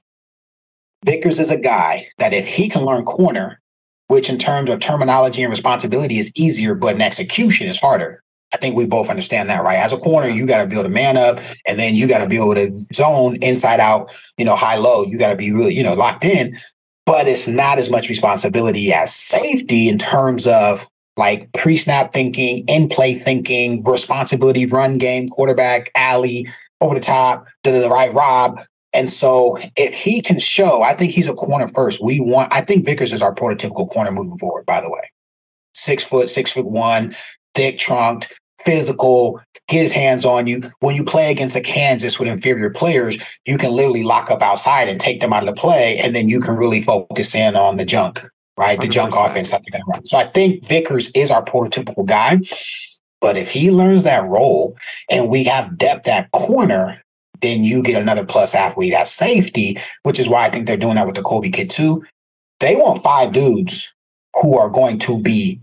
Vickers 1.06 1.40
is 1.40 1.52
a 1.52 1.60
guy 1.60 2.08
that 2.18 2.34
if 2.34 2.48
he 2.48 2.70
can 2.70 2.84
learn 2.84 3.04
corner, 3.04 3.60
which 4.08 4.30
in 4.30 4.38
terms 4.38 4.70
of 4.70 4.80
terminology 4.80 5.44
and 5.44 5.52
responsibility 5.52 6.18
is 6.18 6.32
easier, 6.36 6.76
but 6.76 6.96
in 6.96 7.02
execution 7.02 7.68
is 7.68 7.80
harder. 7.80 8.24
I 8.54 8.58
think 8.58 8.76
we 8.76 8.86
both 8.86 9.10
understand 9.10 9.50
that, 9.50 9.64
right? 9.64 9.80
As 9.80 9.92
a 9.92 9.98
corner, 9.98 10.28
you 10.28 10.46
got 10.46 10.60
to 10.60 10.68
build 10.68 10.86
a 10.86 10.90
man 10.90 11.18
up, 11.18 11.40
and 11.68 11.80
then 11.80 11.96
you 11.96 12.08
got 12.08 12.20
to 12.20 12.28
be 12.28 12.36
able 12.36 12.54
to 12.54 12.72
zone 12.94 13.38
inside 13.38 13.80
out, 13.80 14.14
you 14.38 14.46
know, 14.46 14.56
high 14.56 14.76
low. 14.76 15.04
You 15.04 15.18
got 15.18 15.30
to 15.30 15.36
be 15.36 15.52
really, 15.52 15.74
you 15.74 15.82
know, 15.82 15.96
locked 15.96 16.24
in. 16.24 16.56
But 17.06 17.28
it's 17.28 17.48
not 17.48 17.80
as 17.80 17.90
much 17.90 18.10
responsibility 18.10 18.94
as 18.94 19.14
safety 19.14 19.90
in 19.90 19.98
terms 19.98 20.46
of 20.46 20.88
like 21.18 21.52
pre-snap 21.54 22.12
thinking, 22.12 22.66
in 22.68 22.90
play 22.90 23.14
thinking, 23.14 23.84
responsibility, 23.84 24.66
run 24.66 24.98
game, 24.98 25.30
quarterback, 25.30 25.92
alley, 25.96 26.48
over 26.82 26.96
the 26.96 27.02
top, 27.02 27.46
to 27.64 27.72
the 27.72 27.90
right 27.90 28.14
rob. 28.14 28.60
And 28.94 29.10
so 29.10 29.58
if 29.76 29.94
he 29.94 30.22
can 30.22 30.40
show, 30.40 30.84
I 30.84 30.94
think 30.94 31.12
he's 31.12 31.30
a 31.30 31.34
corner 31.34 31.68
first. 31.68 32.04
We 32.04 32.20
want, 32.20 32.54
I 32.54 32.62
think 32.62 32.86
Vickers 32.86 33.12
is 33.12 33.22
our 33.22 33.34
prototypical 33.34 33.90
corner 33.90 34.12
moving 34.12 34.38
forward, 34.38 34.66
by 34.66 34.82
the 34.82 34.90
way. 34.90 35.12
Six 35.74 36.04
foot, 36.04 36.30
six 36.30 36.52
foot 36.52 36.70
one, 36.70 37.16
thick 37.56 37.80
trunked, 37.80 38.40
physical, 38.62 39.42
his 39.68 39.92
hands 39.92 40.26
on 40.26 40.46
you. 40.46 40.62
When 40.80 40.96
you 40.96 41.04
play 41.04 41.32
against 41.32 41.56
a 41.56 41.62
Kansas 41.62 42.20
with 42.20 42.28
inferior 42.28 42.70
players, 42.70 43.24
you 43.46 43.58
can 43.58 43.72
literally 43.72 44.04
lock 44.04 44.30
up 44.30 44.42
outside 44.42 44.90
and 44.90 45.00
take 45.00 45.22
them 45.22 45.34
out 45.34 45.42
of 45.42 45.48
the 45.48 45.60
play, 45.60 45.98
and 45.98 46.16
then 46.16 46.30
you 46.30 46.40
can 46.40 46.56
really 46.56 46.84
focus 46.84 47.34
in 47.34 47.56
on 47.56 47.78
the 47.78 47.86
junk 47.86 48.24
right? 48.58 48.80
The 48.80 48.88
100%. 48.88 48.92
junk 48.92 49.16
offense 49.18 49.52
that 49.52 49.62
they're 49.64 49.80
going 49.80 49.86
to 49.86 49.98
run. 49.98 50.06
So 50.06 50.18
I 50.18 50.26
think 50.26 50.66
Vickers 50.66 51.10
is 51.16 51.32
our 51.32 51.44
prototypical 51.44 52.06
guy. 52.06 52.40
But 53.22 53.38
if 53.38 53.50
he 53.50 53.72
learns 53.72 54.04
that 54.04 54.28
role 54.28 54.76
and 55.10 55.30
we 55.30 55.46
have 55.46 55.78
depth 55.78 56.08
at 56.08 56.32
corner, 56.32 57.02
then 57.42 57.64
you 57.64 57.82
get 57.82 58.02
another 58.02 58.26
plus 58.26 58.54
athlete 58.54 58.94
at 58.94 59.08
safety, 59.08 59.78
which 60.04 60.20
is 60.20 60.28
why 60.28 60.46
I 60.46 60.50
think 60.50 60.68
they're 60.68 60.78
doing 60.78 60.96
that 60.96 61.06
with 61.06 61.16
the 61.16 61.22
Kobe 61.22 61.50
kid 61.50 61.70
too. 61.70 62.04
They 62.60 62.76
want 62.76 63.02
five 63.02 63.32
dudes 63.32 63.94
who 64.42 64.58
are 64.58 64.70
going 64.70 65.00
to 65.00 65.22
be 65.22 65.60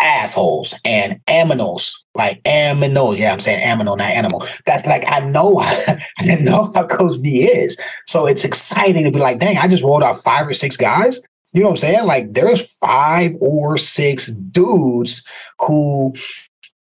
assholes 0.00 0.74
and 0.84 1.20
aminals, 1.26 1.92
like 2.14 2.42
aminal. 2.42 3.16
Yeah, 3.16 3.32
I'm 3.32 3.40
saying 3.40 3.66
aminal, 3.66 3.96
not 3.96 4.10
animal. 4.10 4.44
That's 4.66 4.86
like 4.86 5.04
I 5.06 5.20
know, 5.20 5.60
I 6.18 6.36
know 6.40 6.72
how 6.74 6.86
Coach 6.86 7.20
B 7.22 7.42
is. 7.44 7.76
So 8.06 8.26
it's 8.26 8.44
exciting 8.44 9.04
to 9.04 9.10
be 9.10 9.18
like, 9.18 9.38
dang, 9.38 9.58
I 9.58 9.68
just 9.68 9.82
rolled 9.82 10.02
out 10.02 10.22
five 10.22 10.46
or 10.46 10.54
six 10.54 10.76
guys 10.76 11.22
you 11.52 11.60
know 11.60 11.68
what 11.68 11.72
I'm 11.72 11.76
saying? 11.78 12.04
Like 12.04 12.32
there's 12.32 12.74
five 12.76 13.32
or 13.40 13.78
six 13.78 14.26
dudes 14.26 15.26
who 15.60 16.14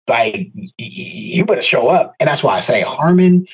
like 0.09 0.51
you 0.79 1.45
better 1.45 1.63
show 1.63 1.89
up. 1.89 2.15
And 2.21 2.29
that's 2.29 2.43
why 2.43 2.57
I 2.57 2.61
say 2.61 2.83
Harmon, 2.83 3.47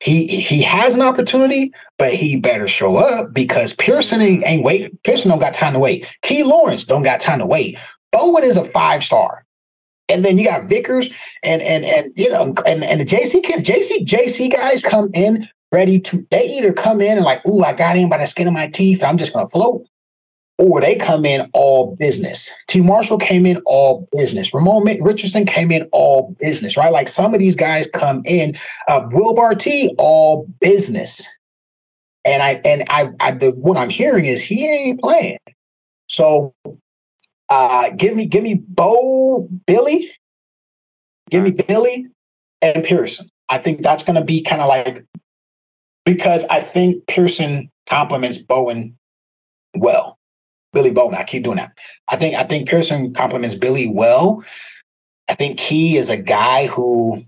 he 0.00 0.26
he 0.26 0.62
has 0.62 0.94
an 0.94 1.02
opportunity, 1.02 1.72
but 1.98 2.12
he 2.12 2.36
better 2.36 2.68
show 2.68 2.96
up 2.96 3.32
because 3.32 3.72
Pearson 3.72 4.20
ain't, 4.20 4.64
wait. 4.64 5.02
Pearson 5.04 5.30
don't 5.30 5.40
got 5.40 5.54
time 5.54 5.72
to 5.72 5.78
wait. 5.78 6.06
Key 6.22 6.42
Lawrence 6.42 6.84
don't 6.84 7.02
got 7.02 7.20
time 7.20 7.38
to 7.38 7.46
wait. 7.46 7.78
Bowen 8.12 8.44
is 8.44 8.56
a 8.56 8.64
five 8.64 9.02
star. 9.02 9.44
And 10.08 10.24
then 10.24 10.38
you 10.38 10.44
got 10.44 10.68
Vickers 10.68 11.10
and 11.42 11.62
and 11.62 11.84
and 11.84 12.12
you 12.14 12.30
know 12.30 12.54
and, 12.66 12.84
and 12.84 13.00
the 13.00 13.04
JC 13.04 13.42
kids, 13.42 13.62
JC 13.62 14.06
JC 14.06 14.52
guys 14.52 14.80
come 14.80 15.08
in 15.14 15.48
ready 15.72 15.98
to 15.98 16.24
they 16.30 16.46
either 16.46 16.72
come 16.72 17.00
in 17.00 17.16
and 17.16 17.24
like, 17.24 17.46
ooh, 17.46 17.64
I 17.64 17.72
got 17.72 17.96
in 17.96 18.08
by 18.08 18.18
the 18.18 18.26
skin 18.26 18.46
of 18.46 18.54
my 18.54 18.68
teeth, 18.68 19.00
and 19.00 19.08
I'm 19.08 19.18
just 19.18 19.32
gonna 19.32 19.46
float 19.46 19.86
or 20.58 20.80
they 20.80 20.96
come 20.96 21.24
in 21.24 21.50
all 21.52 21.94
business. 21.96 22.50
T. 22.66 22.80
Marshall 22.80 23.18
came 23.18 23.44
in 23.44 23.58
all 23.66 24.08
business. 24.12 24.54
Ramon 24.54 24.84
Richardson 25.02 25.44
came 25.44 25.70
in 25.70 25.88
all 25.92 26.34
business, 26.40 26.76
right? 26.76 26.92
Like 26.92 27.08
some 27.08 27.34
of 27.34 27.40
these 27.40 27.56
guys 27.56 27.86
come 27.86 28.22
in, 28.24 28.54
uh, 28.88 29.06
Will 29.10 29.34
Barty, 29.34 29.90
all 29.98 30.46
business. 30.60 31.26
And 32.24 32.42
I 32.42 32.60
and 32.64 32.84
I, 32.88 33.10
I 33.20 33.32
the, 33.32 33.52
what 33.52 33.76
I'm 33.76 33.90
hearing 33.90 34.24
is 34.24 34.42
he 34.42 34.66
ain't 34.66 35.00
playing. 35.00 35.38
So 36.08 36.54
uh 37.48 37.90
give 37.96 38.16
me 38.16 38.26
give 38.26 38.42
me 38.42 38.54
Bo 38.54 39.48
Billy, 39.66 40.10
give 41.30 41.44
me 41.44 41.52
Billy 41.68 42.06
and 42.62 42.82
Pearson. 42.82 43.28
I 43.48 43.58
think 43.58 43.82
that's 43.82 44.02
gonna 44.02 44.24
be 44.24 44.42
kind 44.42 44.62
of 44.62 44.68
like 44.68 45.04
because 46.04 46.44
I 46.46 46.60
think 46.60 47.06
Pearson 47.06 47.70
complements 47.86 48.38
Bowen 48.38 48.96
well. 49.74 50.15
Billy 50.76 50.90
Bowman. 50.90 51.18
I 51.18 51.24
keep 51.24 51.42
doing 51.42 51.56
that. 51.56 51.72
I 52.08 52.16
think 52.16 52.34
I 52.34 52.42
think 52.42 52.68
Pearson 52.68 53.14
compliments 53.14 53.54
Billy 53.54 53.90
well. 53.90 54.44
I 55.26 55.34
think 55.34 55.58
Key 55.58 55.96
is 55.96 56.10
a 56.10 56.18
guy 56.18 56.66
who, 56.66 57.22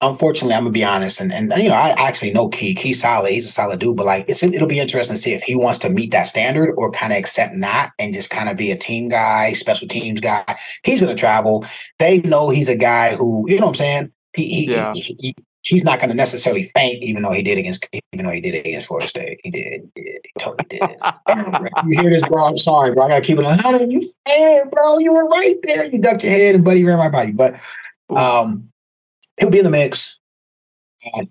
unfortunately, 0.00 0.54
I'm 0.54 0.62
gonna 0.62 0.72
be 0.72 0.84
honest, 0.84 1.20
and 1.20 1.30
and 1.30 1.52
you 1.58 1.68
know, 1.68 1.74
I 1.74 1.94
actually 1.98 2.32
know 2.32 2.48
Key. 2.48 2.74
Key's 2.74 3.02
solid. 3.02 3.30
He's 3.30 3.44
a 3.44 3.50
solid 3.50 3.78
dude, 3.78 3.98
but 3.98 4.06
like, 4.06 4.24
it's 4.26 4.42
it'll 4.42 4.66
be 4.66 4.80
interesting 4.80 5.16
to 5.16 5.20
see 5.20 5.34
if 5.34 5.42
he 5.42 5.54
wants 5.54 5.78
to 5.80 5.90
meet 5.90 6.12
that 6.12 6.28
standard 6.28 6.74
or 6.78 6.90
kind 6.90 7.12
of 7.12 7.18
accept 7.18 7.54
not 7.54 7.90
and 7.98 8.14
just 8.14 8.30
kind 8.30 8.48
of 8.48 8.56
be 8.56 8.70
a 8.70 8.76
team 8.76 9.10
guy, 9.10 9.52
special 9.52 9.86
teams 9.86 10.22
guy. 10.22 10.42
He's 10.82 11.02
gonna 11.02 11.14
travel. 11.14 11.66
They 11.98 12.22
know 12.22 12.48
he's 12.48 12.68
a 12.68 12.76
guy 12.76 13.14
who, 13.14 13.44
you 13.50 13.58
know, 13.58 13.66
what 13.66 13.72
I'm 13.72 13.74
saying. 13.74 14.12
He, 14.32 14.48
he, 14.48 14.72
yeah. 14.72 14.94
he, 14.94 15.16
he, 15.20 15.34
he's 15.64 15.82
not 15.82 15.98
going 15.98 16.10
to 16.10 16.16
necessarily 16.16 16.70
faint, 16.76 17.02
even 17.02 17.22
though 17.22 17.32
he 17.32 17.42
did 17.42 17.58
against, 17.58 17.86
even 18.12 18.26
though 18.26 18.32
he 18.32 18.40
did 18.40 18.54
against 18.54 18.86
Florida 18.86 19.08
State. 19.08 19.40
He 19.42 19.50
did, 19.50 19.90
he 19.94 20.02
did, 20.02 20.20
he 20.22 20.30
totally 20.38 20.66
did. 20.68 20.80
you 21.86 22.00
hear 22.00 22.10
this, 22.10 22.22
bro? 22.28 22.44
I'm 22.44 22.56
sorry, 22.56 22.92
bro. 22.92 23.04
I 23.04 23.08
got 23.08 23.14
to 23.16 23.20
keep 23.22 23.38
it 23.38 23.44
on. 23.44 23.58
How 23.58 23.76
did 23.76 23.90
you 23.90 24.00
faint, 24.26 24.70
bro? 24.70 24.98
You 24.98 25.12
were 25.12 25.26
right 25.26 25.56
there. 25.62 25.86
You 25.86 25.98
ducked 25.98 26.22
your 26.22 26.32
head, 26.32 26.54
and 26.54 26.64
Buddy 26.64 26.84
ran 26.84 26.98
my 26.98 27.08
body. 27.08 27.32
But 27.32 27.54
um, 28.14 28.70
he'll 29.40 29.50
be 29.50 29.58
in 29.58 29.64
the 29.64 29.70
mix. 29.70 30.18
And 31.14 31.28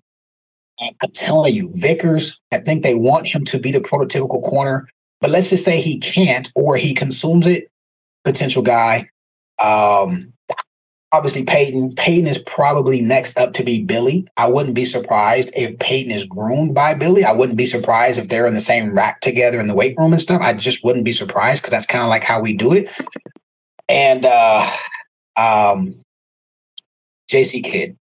I'm 0.79 1.11
telling 1.13 1.53
you, 1.53 1.71
Vickers. 1.73 2.39
I 2.51 2.57
think 2.59 2.83
they 2.83 2.95
want 2.95 3.27
him 3.27 3.45
to 3.45 3.59
be 3.59 3.71
the 3.71 3.79
prototypical 3.79 4.43
corner. 4.43 4.87
But 5.21 5.29
let's 5.29 5.51
just 5.51 5.63
say 5.63 5.79
he 5.79 5.99
can't, 5.99 6.51
or 6.55 6.75
he 6.75 6.93
consumes 6.93 7.47
it. 7.47 7.69
Potential 8.25 8.63
guy. 8.63 9.09
Um, 9.63 10.32
obviously 11.13 11.45
Peyton. 11.45 11.93
Peyton 11.95 12.27
is 12.27 12.39
probably 12.39 12.99
next 12.99 13.37
up 13.37 13.53
to 13.53 13.63
be 13.63 13.85
Billy. 13.85 14.27
I 14.35 14.49
wouldn't 14.49 14.75
be 14.75 14.83
surprised 14.83 15.53
if 15.55 15.77
Peyton 15.79 16.11
is 16.11 16.25
groomed 16.25 16.73
by 16.73 16.95
Billy. 16.95 17.23
I 17.23 17.31
wouldn't 17.31 17.57
be 17.57 17.67
surprised 17.67 18.19
if 18.19 18.27
they're 18.27 18.47
in 18.47 18.55
the 18.55 18.59
same 18.59 18.93
rack 18.95 19.21
together 19.21 19.59
in 19.59 19.67
the 19.67 19.75
weight 19.75 19.95
room 19.97 20.11
and 20.11 20.21
stuff. 20.21 20.41
I 20.41 20.53
just 20.53 20.83
wouldn't 20.83 21.05
be 21.05 21.11
surprised 21.13 21.61
because 21.61 21.71
that's 21.71 21.85
kind 21.85 22.03
of 22.03 22.09
like 22.09 22.23
how 22.23 22.41
we 22.41 22.53
do 22.53 22.73
it. 22.73 22.89
And 23.87 24.25
uh 24.25 24.67
um 25.37 25.93
JC 27.31 27.63
Kid, 27.63 27.95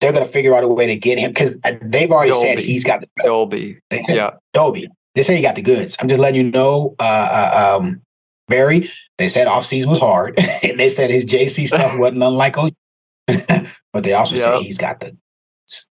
they're 0.00 0.12
gonna 0.12 0.26
figure 0.26 0.54
out 0.54 0.62
a 0.62 0.68
way 0.68 0.86
to 0.86 0.96
get 0.96 1.18
him 1.18 1.30
because 1.30 1.58
uh, 1.64 1.72
they've 1.82 2.10
already 2.10 2.32
Dolby. 2.32 2.46
said 2.46 2.58
he's 2.60 2.84
got 2.84 3.00
the 3.00 3.08
Dolby. 3.24 3.78
yeah, 3.90 4.32
Dolby. 4.52 4.88
They 5.14 5.22
say 5.22 5.36
he 5.36 5.42
got 5.42 5.56
the 5.56 5.62
goods. 5.62 5.96
I'm 6.00 6.08
just 6.08 6.20
letting 6.20 6.44
you 6.44 6.52
know. 6.52 6.94
Uh, 7.00 7.28
uh 7.32 7.78
um, 7.80 8.02
Barry, 8.46 8.88
they 9.18 9.28
said 9.28 9.48
off 9.48 9.66
season 9.66 9.90
was 9.90 9.98
hard. 9.98 10.36
they 10.62 10.88
said 10.88 11.10
his 11.10 11.26
JC 11.26 11.66
stuff 11.66 11.98
wasn't 11.98 12.22
unlike 12.22 12.56
oh, 12.56 12.70
but 13.92 14.04
they 14.04 14.14
also 14.14 14.36
yep. 14.36 14.44
say 14.44 14.62
he's 14.62 14.78
got 14.78 15.00
the 15.00 15.16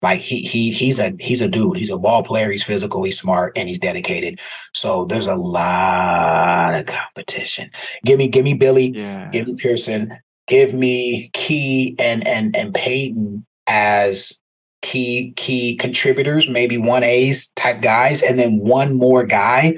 like 0.03 0.19
he 0.19 0.41
he 0.43 0.73
he's 0.73 0.99
a 0.99 1.15
he's 1.21 1.41
a 1.41 1.47
dude. 1.47 1.77
He's 1.77 1.91
a 1.91 1.99
ball 1.99 2.25
player. 2.25 2.51
He's 2.51 2.65
physical. 2.65 3.05
He's 3.05 3.21
smart 3.21 3.53
and 3.57 3.69
he's 3.69 3.79
dedicated. 3.79 4.41
So 4.75 5.05
there's 5.05 5.29
a 5.29 5.37
lot 5.37 6.75
of 6.75 6.87
competition. 6.87 7.71
Give 8.05 8.19
me 8.19 8.27
give 8.27 8.45
me 8.45 8.55
Billy. 8.55 8.89
Yeah. 8.89 9.29
Give 9.31 9.47
me 9.47 9.55
Pearson. 9.55 10.19
Give 10.49 10.75
me 10.75 11.31
Key 11.35 11.95
and 12.01 12.27
and 12.27 12.57
and 12.57 12.75
Peyton 12.75 13.47
as 13.69 14.41
key 14.83 15.35
key 15.37 15.77
contributors. 15.77 16.49
Maybe 16.49 16.77
one 16.77 17.05
A's 17.05 17.51
type 17.55 17.81
guys, 17.81 18.23
and 18.23 18.41
then 18.41 18.59
one 18.59 18.97
more 18.97 19.25
guy 19.25 19.77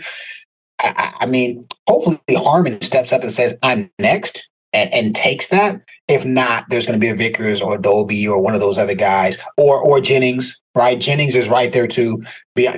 I, 0.82 1.12
I 1.20 1.26
mean, 1.26 1.66
hopefully 1.88 2.18
Harmon 2.30 2.80
steps 2.80 3.12
up 3.12 3.22
and 3.22 3.32
says, 3.32 3.56
I'm 3.62 3.90
next. 3.98 4.48
and 4.72 4.92
and 4.92 5.14
takes 5.14 5.48
that. 5.48 5.80
If 6.08 6.24
not, 6.24 6.64
there's 6.68 6.86
going 6.86 6.98
to 6.98 7.04
be 7.04 7.10
a 7.10 7.14
Vickers 7.14 7.60
or 7.62 7.74
Adobe 7.76 8.26
or 8.26 8.40
one 8.40 8.54
of 8.54 8.60
those 8.60 8.78
other 8.78 8.94
guys, 8.94 9.38
or 9.56 9.78
or 9.78 10.00
Jennings. 10.00 10.60
Right, 10.74 10.98
Jennings 10.98 11.34
is 11.34 11.48
right 11.48 11.72
there 11.72 11.86
too. 11.86 12.22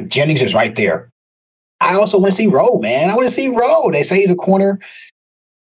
Jennings 0.08 0.42
is 0.42 0.54
right 0.54 0.74
there. 0.74 1.10
I 1.80 1.94
also 1.94 2.18
want 2.18 2.32
to 2.32 2.36
see 2.36 2.48
Rowe, 2.48 2.78
man. 2.78 3.10
I 3.10 3.14
want 3.14 3.28
to 3.28 3.32
see 3.34 3.48
Rowe. 3.48 3.90
They 3.90 4.02
say 4.02 4.16
he's 4.16 4.30
a 4.30 4.34
corner. 4.34 4.78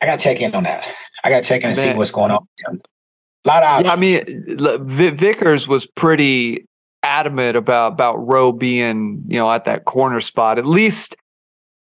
I 0.01 0.07
got 0.07 0.19
to 0.19 0.25
check 0.25 0.41
in 0.41 0.55
on 0.55 0.63
that. 0.65 0.85
I 1.25 1.31
got 1.31 1.43
to 1.43 1.49
check 1.49 1.63
in 1.63 1.69
and 1.69 1.77
see 1.77 1.93
what's 1.95 2.11
going 2.11 2.31
on. 2.31 2.47
A 2.69 3.49
lot 3.49 3.63
of. 3.63 3.87
Yeah, 3.87 3.93
I 3.93 3.97
mean, 3.97 4.45
Vickers 4.87 5.67
was 5.67 5.87
pretty 5.87 6.65
adamant 7.03 7.57
about 7.57 7.95
about 7.95 8.17
Rowe 8.25 8.53
being 8.53 9.25
you 9.27 9.39
know 9.39 9.51
at 9.51 9.65
that 9.65 9.85
corner 9.85 10.21
spot 10.21 10.59
at 10.59 10.67
least 10.67 11.17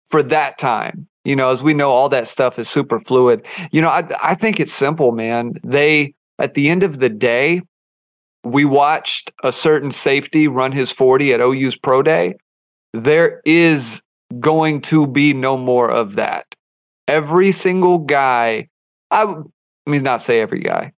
for 0.07 0.21
that 0.21 0.59
time. 0.59 1.07
You 1.25 1.35
know, 1.35 1.49
as 1.49 1.61
we 1.61 1.73
know, 1.73 1.91
all 1.91 2.09
that 2.09 2.27
stuff 2.27 2.57
is 2.57 2.69
super 2.69 2.99
fluid. 2.99 3.45
You 3.71 3.81
know, 3.81 3.89
I 3.89 4.07
I 4.21 4.35
think 4.35 4.59
it's 4.59 4.73
simple, 4.73 5.11
man. 5.11 5.53
They 5.63 6.13
at 6.39 6.53
the 6.53 6.69
end 6.69 6.83
of 6.83 6.99
the 6.99 7.09
day, 7.09 7.61
we 8.43 8.65
watched 8.65 9.31
a 9.43 9.51
certain 9.51 9.91
safety 9.91 10.47
run 10.47 10.71
his 10.71 10.91
40 10.91 11.33
at 11.33 11.41
OU's 11.41 11.75
pro 11.75 12.01
day. 12.01 12.35
There 12.93 13.41
is 13.45 14.01
going 14.39 14.81
to 14.81 15.05
be 15.05 15.33
no 15.33 15.57
more 15.57 15.89
of 15.89 16.15
that. 16.15 16.45
Every 17.07 17.51
single 17.51 17.99
guy, 17.99 18.69
I, 19.11 19.23
I 19.23 19.89
mean, 19.89 20.03
not 20.03 20.21
say 20.21 20.39
every 20.39 20.61
guy, 20.61 20.93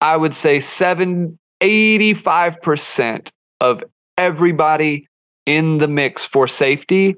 I 0.00 0.16
would 0.16 0.34
say 0.34 0.60
seven, 0.60 1.38
85% 1.60 3.32
of 3.60 3.82
everybody 4.16 5.08
in 5.46 5.78
the 5.78 5.88
mix 5.88 6.24
for 6.24 6.46
safety 6.46 7.16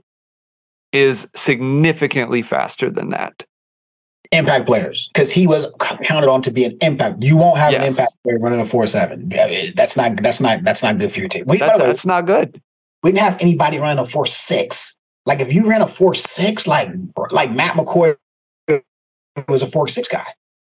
is 0.92 1.30
significantly 1.34 2.42
faster 2.42 2.90
than 2.90 3.10
that. 3.10 3.46
Impact 4.32 4.66
players, 4.66 5.10
because 5.12 5.32
he 5.32 5.48
was 5.48 5.66
counted 5.80 6.30
on 6.30 6.40
to 6.42 6.52
be 6.52 6.64
an 6.64 6.76
impact. 6.82 7.22
You 7.22 7.36
won't 7.36 7.58
have 7.58 7.72
yes. 7.72 7.82
an 7.82 7.88
impact 7.88 8.12
player 8.22 8.38
running 8.38 8.60
a 8.60 8.64
four 8.64 8.86
seven. 8.86 9.28
That's 9.74 9.96
not 9.96 10.16
that's 10.18 10.40
not 10.40 10.62
that's 10.62 10.84
not 10.84 10.98
good 10.98 11.12
for 11.12 11.18
your 11.18 11.28
team. 11.28 11.44
That's, 11.46 11.78
that's 11.78 12.06
not 12.06 12.26
good. 12.26 12.62
We 13.02 13.10
didn't 13.10 13.24
have 13.24 13.40
anybody 13.40 13.78
running 13.78 13.98
a 13.98 14.06
four 14.06 14.26
six. 14.26 15.00
Like 15.26 15.40
if 15.40 15.52
you 15.52 15.68
ran 15.68 15.82
a 15.82 15.86
four 15.88 16.14
six, 16.14 16.68
like 16.68 16.90
like 17.32 17.52
Matt 17.52 17.72
McCoy 17.72 18.14
was 19.48 19.62
a 19.62 19.66
four 19.66 19.88
six 19.88 20.06
guy. 20.06 20.26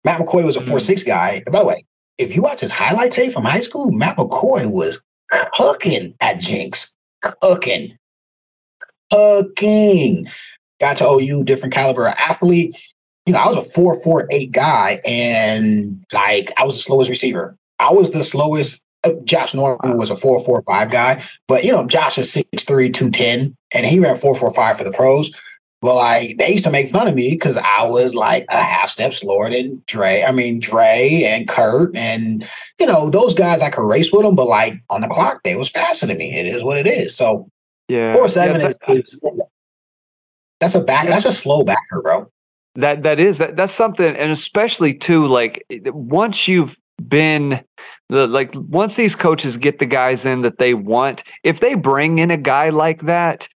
Matt 0.06 0.20
McCoy 0.20 0.44
was 0.44 0.56
a 0.56 0.62
four 0.62 0.80
six 0.80 1.02
mm-hmm. 1.02 1.10
guy. 1.10 1.42
And 1.44 1.52
by 1.52 1.58
the 1.58 1.66
way, 1.66 1.84
if 2.16 2.34
you 2.34 2.40
watch 2.40 2.60
his 2.60 2.70
highlight 2.70 3.12
tape 3.12 3.32
from 3.32 3.44
high 3.44 3.60
school, 3.60 3.92
Matt 3.92 4.16
McCoy 4.16 4.70
was 4.70 5.02
cooking 5.52 6.14
at 6.20 6.40
Jinx, 6.40 6.94
cooking, 7.20 7.98
cooking. 9.10 10.26
Got 10.80 10.96
to 10.98 11.04
OU, 11.04 11.44
different 11.44 11.74
caliber 11.74 12.08
of 12.08 12.14
athlete. 12.18 12.76
You 13.26 13.34
know, 13.34 13.40
I 13.40 13.48
was 13.48 13.58
a 13.58 13.70
four 13.70 14.02
four 14.02 14.26
eight 14.30 14.52
guy, 14.52 15.00
and 15.04 16.04
like 16.12 16.52
I 16.56 16.64
was 16.64 16.76
the 16.76 16.82
slowest 16.82 17.10
receiver. 17.10 17.56
I 17.78 17.92
was 17.92 18.10
the 18.10 18.24
slowest. 18.24 18.82
Uh, 19.04 19.12
Josh 19.24 19.54
Norman 19.54 19.96
was 19.96 20.10
a 20.10 20.16
four 20.16 20.42
four 20.44 20.62
five 20.62 20.90
guy, 20.90 21.22
but 21.48 21.64
you 21.64 21.72
know, 21.72 21.86
Josh 21.86 22.18
is 22.18 22.30
6'3", 22.34 22.66
210, 22.92 23.56
and 23.72 23.86
he 23.86 23.98
ran 23.98 24.16
four 24.16 24.34
four 24.34 24.52
five 24.52 24.78
for 24.78 24.84
the 24.84 24.92
pros. 24.92 25.32
Well, 25.82 25.96
like 25.96 26.36
they 26.36 26.52
used 26.52 26.64
to 26.64 26.70
make 26.70 26.90
fun 26.90 27.08
of 27.08 27.14
me 27.14 27.30
because 27.30 27.56
I 27.56 27.84
was 27.84 28.14
like 28.14 28.44
a 28.50 28.60
half 28.60 28.90
step 28.90 29.14
slower 29.14 29.48
than 29.50 29.82
Dre. 29.86 30.22
I 30.22 30.30
mean, 30.30 30.60
Dre 30.60 31.22
and 31.24 31.48
Kurt, 31.48 31.96
and 31.96 32.46
you 32.78 32.86
know 32.86 33.08
those 33.08 33.34
guys 33.34 33.62
I 33.62 33.70
could 33.70 33.88
race 33.88 34.12
with 34.12 34.22
them, 34.22 34.34
but 34.34 34.46
like 34.46 34.74
on 34.90 35.00
the 35.00 35.08
clock, 35.08 35.40
they 35.42 35.56
was 35.56 35.70
faster 35.70 36.06
than 36.06 36.18
me. 36.18 36.34
It 36.34 36.46
is 36.46 36.62
what 36.62 36.76
it 36.76 36.86
is. 36.86 37.16
So 37.16 37.48
yeah, 37.90 38.14
four 38.14 38.28
seven 38.28 38.60
yeah, 38.60 38.68
is, 38.68 38.78
is, 38.88 39.20
that's 40.60 40.74
a 40.74 40.80
back. 40.80 41.06
That's 41.08 41.24
a 41.24 41.32
slow 41.32 41.62
backer, 41.62 42.02
bro. 42.02 42.30
That 42.76 43.02
that 43.02 43.18
is 43.20 43.38
that 43.38 43.56
that's 43.56 43.72
something, 43.72 44.16
and 44.16 44.30
especially 44.30 44.94
too, 44.94 45.26
like 45.26 45.64
once 45.86 46.48
you've 46.48 46.78
been 47.02 47.64
the 48.08 48.26
like 48.26 48.52
once 48.54 48.96
these 48.96 49.16
coaches 49.16 49.56
get 49.56 49.78
the 49.78 49.86
guys 49.86 50.24
in 50.24 50.42
that 50.42 50.58
they 50.58 50.74
want, 50.74 51.24
if 51.42 51.60
they 51.60 51.74
bring 51.74 52.18
in 52.18 52.30
a 52.30 52.36
guy 52.36 52.70
like 52.70 53.02
that 53.02 53.48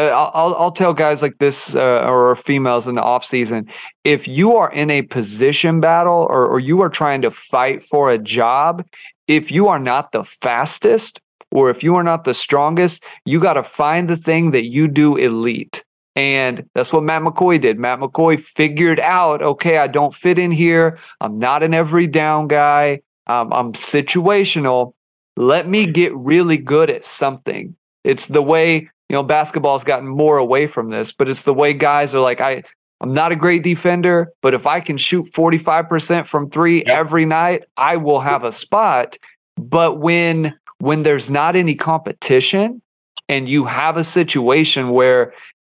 uh, 0.00 0.30
I'll, 0.34 0.54
I'll 0.54 0.72
tell 0.72 0.94
guys 0.94 1.20
like 1.20 1.38
this 1.38 1.74
uh, 1.74 2.06
or 2.08 2.34
females 2.34 2.88
in 2.88 2.94
the 2.94 3.02
off 3.02 3.24
season 3.24 3.68
if 4.04 4.26
you 4.26 4.56
are 4.56 4.72
in 4.72 4.88
a 4.90 5.02
position 5.02 5.80
battle 5.80 6.26
or, 6.30 6.46
or 6.46 6.58
you 6.58 6.80
are 6.80 6.88
trying 6.88 7.20
to 7.22 7.30
fight 7.30 7.82
for 7.82 8.10
a 8.10 8.16
job 8.16 8.86
if 9.28 9.50
you 9.50 9.68
are 9.68 9.78
not 9.78 10.12
the 10.12 10.24
fastest 10.24 11.20
or 11.52 11.70
if 11.70 11.82
you 11.82 11.94
are 11.96 12.02
not 12.02 12.24
the 12.24 12.34
strongest 12.34 13.04
you 13.24 13.40
got 13.40 13.54
to 13.54 13.62
find 13.62 14.08
the 14.08 14.16
thing 14.16 14.50
that 14.50 14.66
you 14.66 14.88
do 14.88 15.16
elite 15.16 15.84
and 16.16 16.68
that's 16.74 16.92
what 16.92 17.04
Matt 17.04 17.22
McCoy 17.22 17.60
did. 17.60 17.78
Matt 17.78 18.00
McCoy 18.00 18.38
figured 18.38 18.98
out, 18.98 19.40
okay, 19.40 19.78
I 19.78 19.86
don't 19.86 20.12
fit 20.12 20.40
in 20.40 20.50
here. 20.50 20.98
I'm 21.20 21.38
not 21.38 21.62
an 21.62 21.72
every 21.72 22.08
down 22.08 22.48
guy. 22.48 23.00
Um, 23.28 23.52
I'm 23.52 23.72
situational. 23.72 24.94
Let 25.36 25.68
me 25.68 25.86
get 25.86 26.14
really 26.14 26.58
good 26.58 26.90
at 26.90 27.04
something. 27.04 27.76
It's 28.02 28.26
the 28.26 28.42
way 28.42 28.90
you 29.10 29.14
know, 29.14 29.24
basketball's 29.24 29.82
gotten 29.82 30.08
more 30.08 30.38
away 30.38 30.68
from 30.68 30.90
this, 30.90 31.10
but 31.10 31.28
it's 31.28 31.42
the 31.42 31.52
way 31.52 31.72
guys 31.74 32.14
are 32.14 32.20
like, 32.20 32.40
I, 32.40 32.62
I'm 33.00 33.12
not 33.12 33.32
a 33.32 33.36
great 33.36 33.64
defender, 33.64 34.32
but 34.40 34.54
if 34.54 34.68
I 34.68 34.78
can 34.78 34.96
shoot 34.98 35.26
45% 35.32 36.26
from 36.26 36.48
three 36.48 36.84
yep. 36.86 36.96
every 36.96 37.24
night, 37.24 37.64
I 37.76 37.96
will 37.96 38.20
have 38.20 38.44
a 38.44 38.52
spot. 38.52 39.16
But 39.56 39.98
when 39.98 40.56
when 40.80 41.02
there's 41.02 41.30
not 41.30 41.56
any 41.56 41.74
competition 41.74 42.82
and 43.28 43.48
you 43.48 43.64
have 43.66 43.96
a 43.96 44.04
situation 44.04 44.90
where 44.90 45.32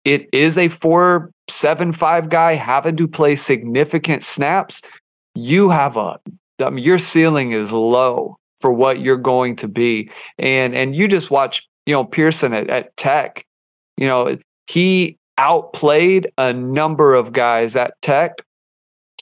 it 0.06 0.28
is 0.34 0.58
a 0.58 0.68
four 0.68 1.32
seven 1.50 1.92
five 1.92 2.30
guy 2.30 2.56
having 2.56 2.96
to 2.98 3.08
play 3.08 3.36
significant 3.36 4.24
snaps, 4.24 4.82
you 5.36 5.70
have 5.70 5.98
a 5.98 6.20
I 6.60 6.70
mean, 6.70 6.84
your 6.84 6.98
ceiling 6.98 7.52
is 7.52 7.72
low 7.72 8.38
for 8.60 8.72
what 8.72 9.00
you're 9.00 9.18
going 9.18 9.56
to 9.58 9.68
be. 9.68 10.10
And 10.38 10.76
and 10.76 10.96
you 10.96 11.08
just 11.08 11.32
watch 11.32 11.68
you 11.86 11.94
know, 11.94 12.06
Pearson 12.06 12.54
at, 12.54 12.70
at 12.70 12.96
Tech, 12.96 13.46
you 13.98 14.08
know, 14.08 14.38
he 14.68 15.18
outplayed 15.38 16.32
a 16.38 16.54
number 16.54 17.14
of 17.14 17.34
guys 17.34 17.76
at 17.76 18.02
Tech. 18.02 18.38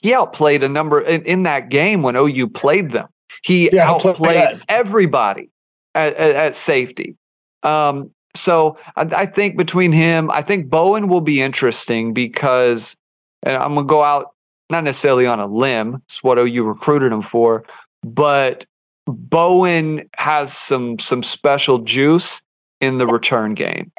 He 0.00 0.14
outplayed 0.14 0.62
a 0.62 0.68
number 0.68 1.00
in, 1.00 1.24
in 1.24 1.42
that 1.44 1.68
game 1.68 2.02
when 2.02 2.16
OU 2.16 2.48
played 2.50 2.90
them. 2.90 3.08
He 3.42 3.70
yeah, 3.72 3.90
outplayed 3.90 4.56
everybody 4.68 5.51
at, 5.94 6.14
at, 6.14 6.34
at 6.34 6.56
safety. 6.56 7.16
Um, 7.62 8.10
so 8.34 8.78
I, 8.96 9.02
I, 9.02 9.26
think 9.26 9.56
between 9.56 9.92
him, 9.92 10.30
I 10.30 10.42
think 10.42 10.68
Bowen 10.68 11.08
will 11.08 11.20
be 11.20 11.40
interesting 11.40 12.12
because, 12.12 12.96
and 13.42 13.56
I'm 13.56 13.74
gonna 13.74 13.86
go 13.86 14.02
out 14.02 14.34
not 14.70 14.84
necessarily 14.84 15.26
on 15.26 15.38
a 15.38 15.46
limb. 15.46 16.02
It's 16.06 16.22
what 16.22 16.38
OU 16.38 16.64
recruited 16.64 17.12
him 17.12 17.22
for, 17.22 17.64
but 18.02 18.66
Bowen 19.06 20.08
has 20.16 20.52
some 20.52 20.98
some 20.98 21.22
special 21.22 21.78
juice 21.78 22.42
in 22.80 22.98
the 22.98 23.06
return 23.06 23.54
game. 23.54 23.92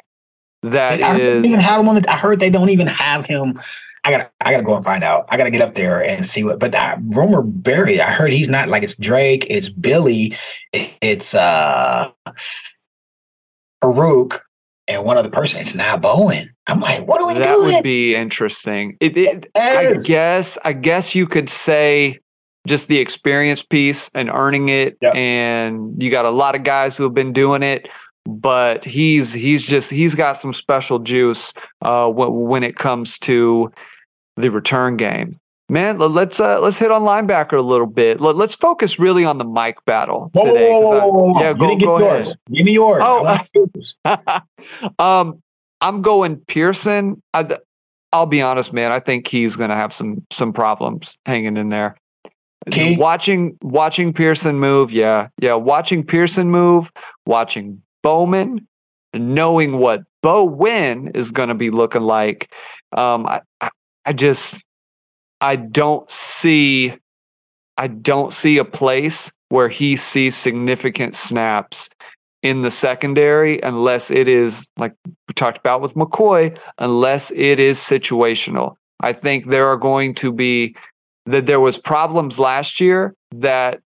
That 0.62 1.02
I 1.02 1.18
is, 1.18 1.44
even 1.44 1.60
have 1.60 1.80
him 1.80 1.88
on 1.88 1.96
the, 1.96 2.10
I 2.10 2.16
heard 2.16 2.40
they 2.40 2.50
don't 2.50 2.70
even 2.70 2.86
have 2.86 3.26
him. 3.26 3.60
I 4.04 4.10
gotta, 4.10 4.30
I 4.40 4.52
gotta 4.52 4.64
go 4.64 4.76
and 4.76 4.84
find 4.84 5.02
out. 5.02 5.26
I 5.30 5.36
gotta 5.36 5.50
get 5.50 5.62
up 5.62 5.74
there 5.74 6.02
and 6.02 6.26
see 6.26 6.44
what. 6.44 6.60
But 6.60 6.72
that 6.72 6.98
rumor 7.14 7.42
Barry, 7.42 8.00
I 8.00 8.10
heard 8.10 8.32
he's 8.32 8.48
not 8.48 8.68
like 8.68 8.82
it's 8.82 8.96
Drake, 8.96 9.46
it's 9.48 9.70
Billy, 9.70 10.36
it's 10.72 11.34
uh 11.34 12.10
Farooq, 13.82 14.38
and 14.88 15.04
one 15.04 15.16
other 15.16 15.30
person. 15.30 15.60
It's 15.60 15.74
not 15.74 16.02
Bowen. 16.02 16.54
I'm 16.66 16.80
like, 16.80 17.06
what 17.08 17.20
are 17.20 17.26
we 17.26 17.34
that 17.34 17.44
doing? 17.44 17.68
That 17.68 17.76
would 17.76 17.82
be 17.82 18.14
interesting. 18.14 18.96
It, 19.00 19.16
it, 19.16 19.46
it 19.46 19.50
I 19.56 19.94
guess, 20.06 20.58
I 20.64 20.72
guess 20.72 21.14
you 21.14 21.26
could 21.26 21.48
say 21.48 22.20
just 22.66 22.88
the 22.88 22.98
experience 22.98 23.62
piece 23.62 24.10
and 24.14 24.30
earning 24.30 24.70
it, 24.70 24.96
yep. 25.02 25.14
and 25.14 26.02
you 26.02 26.10
got 26.10 26.24
a 26.24 26.30
lot 26.30 26.54
of 26.54 26.62
guys 26.62 26.96
who 26.96 27.04
have 27.04 27.14
been 27.14 27.32
doing 27.32 27.62
it 27.62 27.88
but 28.26 28.84
he's 28.84 29.32
he's 29.32 29.62
just 29.62 29.90
he's 29.90 30.14
got 30.14 30.32
some 30.32 30.52
special 30.52 30.98
juice 30.98 31.52
uh, 31.82 32.08
when 32.08 32.62
it 32.62 32.76
comes 32.76 33.18
to 33.18 33.70
the 34.36 34.50
return 34.50 34.96
game. 34.96 35.38
Man, 35.70 35.98
let's 35.98 36.40
uh, 36.40 36.60
let's 36.60 36.78
hit 36.78 36.90
on 36.90 37.02
linebacker 37.02 37.56
a 37.56 37.62
little 37.62 37.86
bit. 37.86 38.20
Let, 38.20 38.36
us 38.36 38.54
focus 38.54 38.98
really 38.98 39.24
on 39.24 39.38
the 39.38 39.44
Mike 39.44 39.82
battle 39.86 40.30
whoa, 40.34 40.44
today. 40.44 40.70
Whoa, 40.70 40.80
whoa, 40.80 41.08
whoa, 41.08 41.34
I, 41.34 41.42
yeah, 41.42 41.52
go, 41.54 41.76
go 41.78 41.98
yours. 41.98 42.26
ahead. 42.28 42.38
Give 42.52 42.66
me 42.66 42.72
yours. 42.74 43.00
Oh, 43.02 44.40
um, 44.98 45.42
I'm 45.80 46.02
going 46.02 46.36
Pearson. 46.36 47.22
I, 47.32 47.58
I'll 48.12 48.26
be 48.26 48.42
honest, 48.42 48.74
man. 48.74 48.92
I 48.92 49.00
think 49.00 49.26
he's 49.26 49.56
going 49.56 49.70
to 49.70 49.76
have 49.76 49.92
some 49.92 50.24
some 50.30 50.52
problems 50.52 51.16
hanging 51.24 51.56
in 51.56 51.70
there. 51.70 51.96
Watching 52.96 53.58
watching 53.62 54.12
Pearson 54.12 54.56
move, 54.56 54.92
yeah, 54.92 55.28
yeah. 55.40 55.54
Watching 55.54 56.04
Pearson 56.04 56.50
move, 56.50 56.92
watching 57.26 57.82
Bowman, 58.02 58.66
knowing 59.14 59.78
what 59.78 60.02
Bo 60.22 60.48
Bowen 60.48 61.08
is 61.08 61.30
going 61.30 61.48
to 61.48 61.54
be 61.54 61.70
looking 61.70 62.02
like, 62.02 62.50
um, 62.92 63.26
I, 63.26 63.40
I 64.06 64.12
just 64.12 64.62
I 65.40 65.56
don't 65.56 66.10
see 66.10 66.94
I 67.76 67.86
don't 67.88 68.32
see 68.32 68.58
a 68.58 68.64
place 68.64 69.32
where 69.48 69.68
he 69.68 69.96
sees 69.96 70.36
significant 70.36 71.16
snaps 71.16 71.90
in 72.42 72.62
the 72.62 72.70
secondary 72.70 73.60
unless 73.62 74.10
it 74.10 74.28
is 74.28 74.68
like 74.76 74.94
we 75.06 75.34
talked 75.34 75.58
about 75.58 75.80
with 75.80 75.94
McCoy, 75.94 76.56
unless 76.78 77.30
it 77.32 77.58
is 77.58 77.78
situational. 77.78 78.76
I 79.00 79.12
think 79.12 79.46
there 79.46 79.66
are 79.68 79.76
going 79.76 80.14
to 80.16 80.32
be 80.32 80.76
that 81.26 81.46
there 81.46 81.60
was 81.60 81.78
problems 81.78 82.38
last 82.38 82.80
year 82.80 83.14
that 83.32 83.80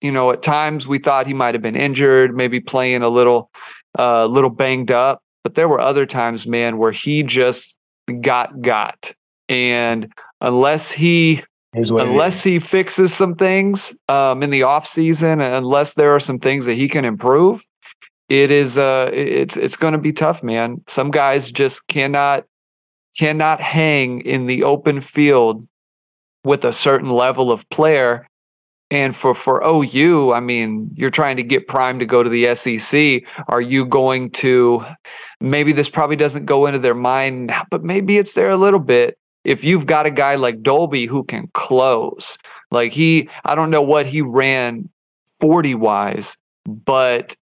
you 0.00 0.12
know 0.12 0.30
at 0.30 0.42
times 0.42 0.86
we 0.86 0.98
thought 0.98 1.26
he 1.26 1.34
might 1.34 1.54
have 1.54 1.62
been 1.62 1.76
injured, 1.76 2.36
maybe 2.36 2.60
playing 2.60 3.02
a 3.02 3.08
little 3.08 3.50
uh, 3.98 4.26
little 4.26 4.50
banged 4.50 4.90
up, 4.90 5.20
but 5.42 5.54
there 5.54 5.68
were 5.68 5.80
other 5.80 6.06
times, 6.06 6.46
man, 6.46 6.78
where 6.78 6.92
he 6.92 7.22
just 7.22 7.76
got 8.20 8.62
got, 8.62 9.12
and 9.48 10.12
unless 10.40 10.90
he 10.90 11.42
unless 11.74 12.42
he 12.44 12.58
fixes 12.60 13.12
some 13.12 13.34
things 13.34 13.96
um, 14.08 14.42
in 14.42 14.50
the 14.50 14.62
off 14.62 14.86
season, 14.86 15.40
unless 15.40 15.94
there 15.94 16.14
are 16.14 16.20
some 16.20 16.38
things 16.38 16.66
that 16.66 16.74
he 16.74 16.88
can 16.88 17.04
improve, 17.04 17.64
it 18.28 18.50
is 18.50 18.78
uh 18.78 19.10
it's 19.12 19.56
it's 19.56 19.76
going 19.76 19.92
to 19.92 19.98
be 19.98 20.12
tough, 20.12 20.42
man. 20.42 20.82
Some 20.86 21.10
guys 21.10 21.50
just 21.50 21.86
cannot 21.88 22.44
cannot 23.18 23.60
hang 23.60 24.20
in 24.20 24.46
the 24.46 24.62
open 24.62 25.00
field 25.00 25.66
with 26.44 26.64
a 26.64 26.72
certain 26.72 27.10
level 27.10 27.50
of 27.50 27.68
player. 27.70 28.28
And 28.90 29.16
for 29.16 29.34
for 29.34 29.62
OU, 29.66 30.32
I 30.32 30.40
mean, 30.40 30.90
you're 30.94 31.10
trying 31.10 31.36
to 31.38 31.42
get 31.42 31.66
Prime 31.66 31.98
to 31.98 32.06
go 32.06 32.22
to 32.22 32.30
the 32.30 32.54
SEC. 32.54 33.22
Are 33.48 33.60
you 33.60 33.84
going 33.86 34.30
to? 34.32 34.84
Maybe 35.40 35.72
this 35.72 35.88
probably 35.88 36.16
doesn't 36.16 36.44
go 36.44 36.66
into 36.66 36.78
their 36.78 36.94
mind, 36.94 37.52
but 37.70 37.82
maybe 37.82 38.18
it's 38.18 38.34
there 38.34 38.50
a 38.50 38.56
little 38.56 38.80
bit. 38.80 39.18
If 39.44 39.64
you've 39.64 39.86
got 39.86 40.06
a 40.06 40.10
guy 40.10 40.36
like 40.36 40.62
Dolby 40.62 41.06
who 41.06 41.24
can 41.24 41.48
close, 41.52 42.38
like 42.70 42.92
he, 42.92 43.28
I 43.44 43.54
don't 43.54 43.70
know 43.70 43.82
what 43.82 44.06
he 44.06 44.20
ran 44.20 44.88
40 45.40 45.74
wise, 45.74 46.36
but 46.66 47.36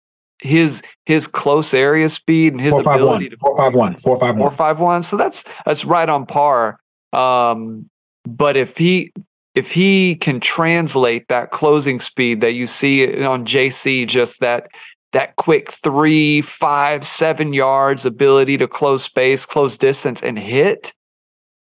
his 0.41 0.81
his 1.05 1.27
close 1.27 1.73
area 1.73 2.07
speed 2.07 2.53
and 2.53 2.61
his 2.61 2.71
four, 2.71 2.81
ability 2.81 3.25
five, 3.25 3.31
to 3.31 3.37
four 3.37 3.57
five 3.57 3.75
one 3.75 3.95
four 3.95 4.19
five 4.19 4.35
one 4.35 4.49
four 4.49 4.51
five 4.51 4.79
one. 4.79 5.03
So 5.03 5.17
that's 5.17 5.43
that's 5.65 5.83
right 5.83 6.07
on 6.07 6.25
par. 6.25 6.79
Um, 7.11 7.89
but 8.25 8.55
if 8.55 8.77
he 8.77 9.11
if 9.55 9.71
he 9.71 10.15
can 10.15 10.39
translate 10.39 11.27
that 11.27 11.51
closing 11.51 11.99
speed 11.99 12.41
that 12.41 12.51
you 12.51 12.67
see 12.67 13.23
on 13.23 13.45
JC, 13.45 14.07
just 14.07 14.39
that 14.39 14.67
that 15.11 15.35
quick 15.35 15.71
three, 15.71 16.41
five, 16.41 17.03
seven 17.03 17.51
yards 17.53 18.05
ability 18.05 18.57
to 18.57 18.67
close 18.67 19.03
space, 19.03 19.45
close 19.45 19.77
distance, 19.77 20.21
and 20.21 20.37
hit. 20.37 20.93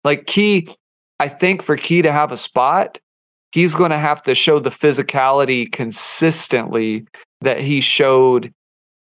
Like 0.05 0.27
Key, 0.27 0.69
I 1.19 1.27
think 1.27 1.61
for 1.61 1.75
Key 1.75 2.03
to 2.03 2.11
have 2.11 2.31
a 2.31 2.37
spot, 2.37 2.99
he's 3.51 3.75
going 3.75 3.91
to 3.91 3.97
have 3.97 4.23
to 4.23 4.35
show 4.35 4.59
the 4.59 4.69
physicality 4.69 5.69
consistently 5.69 7.07
that 7.41 7.59
he 7.59 7.81
showed 7.81 8.53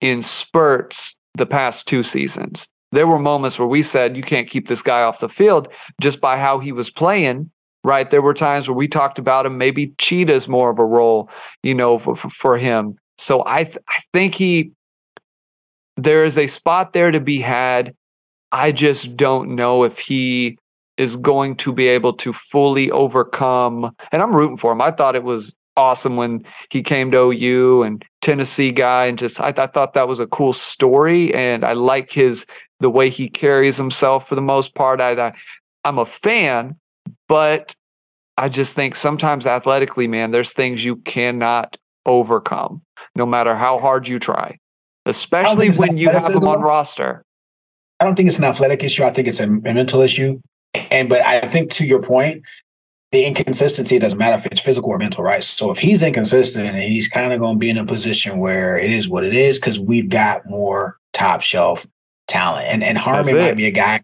in 0.00 0.20
spurts 0.20 1.16
the 1.34 1.46
past 1.46 1.88
two 1.88 2.02
seasons. 2.02 2.68
There 2.92 3.06
were 3.06 3.18
moments 3.18 3.58
where 3.58 3.66
we 3.68 3.82
said, 3.82 4.16
you 4.18 4.22
can't 4.22 4.48
keep 4.48 4.68
this 4.68 4.82
guy 4.82 5.02
off 5.02 5.20
the 5.20 5.28
field 5.28 5.68
just 6.00 6.20
by 6.20 6.36
how 6.36 6.58
he 6.58 6.72
was 6.72 6.90
playing, 6.90 7.50
right? 7.84 8.10
There 8.10 8.20
were 8.20 8.34
times 8.34 8.68
where 8.68 8.76
we 8.76 8.86
talked 8.86 9.18
about 9.18 9.46
him, 9.46 9.56
maybe 9.56 9.94
Cheetah's 9.96 10.46
more 10.46 10.68
of 10.68 10.78
a 10.78 10.84
role, 10.84 11.30
you 11.62 11.74
know, 11.74 11.98
for, 11.98 12.16
for 12.16 12.58
him. 12.58 12.96
So 13.16 13.42
I, 13.46 13.64
th- 13.64 13.78
I 13.88 14.00
think 14.12 14.34
he, 14.34 14.72
there 15.96 16.24
is 16.26 16.36
a 16.36 16.48
spot 16.48 16.92
there 16.92 17.10
to 17.10 17.20
be 17.20 17.40
had. 17.40 17.94
I 18.50 18.72
just 18.72 19.16
don't 19.16 19.54
know 19.54 19.84
if 19.84 19.98
he 19.98 20.58
is 21.02 21.16
going 21.16 21.56
to 21.56 21.72
be 21.72 21.88
able 21.88 22.12
to 22.14 22.32
fully 22.32 22.90
overcome. 22.90 23.94
And 24.12 24.22
I'm 24.22 24.34
rooting 24.34 24.56
for 24.56 24.72
him. 24.72 24.80
I 24.80 24.90
thought 24.90 25.16
it 25.16 25.24
was 25.24 25.54
awesome 25.76 26.16
when 26.16 26.44
he 26.70 26.82
came 26.82 27.10
to 27.10 27.18
OU 27.18 27.82
and 27.82 28.04
Tennessee 28.20 28.72
guy, 28.72 29.06
and 29.06 29.18
just 29.18 29.40
I, 29.40 29.48
I 29.48 29.66
thought 29.66 29.94
that 29.94 30.08
was 30.08 30.20
a 30.20 30.26
cool 30.26 30.52
story, 30.52 31.34
and 31.34 31.64
I 31.64 31.72
like 31.72 32.10
his 32.10 32.46
the 32.80 32.90
way 32.90 33.08
he 33.10 33.28
carries 33.28 33.76
himself 33.76 34.28
for 34.28 34.34
the 34.34 34.40
most 34.40 34.74
part. 34.74 35.00
I, 35.00 35.12
I 35.12 35.32
I'm 35.84 35.98
a 35.98 36.06
fan, 36.06 36.76
but 37.28 37.74
I 38.36 38.48
just 38.48 38.74
think 38.74 38.94
sometimes 38.94 39.46
athletically, 39.46 40.06
man, 40.06 40.30
there's 40.30 40.52
things 40.52 40.84
you 40.84 40.96
cannot 40.96 41.76
overcome, 42.06 42.82
no 43.14 43.26
matter 43.26 43.54
how 43.54 43.78
hard 43.78 44.08
you 44.08 44.18
try, 44.18 44.58
especially 45.06 45.70
when 45.70 45.96
you 45.96 46.10
have 46.10 46.32
them 46.32 46.46
on 46.46 46.60
roster. 46.60 47.24
I 48.00 48.04
don't 48.04 48.16
think 48.16 48.28
it's 48.28 48.38
an 48.38 48.44
athletic 48.44 48.82
issue. 48.82 49.04
I 49.04 49.10
think 49.10 49.28
it's 49.28 49.38
a, 49.40 49.44
a 49.44 49.74
mental 49.74 50.00
issue. 50.00 50.40
And 50.90 51.08
but 51.08 51.20
I 51.22 51.40
think 51.40 51.70
to 51.72 51.86
your 51.86 52.02
point, 52.02 52.42
the 53.10 53.26
inconsistency 53.26 53.98
doesn't 53.98 54.18
matter 54.18 54.38
if 54.38 54.46
it's 54.46 54.60
physical 54.60 54.90
or 54.90 54.98
mental, 54.98 55.22
right? 55.22 55.44
So 55.44 55.70
if 55.70 55.78
he's 55.78 56.02
inconsistent 56.02 56.66
and 56.66 56.82
he's 56.82 57.08
kind 57.08 57.32
of 57.32 57.40
going 57.40 57.56
to 57.56 57.58
be 57.58 57.68
in 57.68 57.76
a 57.76 57.84
position 57.84 58.38
where 58.38 58.78
it 58.78 58.90
is 58.90 59.08
what 59.08 59.24
it 59.24 59.34
is, 59.34 59.58
because 59.58 59.78
we've 59.78 60.08
got 60.08 60.40
more 60.46 60.96
top 61.12 61.42
shelf 61.42 61.86
talent. 62.26 62.66
And 62.68 62.82
and 62.82 62.96
Harmon 62.96 63.36
might 63.36 63.56
be 63.56 63.66
a 63.66 63.70
guy 63.70 64.00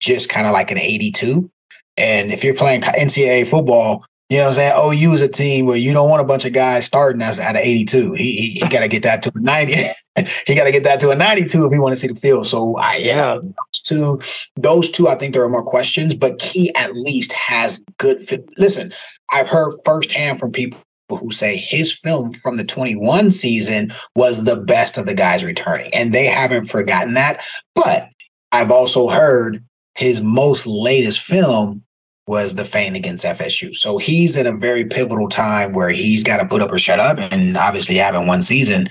just 0.00 0.28
kind 0.28 0.46
of 0.46 0.52
like 0.52 0.70
an 0.70 0.78
82. 0.78 1.50
And 1.96 2.32
if 2.32 2.42
you're 2.42 2.54
playing 2.54 2.80
NCAA 2.80 3.48
football, 3.48 4.04
you 4.32 4.38
know 4.38 4.44
what 4.44 4.58
I'm 4.58 4.94
saying? 4.94 5.02
OU 5.04 5.12
is 5.12 5.20
a 5.20 5.28
team 5.28 5.66
where 5.66 5.76
you 5.76 5.92
don't 5.92 6.08
want 6.08 6.22
a 6.22 6.24
bunch 6.24 6.46
of 6.46 6.54
guys 6.54 6.86
starting 6.86 7.20
as 7.20 7.38
at 7.38 7.54
an 7.54 7.60
82. 7.62 8.14
He, 8.14 8.24
he, 8.24 8.50
he 8.52 8.60
got 8.60 8.80
to 8.80 8.88
get 8.88 9.02
that 9.02 9.22
to 9.24 9.32
a 9.34 9.38
90. 9.38 9.74
he 10.46 10.54
got 10.54 10.64
to 10.64 10.72
get 10.72 10.84
that 10.84 11.00
to 11.00 11.10
a 11.10 11.14
92 11.14 11.66
if 11.66 11.70
he 11.70 11.78
want 11.78 11.92
to 11.92 12.00
see 12.00 12.06
the 12.06 12.18
field. 12.18 12.46
So 12.46 12.78
I, 12.78 12.96
yeah, 12.96 13.34
those 13.34 13.80
two, 13.82 14.22
those 14.56 14.90
two, 14.90 15.06
I 15.06 15.16
think 15.16 15.34
there 15.34 15.42
are 15.42 15.50
more 15.50 15.62
questions, 15.62 16.14
but 16.14 16.38
Key 16.38 16.72
at 16.76 16.96
least 16.96 17.34
has 17.34 17.84
good 17.98 18.22
fit. 18.22 18.48
Listen, 18.56 18.94
I've 19.30 19.50
heard 19.50 19.74
firsthand 19.84 20.40
from 20.40 20.50
people 20.50 20.80
who 21.10 21.30
say 21.30 21.54
his 21.54 21.92
film 21.92 22.32
from 22.32 22.56
the 22.56 22.64
21 22.64 23.32
season 23.32 23.92
was 24.16 24.44
the 24.44 24.56
best 24.56 24.96
of 24.96 25.04
the 25.04 25.14
guys 25.14 25.44
returning, 25.44 25.92
and 25.92 26.14
they 26.14 26.24
haven't 26.24 26.70
forgotten 26.70 27.12
that. 27.12 27.44
But 27.74 28.08
I've 28.50 28.70
also 28.70 29.10
heard 29.10 29.62
his 29.94 30.22
most 30.22 30.66
latest 30.66 31.20
film 31.20 31.84
was 32.32 32.54
the 32.54 32.64
feint 32.64 32.96
against 32.96 33.26
FSU. 33.26 33.76
So 33.76 33.98
he's 33.98 34.38
in 34.38 34.46
a 34.46 34.56
very 34.56 34.86
pivotal 34.86 35.28
time 35.28 35.74
where 35.74 35.90
he's 35.90 36.24
got 36.24 36.38
to 36.38 36.46
put 36.46 36.62
up 36.62 36.72
or 36.72 36.78
shut 36.78 36.98
up. 36.98 37.18
And 37.18 37.58
obviously, 37.58 37.96
having 37.96 38.26
one 38.26 38.40
season, 38.40 38.88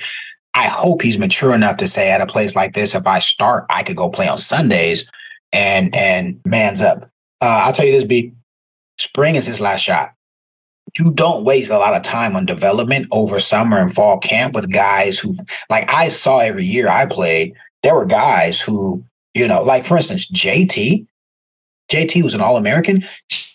I 0.53 0.67
hope 0.67 1.01
he's 1.01 1.17
mature 1.17 1.55
enough 1.55 1.77
to 1.77 1.87
say 1.87 2.11
at 2.11 2.21
a 2.21 2.27
place 2.27 2.55
like 2.55 2.75
this, 2.75 2.93
if 2.93 3.07
I 3.07 3.17
start, 3.17 3.65
I 3.71 3.81
could 3.81 3.97
go 3.97 4.09
play 4.09 4.27
on 4.27 4.37
Sundays 4.37 5.09
and 5.51 5.95
and 5.95 6.39
man's 6.45 6.81
up. 6.81 7.09
Uh, 7.41 7.63
I'll 7.65 7.73
tell 7.73 7.87
you 7.87 7.93
this, 7.93 8.03
B. 8.03 8.31
Spring 8.99 9.33
is 9.33 9.47
his 9.47 9.59
last 9.59 9.81
shot. 9.81 10.13
You 10.99 11.11
don't 11.11 11.43
waste 11.43 11.71
a 11.71 11.79
lot 11.79 11.95
of 11.95 12.03
time 12.03 12.35
on 12.35 12.45
development 12.45 13.07
over 13.11 13.39
summer 13.39 13.79
and 13.79 13.91
fall 13.91 14.19
camp 14.19 14.53
with 14.53 14.71
guys 14.71 15.17
who, 15.17 15.35
like 15.67 15.91
I 15.91 16.09
saw 16.09 16.41
every 16.41 16.65
year 16.65 16.89
I 16.89 17.07
played, 17.07 17.55
there 17.81 17.95
were 17.95 18.05
guys 18.05 18.61
who, 18.61 19.03
you 19.33 19.47
know, 19.47 19.63
like 19.63 19.85
for 19.85 19.97
instance, 19.97 20.29
JT, 20.29 21.07
JT 21.91 22.23
was 22.23 22.33
an 22.33 22.41
All 22.41 22.55
American. 22.55 23.03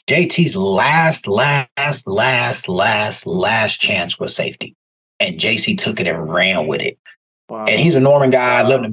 JT's 0.07 0.55
last, 0.55 1.27
last, 1.27 2.07
last, 2.07 2.69
last, 2.69 3.27
last 3.27 3.81
chance 3.81 4.21
was 4.21 4.37
safety. 4.37 4.77
And 5.19 5.39
JC 5.39 5.79
took 5.79 5.99
it 6.01 6.07
and 6.07 6.31
ran 6.31 6.67
with 6.67 6.83
it. 6.83 6.99
Wow. 7.49 7.65
And 7.67 7.81
he's 7.81 7.97
a 7.97 8.01
Norman 8.01 8.31
guy. 8.31 8.59
I 8.59 8.63
love 8.63 8.85
him. 8.85 8.93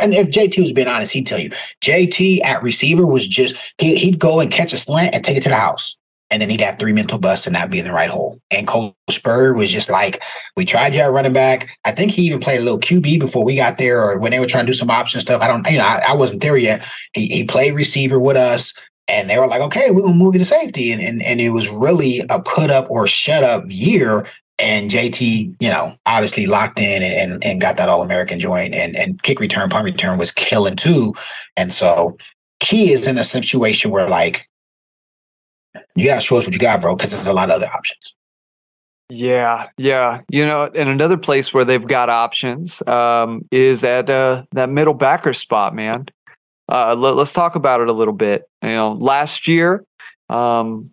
And 0.00 0.12
if 0.12 0.28
JT 0.28 0.58
was 0.58 0.72
being 0.72 0.88
honest, 0.88 1.12
he'd 1.12 1.26
tell 1.26 1.38
you 1.38 1.50
JT 1.80 2.44
at 2.44 2.62
receiver 2.62 3.06
was 3.06 3.26
just, 3.26 3.56
he, 3.78 3.96
he'd 3.96 4.18
go 4.18 4.40
and 4.40 4.50
catch 4.50 4.74
a 4.74 4.76
slant 4.76 5.14
and 5.14 5.24
take 5.24 5.38
it 5.38 5.42
to 5.44 5.48
the 5.48 5.54
house. 5.54 5.96
And 6.32 6.40
then 6.40 6.48
he'd 6.48 6.62
have 6.62 6.78
three 6.78 6.92
mental 6.92 7.18
busts 7.18 7.46
and 7.46 7.52
not 7.52 7.70
be 7.70 7.78
in 7.78 7.84
the 7.84 7.92
right 7.92 8.08
hole. 8.08 8.40
And 8.50 8.66
Coach 8.66 8.94
Spurrier 9.10 9.54
was 9.54 9.70
just 9.70 9.90
like, 9.90 10.22
we 10.56 10.64
tried 10.64 10.94
you 10.94 11.00
at 11.02 11.12
running 11.12 11.34
back. 11.34 11.76
I 11.84 11.92
think 11.92 12.10
he 12.10 12.22
even 12.22 12.40
played 12.40 12.60
a 12.60 12.64
little 12.64 12.80
QB 12.80 13.20
before 13.20 13.44
we 13.44 13.54
got 13.54 13.76
there 13.76 14.02
or 14.02 14.18
when 14.18 14.30
they 14.30 14.40
were 14.40 14.46
trying 14.46 14.64
to 14.64 14.72
do 14.72 14.76
some 14.76 14.90
option 14.90 15.20
stuff. 15.20 15.42
I 15.42 15.46
don't, 15.46 15.70
you 15.70 15.76
know, 15.76 15.84
I, 15.84 16.02
I 16.08 16.14
wasn't 16.14 16.42
there 16.42 16.56
yet. 16.56 16.84
He, 17.14 17.26
he 17.26 17.44
played 17.44 17.74
receiver 17.74 18.18
with 18.18 18.36
us. 18.36 18.72
And 19.08 19.28
they 19.28 19.38
were 19.38 19.46
like, 19.46 19.60
okay, 19.60 19.88
we're 19.90 20.02
gonna 20.02 20.14
move 20.14 20.34
you 20.34 20.38
to 20.38 20.44
safety. 20.44 20.90
And, 20.90 21.02
and 21.02 21.22
and 21.22 21.40
it 21.40 21.50
was 21.50 21.68
really 21.68 22.24
a 22.30 22.40
put 22.40 22.70
up 22.70 22.90
or 22.90 23.06
shut 23.06 23.44
up 23.44 23.64
year. 23.68 24.26
And 24.58 24.90
JT, 24.90 25.56
you 25.60 25.68
know, 25.68 25.96
obviously 26.06 26.46
locked 26.46 26.78
in 26.78 27.02
and, 27.02 27.32
and, 27.32 27.44
and 27.44 27.60
got 27.60 27.76
that 27.76 27.88
All 27.88 28.02
American 28.02 28.38
joint 28.38 28.74
and, 28.74 28.96
and 28.96 29.22
kick 29.22 29.40
return, 29.40 29.68
punt 29.68 29.84
return 29.84 30.18
was 30.18 30.30
killing 30.30 30.76
too. 30.76 31.14
And 31.56 31.72
so 31.72 32.16
Key 32.60 32.92
is 32.92 33.08
in 33.08 33.18
a 33.18 33.24
situation 33.24 33.90
where 33.90 34.08
like 34.08 34.48
you 35.94 36.06
gotta 36.06 36.20
show 36.20 36.36
us 36.36 36.44
what 36.44 36.52
you 36.52 36.58
got, 36.58 36.80
bro, 36.80 36.96
because 36.96 37.12
there's 37.12 37.26
a 37.26 37.32
lot 37.32 37.50
of 37.50 37.56
other 37.56 37.66
options. 37.66 38.14
Yeah, 39.08 39.68
yeah. 39.76 40.20
You 40.30 40.46
know, 40.46 40.70
and 40.74 40.88
another 40.88 41.18
place 41.18 41.52
where 41.52 41.66
they've 41.66 41.86
got 41.86 42.08
options 42.08 42.80
um, 42.86 43.46
is 43.50 43.84
at 43.84 44.08
uh, 44.08 44.44
that 44.52 44.70
middle 44.70 44.94
backer 44.94 45.34
spot, 45.34 45.74
man. 45.74 46.06
Uh, 46.68 46.94
let, 46.94 47.18
us 47.18 47.32
talk 47.32 47.54
about 47.54 47.82
it 47.82 47.88
a 47.88 47.92
little 47.92 48.14
bit. 48.14 48.44
You 48.62 48.70
know, 48.70 48.92
last 48.92 49.46
year 49.46 49.84
um, 50.30 50.90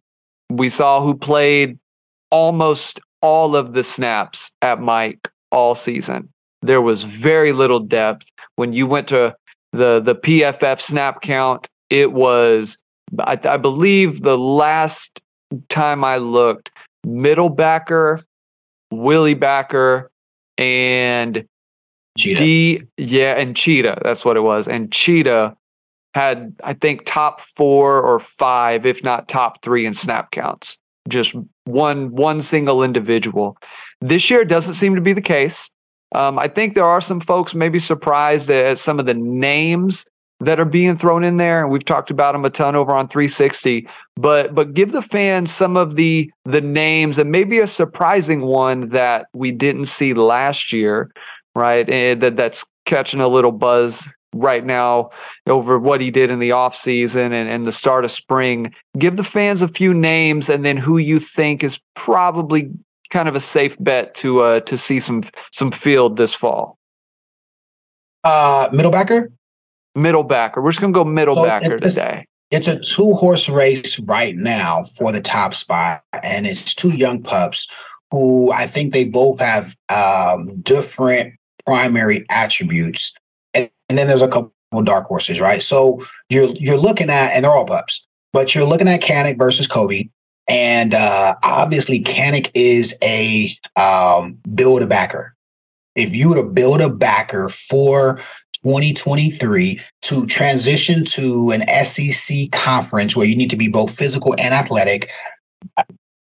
we 0.49 0.67
saw 0.67 1.01
who 1.01 1.15
played 1.15 1.79
almost 2.29 2.99
all 3.21 3.55
of 3.55 3.73
the 3.73 3.83
snaps 3.83 4.51
at 4.61 4.81
Mike 4.81 5.29
all 5.51 5.75
season. 5.75 6.29
There 6.61 6.81
was 6.81 7.03
very 7.03 7.53
little 7.53 7.79
depth. 7.79 8.25
When 8.57 8.73
you 8.73 8.85
went 8.85 9.07
to 9.09 9.33
the 9.71 10.01
the 10.01 10.15
PFF 10.15 10.81
snap 10.81 11.21
count, 11.21 11.69
it 11.89 12.11
was 12.11 12.83
I, 13.19 13.39
I 13.43 13.57
believe 13.57 14.21
the 14.21 14.37
last 14.37 15.21
time 15.69 16.03
I 16.03 16.17
looked, 16.17 16.71
middle 17.05 17.49
backer, 17.49 18.21
Willie 18.91 19.33
backer, 19.33 20.11
and 20.57 21.45
Cheetah. 22.17 22.39
D 22.39 22.81
yeah, 22.97 23.33
and 23.37 23.55
Cheetah. 23.55 24.01
That's 24.03 24.25
what 24.25 24.37
it 24.37 24.41
was. 24.41 24.67
And 24.67 24.91
Cheetah 24.91 25.55
had 26.13 26.55
I 26.63 26.73
think 26.73 27.03
top 27.05 27.39
four 27.39 28.01
or 28.01 28.19
five, 28.19 28.85
if 28.85 29.03
not 29.03 29.27
top 29.27 29.61
three 29.61 29.85
in 29.85 29.93
snap 29.93 30.31
counts. 30.31 30.77
just 31.07 31.35
one 31.65 32.11
one 32.15 32.41
single 32.41 32.83
individual. 32.83 33.57
This 34.01 34.29
year 34.29 34.45
doesn't 34.45 34.75
seem 34.75 34.95
to 34.95 35.01
be 35.01 35.13
the 35.13 35.21
case. 35.21 35.71
Um, 36.15 36.39
I 36.39 36.47
think 36.47 36.73
there 36.73 36.85
are 36.85 37.01
some 37.01 37.19
folks 37.19 37.53
maybe 37.53 37.79
surprised 37.79 38.49
at 38.49 38.77
some 38.79 38.99
of 38.99 39.05
the 39.05 39.13
names 39.13 40.09
that 40.39 40.59
are 40.59 40.65
being 40.65 40.95
thrown 40.95 41.23
in 41.23 41.37
there, 41.37 41.61
and 41.61 41.71
we've 41.71 41.83
talked 41.83 42.11
about 42.11 42.31
them 42.31 42.45
a 42.45 42.49
ton 42.49 42.75
over 42.75 42.93
on 42.93 43.07
360. 43.07 43.87
But 44.15 44.55
but 44.55 44.73
give 44.73 44.91
the 44.91 45.01
fans 45.01 45.51
some 45.51 45.75
of 45.77 45.95
the 45.95 46.31
the 46.45 46.61
names 46.61 47.17
and 47.17 47.31
maybe 47.31 47.59
a 47.59 47.67
surprising 47.67 48.41
one 48.41 48.89
that 48.89 49.27
we 49.33 49.51
didn't 49.51 49.85
see 49.85 50.13
last 50.13 50.71
year, 50.71 51.11
right? 51.55 51.89
And 51.89 52.21
that 52.21 52.37
that's 52.37 52.65
catching 52.85 53.19
a 53.19 53.27
little 53.27 53.51
buzz 53.51 54.07
right 54.33 54.65
now 54.65 55.09
over 55.47 55.79
what 55.79 56.01
he 56.01 56.11
did 56.11 56.29
in 56.29 56.39
the 56.39 56.51
offseason 56.51 57.31
and, 57.31 57.49
and 57.49 57.65
the 57.65 57.71
start 57.71 58.05
of 58.05 58.11
spring. 58.11 58.73
Give 58.97 59.17
the 59.17 59.23
fans 59.23 59.61
a 59.61 59.67
few 59.67 59.93
names 59.93 60.49
and 60.49 60.63
then 60.63 60.77
who 60.77 60.97
you 60.97 61.19
think 61.19 61.63
is 61.63 61.79
probably 61.95 62.71
kind 63.09 63.27
of 63.27 63.35
a 63.35 63.39
safe 63.39 63.75
bet 63.79 64.13
to 64.13 64.39
uh 64.41 64.59
to 64.61 64.77
see 64.77 64.99
some 64.99 65.23
some 65.51 65.71
field 65.71 66.15
this 66.15 66.33
fall. 66.33 66.77
Uh 68.23 68.69
middle 68.71 68.91
backer? 68.91 69.31
Middle 69.95 70.23
backer. 70.23 70.61
We're 70.61 70.71
just 70.71 70.81
gonna 70.81 70.93
go 70.93 71.03
middle 71.03 71.35
so 71.35 71.45
backer 71.45 71.75
it's, 71.75 71.95
today. 71.95 72.25
It's 72.51 72.67
a 72.67 72.79
two 72.79 73.13
horse 73.15 73.49
race 73.49 73.99
right 73.99 74.35
now 74.35 74.83
for 74.83 75.11
the 75.11 75.21
top 75.21 75.53
spot, 75.53 76.01
and 76.23 76.47
it's 76.47 76.73
two 76.73 76.91
young 76.91 77.21
pups 77.21 77.67
who 78.11 78.51
I 78.51 78.65
think 78.65 78.93
they 78.93 79.05
both 79.05 79.39
have 79.39 79.75
um, 79.89 80.61
different 80.61 81.35
primary 81.65 82.25
attributes 82.29 83.13
and 83.89 83.97
then 83.97 84.07
there's 84.07 84.21
a 84.21 84.27
couple 84.27 84.53
dark 84.83 85.07
horses, 85.07 85.41
right? 85.41 85.61
So 85.61 86.05
you're 86.29 86.49
you're 86.49 86.77
looking 86.77 87.09
at, 87.09 87.31
and 87.31 87.43
they're 87.43 87.51
all 87.51 87.65
pups, 87.65 88.07
but 88.31 88.53
you're 88.53 88.67
looking 88.67 88.87
at 88.87 89.01
Kanak 89.01 89.37
versus 89.37 89.67
Kobe, 89.67 90.09
and 90.47 90.93
uh, 90.93 91.35
obviously 91.43 92.01
Kanak 92.01 92.51
is 92.53 92.95
a 93.03 93.57
um, 93.75 94.37
build 94.53 94.83
a 94.83 94.87
backer. 94.87 95.35
If 95.95 96.15
you 96.15 96.29
were 96.29 96.35
to 96.35 96.43
build 96.43 96.81
a 96.81 96.89
backer 96.89 97.49
for 97.49 98.21
2023 98.63 99.81
to 100.03 100.25
transition 100.25 101.05
to 101.05 101.51
an 101.53 101.85
SEC 101.85 102.51
conference 102.51 103.15
where 103.15 103.25
you 103.25 103.35
need 103.35 103.49
to 103.49 103.57
be 103.57 103.67
both 103.67 103.95
physical 103.95 104.35
and 104.39 104.53
athletic, 104.53 105.11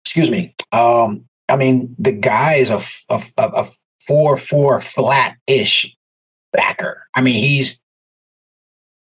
excuse 0.05 0.31
me. 0.31 0.55
Um, 0.73 1.25
I 1.49 1.57
mean, 1.57 1.95
the 1.99 2.13
guy 2.13 2.55
is 2.55 2.71
a, 2.71 2.81
a, 3.11 3.21
a 3.39 3.67
four 4.07 4.37
four 4.37 4.81
flat 4.81 5.37
ish 5.47 5.97
backer. 6.53 7.07
I 7.15 7.21
mean, 7.21 7.35
he's 7.35 7.81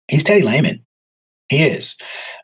he's 0.07 0.23
Teddy 0.23 0.41
Lehman. 0.41 0.85
He 1.47 1.63
is. 1.63 1.95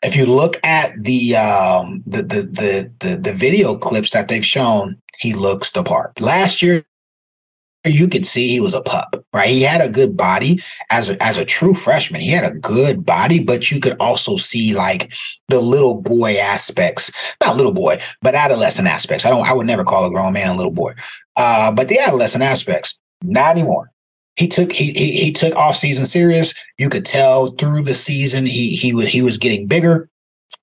If 0.02 0.14
you 0.16 0.26
look 0.26 0.58
at 0.64 0.92
the 1.02 1.36
um 1.36 2.02
the 2.06 2.22
the 2.22 2.42
the 2.42 2.92
the, 3.00 3.16
the 3.16 3.32
video 3.32 3.76
clips 3.76 4.10
that 4.10 4.28
they've 4.28 4.44
shown, 4.44 5.00
he 5.18 5.34
looks 5.34 5.70
the 5.70 5.82
part. 5.82 6.20
Last 6.20 6.62
year, 6.62 6.84
you 7.84 8.08
could 8.08 8.24
see 8.24 8.48
he 8.48 8.60
was 8.60 8.74
a 8.74 8.80
pup, 8.80 9.24
right? 9.32 9.48
He 9.48 9.62
had 9.62 9.80
a 9.80 9.88
good 9.88 10.16
body 10.16 10.60
as 10.90 11.10
a, 11.10 11.22
as 11.22 11.36
a 11.36 11.44
true 11.44 11.74
freshman. 11.74 12.20
He 12.20 12.30
had 12.30 12.44
a 12.44 12.54
good 12.54 13.04
body, 13.04 13.42
but 13.42 13.70
you 13.70 13.80
could 13.80 13.96
also 13.98 14.36
see 14.36 14.74
like 14.74 15.12
the 15.48 15.60
little 15.60 16.00
boy 16.00 16.36
aspects, 16.36 17.10
not 17.40 17.56
little 17.56 17.72
boy, 17.72 18.00
but 18.20 18.34
adolescent 18.34 18.88
aspects. 18.88 19.26
I 19.26 19.30
don't, 19.30 19.46
I 19.46 19.52
would 19.52 19.66
never 19.66 19.84
call 19.84 20.06
a 20.06 20.10
grown 20.10 20.32
man 20.32 20.50
a 20.50 20.56
little 20.56 20.72
boy, 20.72 20.94
uh, 21.36 21.72
but 21.72 21.88
the 21.88 21.98
adolescent 21.98 22.44
aspects, 22.44 22.98
not 23.22 23.56
anymore 23.56 23.92
he 24.36 24.48
took 24.48 24.72
he, 24.72 24.92
he 24.92 25.12
he 25.24 25.32
took 25.32 25.54
off 25.56 25.76
season 25.76 26.06
serious. 26.06 26.54
You 26.78 26.88
could 26.88 27.04
tell 27.04 27.50
through 27.52 27.82
the 27.82 27.94
season 27.94 28.46
he 28.46 28.74
he 28.74 28.94
was 28.94 29.08
he 29.08 29.22
was 29.22 29.38
getting 29.38 29.66
bigger. 29.66 30.08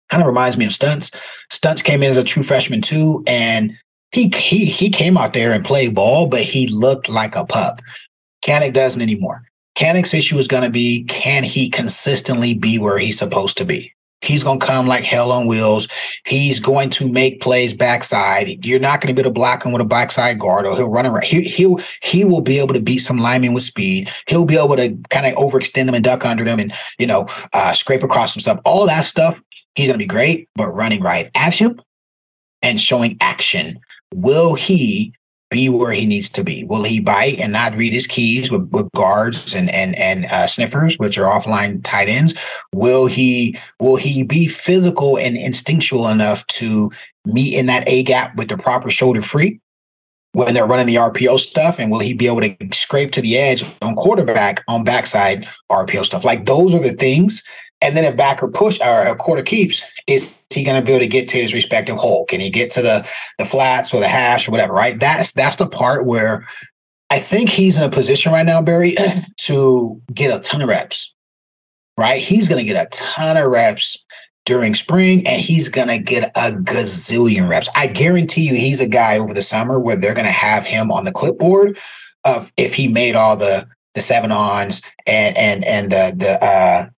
Kind 0.09 0.23
of 0.23 0.27
reminds 0.27 0.57
me 0.57 0.65
of 0.65 0.73
Stunts. 0.73 1.11
Stunts 1.51 1.81
came 1.81 2.01
in 2.01 2.09
as 2.09 2.17
a 2.17 2.23
true 2.23 2.41
freshman 2.41 2.81
too, 2.81 3.23
and 3.27 3.77
he 4.11 4.29
he 4.35 4.65
he 4.65 4.89
came 4.89 5.17
out 5.17 5.33
there 5.33 5.51
and 5.51 5.63
played 5.63 5.95
ball, 5.95 6.27
but 6.27 6.41
he 6.41 6.67
looked 6.67 7.09
like 7.09 7.35
a 7.35 7.45
pup. 7.45 7.81
Kanak 8.43 8.73
doesn't 8.73 9.01
anymore. 9.01 9.43
Kanak's 9.75 10.13
issue 10.13 10.37
is 10.37 10.47
going 10.47 10.63
to 10.63 10.69
be 10.69 11.03
can 11.05 11.43
he 11.43 11.69
consistently 11.69 12.53
be 12.53 12.77
where 12.79 12.97
he's 12.97 13.17
supposed 13.17 13.57
to 13.57 13.65
be? 13.65 13.93
He's 14.21 14.43
going 14.43 14.59
to 14.59 14.65
come 14.65 14.85
like 14.85 15.05
hell 15.05 15.31
on 15.31 15.47
wheels. 15.47 15.87
He's 16.25 16.59
going 16.59 16.89
to 16.91 17.09
make 17.09 17.39
plays 17.39 17.73
backside. 17.73 18.65
You're 18.65 18.79
not 18.79 18.99
going 18.99 19.07
to 19.07 19.15
be 19.15 19.21
able 19.21 19.29
to 19.29 19.33
block 19.33 19.65
him 19.65 19.71
with 19.71 19.81
a 19.81 19.85
backside 19.85 20.39
guard 20.39 20.65
or 20.65 20.75
he'll 20.75 20.91
run 20.91 21.05
around. 21.05 21.23
He, 21.23 21.43
he'll, 21.43 21.79
he 22.01 22.25
will 22.25 22.41
be 22.41 22.59
able 22.59 22.73
to 22.73 22.81
beat 22.81 22.97
some 22.97 23.19
linemen 23.19 23.53
with 23.53 23.63
speed. 23.63 24.11
He'll 24.27 24.45
be 24.45 24.57
able 24.57 24.75
to 24.75 24.97
kind 25.09 25.25
of 25.25 25.35
overextend 25.35 25.85
them 25.85 25.95
and 25.95 26.03
duck 26.03 26.25
under 26.25 26.43
them 26.43 26.59
and, 26.59 26.73
you 26.97 27.07
know, 27.07 27.27
uh, 27.53 27.71
scrape 27.71 28.03
across 28.03 28.33
some 28.33 28.41
stuff. 28.41 28.59
All 28.65 28.85
that 28.87 29.05
stuff, 29.05 29.41
he's 29.75 29.87
going 29.87 29.97
to 29.97 30.03
be 30.03 30.07
great, 30.07 30.49
but 30.55 30.67
running 30.67 31.01
right 31.01 31.31
at 31.33 31.53
him 31.53 31.79
and 32.61 32.81
showing 32.81 33.15
action. 33.21 33.79
Will 34.13 34.55
he 34.55 35.13
be 35.49 35.67
where 35.67 35.91
he 35.91 36.05
needs 36.05 36.29
to 36.29 36.43
be? 36.43 36.63
Will 36.63 36.83
he 36.83 36.99
bite 36.99 37.39
and 37.39 37.51
not 37.51 37.75
read 37.75 37.91
his 37.93 38.07
keys 38.07 38.51
with, 38.51 38.69
with 38.71 38.91
guards 38.95 39.55
and 39.55 39.69
and 39.71 39.97
and 39.97 40.25
uh, 40.27 40.47
sniffers, 40.47 40.97
which 40.99 41.17
are 41.17 41.29
offline 41.29 41.83
tight 41.83 42.09
ends? 42.09 42.35
Will 42.73 43.07
he 43.07 43.57
will 43.79 43.95
he 43.95 44.23
be 44.23 44.47
physical 44.47 45.17
and 45.17 45.37
instinctual 45.37 46.07
enough 46.07 46.45
to 46.47 46.91
meet 47.25 47.57
in 47.57 47.65
that 47.65 47.87
A 47.87 48.03
gap 48.03 48.35
with 48.35 48.49
the 48.49 48.57
proper 48.57 48.89
shoulder 48.89 49.21
free 49.21 49.59
when 50.33 50.53
they're 50.53 50.67
running 50.67 50.87
the 50.87 50.95
RPO 50.95 51.39
stuff? 51.39 51.79
And 51.79 51.91
will 51.91 51.99
he 51.99 52.13
be 52.13 52.27
able 52.27 52.41
to 52.41 52.55
scrape 52.73 53.11
to 53.13 53.21
the 53.21 53.37
edge 53.37 53.63
on 53.81 53.95
quarterback 53.95 54.63
on 54.67 54.83
backside 54.83 55.47
RPO 55.71 56.05
stuff? 56.05 56.23
Like 56.23 56.45
those 56.45 56.75
are 56.75 56.81
the 56.81 56.93
things 56.93 57.43
and 57.81 57.95
then 57.95 58.11
a 58.11 58.15
backer 58.15 58.47
push 58.47 58.79
or 58.81 59.07
a 59.07 59.15
quarter 59.15 59.43
keeps, 59.43 59.83
is 60.07 60.45
he 60.53 60.63
going 60.63 60.79
to 60.79 60.85
be 60.85 60.91
able 60.91 61.01
to 61.01 61.07
get 61.07 61.29
to 61.29 61.37
his 61.37 61.53
respective 61.53 61.95
hole? 61.95 62.25
Can 62.25 62.39
he 62.39 62.49
get 62.49 62.71
to 62.71 62.81
the 62.81 63.07
the 63.37 63.45
flats 63.45 63.93
or 63.93 63.99
the 63.99 64.07
hash 64.07 64.47
or 64.47 64.51
whatever? 64.51 64.73
Right. 64.73 64.99
That's 64.99 65.31
that's 65.31 65.55
the 65.55 65.67
part 65.67 66.05
where 66.05 66.47
I 67.09 67.19
think 67.19 67.49
he's 67.49 67.77
in 67.77 67.83
a 67.83 67.89
position 67.89 68.31
right 68.31 68.45
now, 68.45 68.61
Barry, 68.61 68.95
to 69.37 70.01
get 70.13 70.35
a 70.35 70.41
ton 70.41 70.61
of 70.61 70.69
reps. 70.69 71.13
Right. 71.97 72.21
He's 72.21 72.47
going 72.47 72.63
to 72.63 72.71
get 72.71 72.85
a 72.85 72.89
ton 72.89 73.37
of 73.37 73.51
reps 73.51 74.05
during 74.45 74.73
spring 74.73 75.27
and 75.27 75.39
he's 75.39 75.69
going 75.69 75.89
to 75.89 75.99
get 75.99 76.31
a 76.35 76.51
gazillion 76.51 77.49
reps. 77.49 77.69
I 77.75 77.87
guarantee 77.87 78.41
you 78.41 78.55
he's 78.55 78.79
a 78.79 78.87
guy 78.87 79.17
over 79.17 79.33
the 79.33 79.41
summer 79.41 79.79
where 79.79 79.95
they're 79.95 80.13
going 80.13 80.25
to 80.25 80.31
have 80.31 80.65
him 80.65 80.91
on 80.91 81.03
the 81.03 81.11
clipboard 81.11 81.77
of 82.23 82.51
if 82.57 82.73
he 82.73 82.87
made 82.87 83.15
all 83.15 83.35
the 83.35 83.67
the 83.95 84.01
seven 84.01 84.31
ons 84.31 84.81
and 85.07 85.37
and 85.37 85.65
and 85.65 85.91
the 85.91 86.13
the 86.15 86.43
uh 86.43 86.89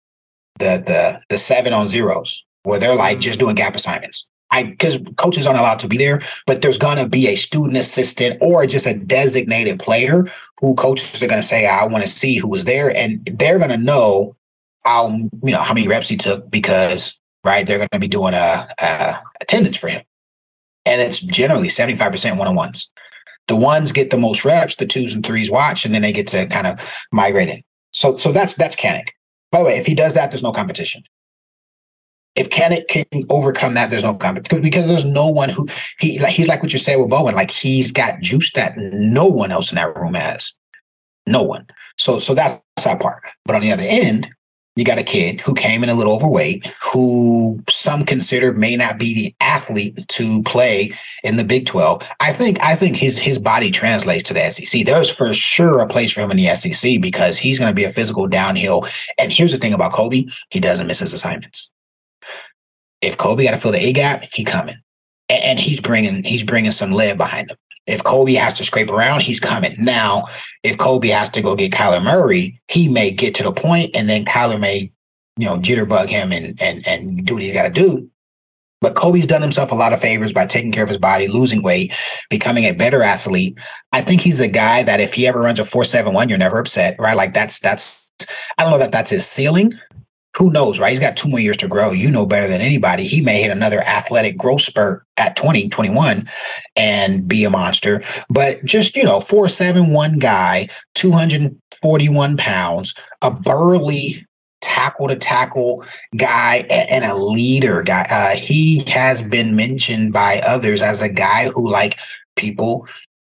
the 0.61 0.83
the 0.87 1.21
the 1.29 1.39
seven 1.39 1.73
on 1.73 1.89
zeros 1.89 2.45
where 2.63 2.79
they're 2.79 2.95
like 2.95 3.15
mm-hmm. 3.15 3.23
just 3.23 3.41
doing 3.41 3.57
gap 3.57 3.75
assignments. 3.75 4.27
I 4.53 4.65
because 4.65 5.01
coaches 5.17 5.47
aren't 5.47 5.61
allowed 5.61 5.79
to 5.81 5.89
be 5.89 5.97
there, 5.97 6.21
but 6.47 6.63
there's 6.63 6.79
gonna 6.79 7.09
be 7.09 7.29
a 7.29 7.37
student 7.37 7.77
assistant 7.77 8.39
or 8.41 8.67
just 8.67 8.87
a 8.87 8.99
designated 8.99 9.79
player 9.79 10.27
who 10.61 10.75
coaches 10.75 11.23
are 11.23 11.29
gonna 11.29 11.43
say, 11.43 11.67
I 11.67 11.85
want 11.85 12.03
to 12.05 12.11
see 12.11 12.37
who 12.37 12.49
was 12.49 12.65
there, 12.65 12.95
and 12.95 13.29
they're 13.39 13.59
gonna 13.59 13.77
know 13.77 14.37
how 14.85 15.09
you 15.09 15.53
know 15.53 15.61
how 15.61 15.75
many 15.75 15.89
reps 15.89 16.09
he 16.09 16.17
took 16.17 16.51
because 16.51 17.19
right 17.45 17.67
they're 17.67 17.79
gonna 17.79 18.01
be 18.01 18.09
doing 18.09 18.35
a, 18.35 18.69
a 18.81 19.21
attendance 19.41 19.77
for 19.77 19.89
him, 19.89 20.03
and 20.85 21.01
it's 21.01 21.21
generally 21.21 21.69
seventy 21.69 21.97
five 21.97 22.13
percent 22.13 22.39
one 22.39 22.49
on 22.49 22.57
ones. 22.57 22.91
The 23.47 23.57
ones 23.57 23.93
get 23.93 24.11
the 24.11 24.19
most 24.19 24.45
reps, 24.45 24.77
the 24.77 24.87
twos 24.87 25.15
and 25.15 25.25
threes 25.25 25.51
watch, 25.51 25.85
and 25.85 25.95
then 25.95 26.03
they 26.03 26.13
get 26.13 26.29
to 26.29 26.47
kind 26.47 26.67
of 26.67 26.81
migrate 27.13 27.49
in. 27.49 27.63
So 27.93 28.17
so 28.17 28.33
that's 28.33 28.55
that's 28.55 28.77
Kanak. 28.77 29.11
By 29.51 29.61
the 29.61 29.65
way, 29.65 29.77
if 29.77 29.87
he 29.87 29.95
does 29.95 30.15
that, 30.15 30.31
there's 30.31 30.43
no 30.43 30.53
competition. 30.53 31.03
If 32.37 32.51
Kanak 32.51 32.87
can 32.89 33.05
overcome 33.29 33.75
that, 33.75 33.91
there's 33.91 34.05
no 34.05 34.15
competition 34.15 34.63
because 34.63 34.87
there's 34.87 35.05
no 35.05 35.27
one 35.27 35.49
who 35.49 35.67
he 35.99 36.19
like. 36.21 36.33
He's 36.33 36.49
like 36.49 36.63
what 36.63 36.73
you 36.73 36.79
said 36.79 36.97
with 36.97 37.11
Bowen. 37.11 37.35
Like 37.35 37.51
he's 37.51 37.91
got 37.91 38.21
juice 38.21 38.53
that 38.53 38.73
no 38.77 39.27
one 39.27 39.51
else 39.51 39.73
in 39.73 39.77
that 39.77 39.97
room 39.97 40.15
has. 40.15 40.55
No 41.27 41.43
one. 41.43 41.67
So 41.99 42.19
so 42.21 42.35
that's 42.35 42.63
that 42.85 43.01
part. 43.01 43.23
But 43.45 43.57
on 43.57 43.63
the 43.63 43.73
other 43.73 43.85
end, 43.85 44.31
you 44.77 44.85
got 44.85 44.99
a 44.99 45.05
kid 45.05 45.41
who 45.41 45.55
came 45.55 45.83
in 45.83 45.89
a 45.89 45.95
little 45.95 46.15
overweight, 46.15 46.73
who 46.93 47.61
some 47.69 48.05
consider 48.05 48.55
may 48.55 48.77
not 48.77 48.99
be 48.99 49.15
the 49.15 49.35
athlete 49.41 50.07
to 50.09 50.43
play 50.45 50.93
in 51.25 51.37
the 51.37 51.45
Big 51.45 51.67
12. 51.67 52.07
I 52.21 52.33
think 52.33 52.63
I 52.63 52.77
think 52.77 52.97
his 52.97 53.19
his 53.19 53.39
body 53.39 53.71
translates 53.71 54.23
to 54.25 54.35
the 54.35 54.49
SEC. 54.51 54.87
There's 54.87 55.11
for 55.11 55.35
sure 55.35 55.81
a 55.81 55.89
place 55.89 56.13
for 56.13 56.21
him 56.21 56.31
in 56.31 56.37
the 56.37 56.55
SEC 56.55 57.01
because 57.01 57.37
he's 57.37 57.59
going 57.59 57.71
to 57.71 57.75
be 57.75 57.85
a 57.85 57.93
physical 57.93 58.29
downhill. 58.29 58.87
And 59.19 59.33
here's 59.33 59.53
the 59.53 59.59
thing 59.59 59.75
about 59.75 59.93
Kobe, 59.93 60.27
he 60.51 60.61
doesn't 60.61 60.87
miss 60.87 61.01
his 61.01 61.13
assignments. 61.13 61.71
If 63.01 63.17
Kobe 63.17 63.45
got 63.45 63.53
to 63.53 63.57
fill 63.57 63.73
the 63.73 63.85
A 63.85 63.93
gap, 63.93 64.25
he 64.33 64.45
coming. 64.45 64.77
And, 65.31 65.59
he's 65.59 65.81
bringing 65.81 66.23
he's 66.25 66.43
bringing 66.43 66.73
some 66.73 66.93
lead 66.93 67.17
behind 67.17 67.51
him. 67.51 67.57
If 67.87 68.05
Kobe 68.05 68.35
has 68.35 68.55
to 68.55 68.65
scrape 68.65 68.91
around, 68.91 69.23
he's 69.23 69.41
coming. 69.41 69.75
Now, 69.79 70.27
if 70.63 70.77
Kobe 70.77 71.09
has 71.09 71.31
to 71.31 71.43
go 71.43 71.57
get 71.57 71.73
Kyler 71.73 72.03
Murray, 72.03 72.61
he 72.69 72.89
may 72.89 73.11
get 73.11 73.35
to 73.37 73.43
the 73.43 73.53
point 73.53 73.91
and 73.95 74.09
then 74.09 74.25
Kyler 74.25 74.61
may, 74.61 74.93
you 75.39 75.47
know, 75.47 75.57
jitterbug 75.57 76.09
him 76.09 76.33
and 76.33 76.61
and 76.61 76.87
and 76.87 77.25
do 77.25 77.35
what 77.35 77.43
he's 77.43 77.53
got 77.53 77.63
to 77.63 77.71
do. 77.71 78.11
But 78.81 78.95
Kobe's 78.95 79.27
done 79.27 79.43
himself 79.43 79.73
a 79.73 79.75
lot 79.75 79.93
of 79.93 80.01
favors 80.01 80.33
by 80.33 80.47
taking 80.47 80.73
care 80.73 80.83
of 80.83 80.89
his 80.89 80.99
body, 80.99 81.29
losing 81.29 81.63
weight, 81.63 81.93
becoming 82.31 82.65
a 82.65 82.73
better 82.73 83.03
athlete. 83.03 83.59
I 83.93 84.01
think 84.01 84.23
he's 84.23 84.41
a 84.41 84.49
guy 84.49 84.83
that 84.85 85.01
if 85.01 85.13
he 85.13 85.27
ever 85.27 85.41
runs 85.41 85.59
a 85.59 85.65
471, 85.65 86.29
you're 86.29 86.39
never 86.39 86.59
upset, 86.59 86.97
right? 86.99 87.17
Like 87.17 87.35
that's 87.35 87.61
that's 87.61 88.11
I 88.57 88.63
don't 88.63 88.73
know 88.73 88.79
that 88.79 88.93
that's 88.93 89.11
his 89.11 89.27
ceiling. 89.27 89.75
Who 90.37 90.51
knows, 90.51 90.79
right? 90.79 90.91
He's 90.91 91.01
got 91.01 91.17
two 91.17 91.29
more 91.29 91.41
years 91.41 91.57
to 91.59 91.69
grow. 91.69 91.91
You 91.91 92.11
know 92.11 92.25
better 92.25 92.47
than 92.47 92.61
anybody. 92.61 93.05
He 93.05 93.21
may 93.21 93.43
hit 93.43 93.51
another 93.51 93.81
athletic 93.81 94.39
growth 94.39 94.63
spurt 94.63 95.05
at 95.17 95.37
20, 95.37 95.69
21 95.69 96.29
and 96.77 97.27
be 97.27 97.45
a 97.45 97.51
monster. 97.51 98.03
But 98.29 98.65
just, 98.65 98.97
you 98.97 99.05
know, 99.05 99.21
471 99.21 100.19
guy, 100.19 100.69
241 100.95 102.37
pounds, 102.37 102.95
a 103.23 103.31
burly 103.31 104.27
tackle 104.61 105.09
to 105.09 105.17
tackle 105.17 105.85
guy 106.17 106.59
and 106.71 107.05
a 107.05 107.15
leader 107.15 107.83
guy. 107.83 108.07
Uh, 108.09 108.37
he 108.37 108.85
has 108.87 109.23
been 109.23 109.57
mentioned 109.57 110.13
by 110.13 110.41
others 110.47 110.81
as 110.81 111.01
a 111.01 111.09
guy 111.09 111.49
who 111.49 111.69
like 111.69 111.99
people 112.37 112.87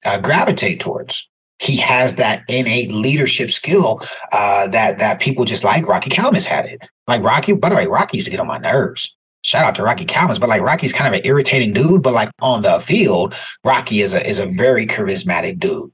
uh, 0.06 0.20
gravitate 0.20 0.80
towards 0.80 1.30
he 1.60 1.78
has 1.78 2.16
that 2.16 2.44
innate 2.48 2.92
leadership 2.92 3.52
skill 3.52 4.02
uh, 4.32 4.68
that 4.68 5.00
that 5.00 5.20
people 5.20 5.46
just 5.46 5.64
like. 5.64 5.88
Rocky 5.88 6.10
Calmus 6.10 6.46
had 6.46 6.66
it. 6.66 6.82
Like 7.08 7.24
Rocky, 7.24 7.54
by 7.54 7.70
the 7.70 7.76
way, 7.76 7.88
Rocky 7.88 8.18
used 8.18 8.26
to 8.26 8.32
get 8.32 8.40
on 8.40 8.48
my 8.48 8.58
nerves. 8.58 9.16
Shout 9.44 9.64
out 9.64 9.76
to 9.76 9.84
Rocky 9.84 10.06
Calmus, 10.06 10.40
but 10.40 10.50
like 10.50 10.62
Rocky's 10.62 10.94
kind 10.94 11.14
of 11.14 11.20
an 11.20 11.26
irritating 11.26 11.74
dude. 11.74 12.04
But 12.04 12.14
like 12.14 12.30
on 12.42 12.62
the 12.62 12.80
field, 12.80 13.34
Rocky 13.64 14.02
is 14.02 14.14
a 14.14 14.28
is 14.28 14.40
a 14.40 14.46
very 14.46 14.86
charismatic 14.86 15.60
dude. 15.60 15.92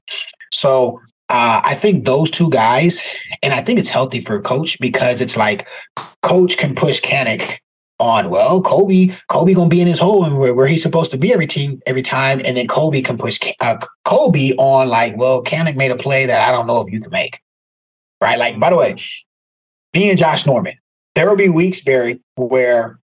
So 0.52 1.00
uh, 1.28 1.60
I 1.64 1.74
think 1.74 2.04
those 2.04 2.30
two 2.30 2.50
guys, 2.50 3.00
and 3.42 3.54
I 3.54 3.62
think 3.62 3.78
it's 3.78 3.88
healthy 3.88 4.20
for 4.20 4.36
a 4.36 4.42
coach 4.42 4.78
because 4.80 5.20
it's 5.20 5.36
like 5.36 5.66
coach 6.22 6.58
can 6.58 6.74
push 6.74 7.00
Kanak 7.00 7.58
on. 8.04 8.30
Well 8.30 8.62
kobe 8.62 9.10
kobe 9.28 9.54
gonna 9.54 9.68
be 9.68 9.80
in 9.80 9.86
his 9.86 9.98
hole 9.98 10.24
and 10.24 10.38
where, 10.38 10.54
where 10.54 10.66
he's 10.66 10.82
supposed 10.82 11.10
to 11.12 11.18
be 11.18 11.32
every 11.32 11.46
team 11.46 11.80
every 11.86 12.02
time. 12.02 12.40
And 12.44 12.56
then 12.56 12.66
kobe 12.66 13.00
can 13.00 13.16
push 13.16 13.40
uh, 13.60 13.76
kobe 14.04 14.52
on 14.58 14.88
like 14.88 15.16
well 15.16 15.42
Kanak 15.42 15.76
made 15.76 15.90
a 15.90 15.96
play 15.96 16.26
that 16.26 16.48
i 16.48 16.52
don't 16.52 16.66
know 16.66 16.80
if 16.80 16.92
you 16.92 17.00
can 17.00 17.10
make 17.10 17.40
right? 18.20 18.38
Like 18.38 18.58
by 18.60 18.70
the 18.70 18.76
way 18.76 18.96
me 19.94 20.10
and 20.10 20.18
josh 20.18 20.46
norman 20.46 20.74
there 21.14 21.28
will 21.28 21.36
be 21.36 21.48
weeks 21.48 21.80
barry 21.80 22.20
where 22.36 22.98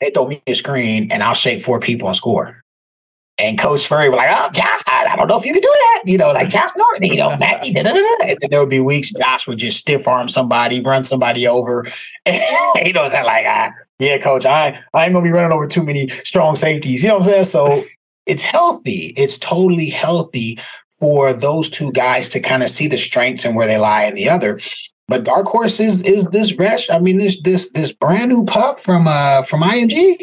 they 0.00 0.10
throw 0.10 0.26
me 0.26 0.42
a 0.46 0.54
screen 0.54 1.10
and 1.10 1.22
i'll 1.22 1.34
shake 1.34 1.62
four 1.62 1.80
people 1.80 2.08
and 2.08 2.16
score 2.16 2.61
and 3.38 3.58
Coach 3.58 3.80
Spurrier 3.80 4.10
was 4.10 4.18
like, 4.18 4.30
"Oh, 4.30 4.50
Josh, 4.52 4.82
I, 4.86 5.08
I, 5.10 5.16
don't 5.16 5.28
know 5.28 5.38
if 5.38 5.44
you 5.44 5.52
can 5.52 5.62
do 5.62 5.68
that." 5.68 6.02
You 6.04 6.18
know, 6.18 6.32
like 6.32 6.48
Josh 6.48 6.70
Norton, 6.76 7.08
you 7.08 7.16
know, 7.16 7.36
Matt, 7.38 7.66
and 7.66 7.76
then 7.76 8.50
there 8.50 8.60
would 8.60 8.70
be 8.70 8.80
weeks 8.80 9.12
Josh 9.12 9.46
would 9.46 9.58
just 9.58 9.78
stiff 9.78 10.06
arm 10.06 10.28
somebody, 10.28 10.82
run 10.82 11.02
somebody 11.02 11.46
over. 11.46 11.86
And, 12.26 12.42
you 12.86 12.92
know, 12.92 13.04
it's 13.04 13.14
like, 13.14 13.46
ah, 13.48 13.72
yeah, 13.98 14.18
Coach, 14.18 14.44
I 14.44 14.80
I 14.92 15.04
ain't 15.04 15.14
gonna 15.14 15.24
be 15.24 15.30
running 15.30 15.52
over 15.52 15.66
too 15.66 15.82
many 15.82 16.08
strong 16.24 16.56
safeties. 16.56 17.02
You 17.02 17.08
know 17.08 17.18
what 17.18 17.26
I'm 17.26 17.30
saying? 17.30 17.44
So 17.44 17.84
it's 18.26 18.42
healthy. 18.42 19.14
It's 19.16 19.38
totally 19.38 19.88
healthy 19.88 20.58
for 20.90 21.32
those 21.32 21.68
two 21.68 21.90
guys 21.92 22.28
to 22.28 22.40
kind 22.40 22.62
of 22.62 22.68
see 22.68 22.86
the 22.86 22.98
strengths 22.98 23.44
and 23.44 23.56
where 23.56 23.66
they 23.66 23.78
lie 23.78 24.04
in 24.04 24.14
the 24.14 24.28
other. 24.28 24.60
But 25.08 25.24
dark 25.24 25.46
horse 25.46 25.80
is 25.80 26.02
is 26.02 26.26
this 26.28 26.56
Resh. 26.58 26.88
I 26.90 26.98
mean, 26.98 27.18
this 27.18 27.40
this 27.42 27.70
this 27.72 27.92
brand 27.92 28.30
new 28.30 28.44
pup 28.44 28.78
from 28.78 29.06
uh 29.08 29.42
from 29.42 29.60
IMG. 29.60 30.16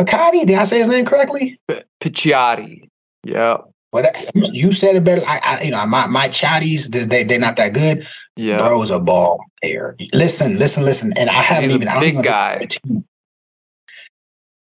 Akadi, 0.00 0.46
did 0.46 0.58
I 0.58 0.64
say 0.64 0.78
his 0.78 0.88
name 0.88 1.04
correctly? 1.04 1.60
P- 1.68 1.82
Picciotti. 2.00 2.88
Yeah. 3.22 3.58
But 3.92 4.16
you 4.34 4.72
said 4.72 4.96
it 4.96 5.04
better. 5.04 5.22
I, 5.26 5.40
I 5.42 5.62
you 5.62 5.72
know, 5.72 5.84
my 5.84 6.06
my 6.06 6.28
chatties, 6.28 6.88
they 6.90 7.24
they're 7.24 7.40
not 7.40 7.56
that 7.56 7.74
good. 7.74 8.06
Yeah, 8.36 8.58
bro's 8.58 8.90
a 8.90 9.00
ball 9.00 9.44
player. 9.60 9.96
Listen, 10.12 10.58
listen, 10.58 10.84
listen. 10.84 11.12
And 11.16 11.28
I 11.28 11.42
haven't 11.42 11.70
he's 11.70 11.74
even. 11.74 11.88
A 11.88 11.92
I 11.92 12.00
big 12.00 12.22
guy. 12.22 12.68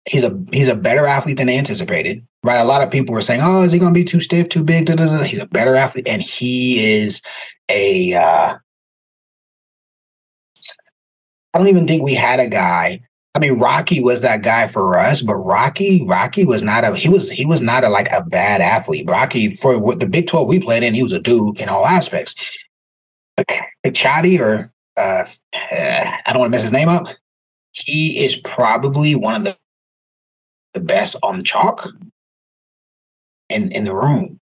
He's 0.08 0.24
a 0.24 0.36
he's 0.52 0.66
a 0.66 0.74
better 0.74 1.06
athlete 1.06 1.36
than 1.36 1.48
anticipated. 1.48 2.26
Right. 2.42 2.58
A 2.58 2.64
lot 2.64 2.82
of 2.82 2.90
people 2.90 3.14
were 3.14 3.22
saying, 3.22 3.40
"Oh, 3.44 3.62
is 3.62 3.72
he 3.72 3.78
going 3.78 3.94
to 3.94 3.98
be 3.98 4.04
too 4.04 4.18
stiff, 4.18 4.48
too 4.48 4.64
big?" 4.64 4.86
Da, 4.86 4.96
da, 4.96 5.06
da. 5.06 5.22
He's 5.22 5.40
a 5.40 5.46
better 5.46 5.76
athlete, 5.76 6.08
and 6.08 6.20
he 6.20 6.84
is 6.84 7.22
a. 7.70 8.14
Uh, 8.14 8.56
I 11.54 11.58
don't 11.58 11.68
even 11.68 11.86
think 11.86 12.02
we 12.02 12.14
had 12.14 12.40
a 12.40 12.48
guy 12.48 13.02
I 13.34 13.38
mean, 13.38 13.58
Rocky 13.58 14.02
was 14.02 14.20
that 14.20 14.42
guy 14.42 14.68
for 14.68 14.98
us, 14.98 15.22
but 15.22 15.36
Rocky, 15.36 16.04
Rocky 16.04 16.44
was 16.44 16.62
not 16.62 16.84
a 16.84 16.94
he 16.94 17.08
was 17.08 17.30
he 17.30 17.46
was 17.46 17.62
not 17.62 17.82
a 17.82 17.88
like 17.88 18.10
a 18.12 18.22
bad 18.22 18.60
athlete. 18.60 19.08
Rocky 19.08 19.56
for 19.56 19.94
the 19.94 20.08
Big 20.08 20.26
Twelve 20.26 20.48
we 20.48 20.60
played 20.60 20.82
in, 20.82 20.92
he 20.92 21.02
was 21.02 21.12
a 21.12 21.20
dude 21.20 21.58
in 21.58 21.68
all 21.68 21.86
aspects. 21.86 22.34
Chatty 23.94 24.38
or 24.38 24.72
uh, 24.98 25.24
I 25.54 26.22
don't 26.26 26.40
want 26.40 26.48
to 26.48 26.50
mess 26.50 26.62
his 26.62 26.72
name 26.72 26.88
up. 26.88 27.06
He 27.72 28.22
is 28.22 28.36
probably 28.36 29.14
one 29.14 29.34
of 29.34 29.44
the 29.44 29.56
the 30.74 30.80
best 30.80 31.16
on 31.22 31.44
chalk 31.44 31.88
in 33.48 33.72
in 33.72 33.84
the 33.84 33.94
room. 33.94 34.40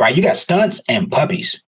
Right, 0.00 0.16
you 0.16 0.22
got 0.22 0.36
stunts 0.36 0.82
and 0.88 1.10
puppies. 1.10 1.63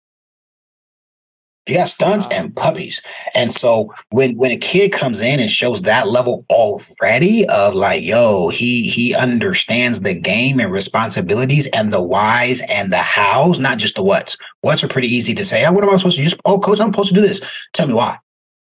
You 1.68 1.76
got 1.76 1.88
stunts 1.88 2.26
and 2.32 2.54
puppies. 2.56 3.00
And 3.34 3.52
so 3.52 3.94
when 4.10 4.36
when 4.36 4.50
a 4.50 4.56
kid 4.56 4.92
comes 4.92 5.20
in 5.20 5.38
and 5.38 5.48
shows 5.48 5.82
that 5.82 6.08
level 6.08 6.44
already 6.50 7.46
of 7.48 7.74
like, 7.74 8.02
yo, 8.02 8.48
he 8.48 8.88
he 8.88 9.14
understands 9.14 10.00
the 10.00 10.14
game 10.14 10.58
and 10.58 10.72
responsibilities 10.72 11.68
and 11.68 11.92
the 11.92 12.02
whys 12.02 12.62
and 12.62 12.92
the 12.92 12.98
hows, 12.98 13.60
not 13.60 13.78
just 13.78 13.94
the 13.94 14.02
whats. 14.02 14.36
Whats 14.62 14.82
are 14.82 14.88
pretty 14.88 15.06
easy 15.06 15.34
to 15.34 15.44
say. 15.44 15.64
Oh, 15.64 15.72
what 15.72 15.84
am 15.84 15.90
I 15.90 15.98
supposed 15.98 16.18
to 16.18 16.26
do? 16.26 16.36
Oh, 16.44 16.58
coach, 16.58 16.80
I'm 16.80 16.88
supposed 16.88 17.10
to 17.10 17.20
do 17.20 17.26
this. 17.26 17.40
Tell 17.72 17.86
me 17.86 17.94
why. 17.94 18.18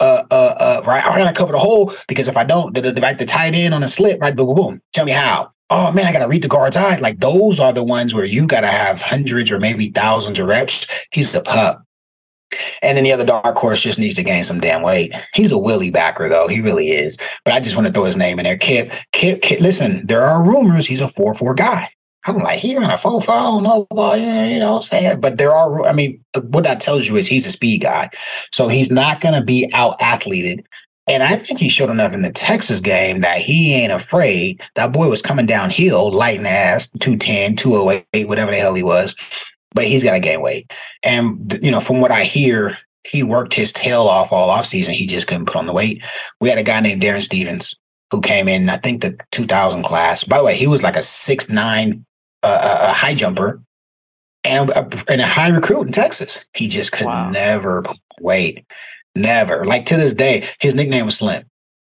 Uh, 0.00 0.24
uh, 0.30 0.54
uh, 0.58 0.82
right. 0.84 1.04
I 1.04 1.18
gotta 1.18 1.36
cover 1.36 1.52
the 1.52 1.58
hole 1.58 1.92
because 2.08 2.26
if 2.26 2.36
I 2.36 2.42
don't, 2.42 2.74
the, 2.74 2.80
the, 2.80 2.92
the, 2.92 3.16
the 3.18 3.26
tight 3.26 3.54
end 3.54 3.72
on 3.72 3.84
a 3.84 3.88
slip, 3.88 4.20
right? 4.20 4.34
Boom, 4.34 4.46
boom, 4.46 4.56
boom. 4.56 4.82
Tell 4.92 5.04
me 5.04 5.12
how. 5.12 5.52
Oh 5.68 5.92
man, 5.92 6.06
I 6.06 6.12
gotta 6.12 6.26
read 6.26 6.42
the 6.42 6.48
guard's 6.48 6.76
eye. 6.76 6.96
Like 6.96 7.20
those 7.20 7.60
are 7.60 7.72
the 7.72 7.84
ones 7.84 8.14
where 8.14 8.24
you 8.24 8.48
gotta 8.48 8.66
have 8.66 9.00
hundreds 9.00 9.52
or 9.52 9.60
maybe 9.60 9.90
thousands 9.90 10.40
of 10.40 10.48
reps. 10.48 10.88
He's 11.12 11.30
the 11.30 11.42
pup. 11.42 11.84
And 12.82 12.96
then 12.96 13.04
the 13.04 13.12
other 13.12 13.24
dark 13.24 13.56
horse 13.56 13.82
just 13.82 13.98
needs 13.98 14.16
to 14.16 14.22
gain 14.22 14.44
some 14.44 14.60
damn 14.60 14.82
weight. 14.82 15.14
He's 15.34 15.52
a 15.52 15.58
Willie 15.58 15.90
backer, 15.90 16.28
though. 16.28 16.48
He 16.48 16.60
really 16.60 16.90
is. 16.90 17.16
But 17.44 17.54
I 17.54 17.60
just 17.60 17.76
want 17.76 17.86
to 17.86 17.92
throw 17.92 18.04
his 18.04 18.16
name 18.16 18.38
in 18.38 18.44
there. 18.44 18.56
Kip, 18.56 18.92
Kip, 19.12 19.42
Kip. 19.42 19.60
Listen, 19.60 20.06
there 20.06 20.22
are 20.22 20.46
rumors 20.46 20.86
he's 20.86 21.00
a 21.00 21.08
4 21.08 21.34
4 21.34 21.54
guy. 21.54 21.90
I'm 22.26 22.36
like, 22.36 22.58
he 22.58 22.76
ran 22.76 22.90
a 22.90 22.96
4 22.96 23.20
4. 23.20 23.62
No, 23.62 23.86
yeah, 23.92 24.46
you 24.46 24.58
know, 24.58 24.72
what 24.72 24.76
I'm 24.78 24.82
saying. 24.82 25.20
But 25.20 25.38
there 25.38 25.52
are, 25.52 25.86
I 25.86 25.92
mean, 25.92 26.22
what 26.34 26.64
that 26.64 26.80
tells 26.80 27.08
you 27.08 27.16
is 27.16 27.26
he's 27.26 27.46
a 27.46 27.50
speed 27.50 27.82
guy. 27.82 28.10
So 28.52 28.68
he's 28.68 28.90
not 28.90 29.20
going 29.20 29.34
to 29.34 29.44
be 29.44 29.70
out 29.72 30.00
athleted. 30.00 30.66
And 31.06 31.22
I 31.22 31.34
think 31.36 31.58
he 31.58 31.68
showed 31.68 31.90
enough 31.90 32.12
in 32.12 32.22
the 32.22 32.30
Texas 32.30 32.78
game 32.78 33.20
that 33.20 33.38
he 33.38 33.74
ain't 33.74 33.92
afraid. 33.92 34.62
That 34.76 34.92
boy 34.92 35.08
was 35.08 35.22
coming 35.22 35.46
downhill, 35.46 36.12
lighting 36.12 36.46
ass, 36.46 36.88
210, 37.00 37.56
208, 37.56 38.28
whatever 38.28 38.52
the 38.52 38.58
hell 38.58 38.74
he 38.74 38.82
was 38.84 39.16
but 39.74 39.84
he's 39.84 40.04
got 40.04 40.12
to 40.12 40.20
gain 40.20 40.40
weight. 40.40 40.72
And 41.02 41.58
you 41.62 41.70
know, 41.70 41.80
from 41.80 42.00
what 42.00 42.10
I 42.10 42.24
hear, 42.24 42.78
he 43.06 43.22
worked 43.22 43.54
his 43.54 43.72
tail 43.72 44.02
off 44.02 44.32
all 44.32 44.50
off 44.50 44.66
season. 44.66 44.94
He 44.94 45.06
just 45.06 45.26
couldn't 45.26 45.46
put 45.46 45.56
on 45.56 45.66
the 45.66 45.72
weight. 45.72 46.04
We 46.40 46.48
had 46.48 46.58
a 46.58 46.62
guy 46.62 46.80
named 46.80 47.02
Darren 47.02 47.22
Stevens 47.22 47.74
who 48.10 48.20
came 48.20 48.48
in, 48.48 48.68
I 48.68 48.76
think 48.76 49.02
the 49.02 49.16
2000 49.30 49.84
class. 49.84 50.24
By 50.24 50.38
the 50.38 50.44
way, 50.44 50.56
he 50.56 50.66
was 50.66 50.82
like 50.82 50.96
a 50.96 51.02
six 51.02 51.48
nine 51.48 52.04
uh, 52.42 52.88
a 52.90 52.92
high 52.92 53.14
jumper 53.14 53.62
and 54.44 54.70
a, 54.70 54.88
and 55.08 55.20
a 55.20 55.26
high 55.26 55.48
recruit 55.48 55.86
in 55.86 55.92
Texas. 55.92 56.44
He 56.54 56.68
just 56.68 56.92
could 56.92 57.06
wow. 57.06 57.30
never 57.30 57.82
put 57.82 57.98
weight. 58.20 58.64
Never. 59.14 59.64
Like 59.66 59.86
to 59.86 59.96
this 59.96 60.14
day, 60.14 60.48
his 60.60 60.74
nickname 60.74 61.06
was 61.06 61.18
Slim. 61.18 61.44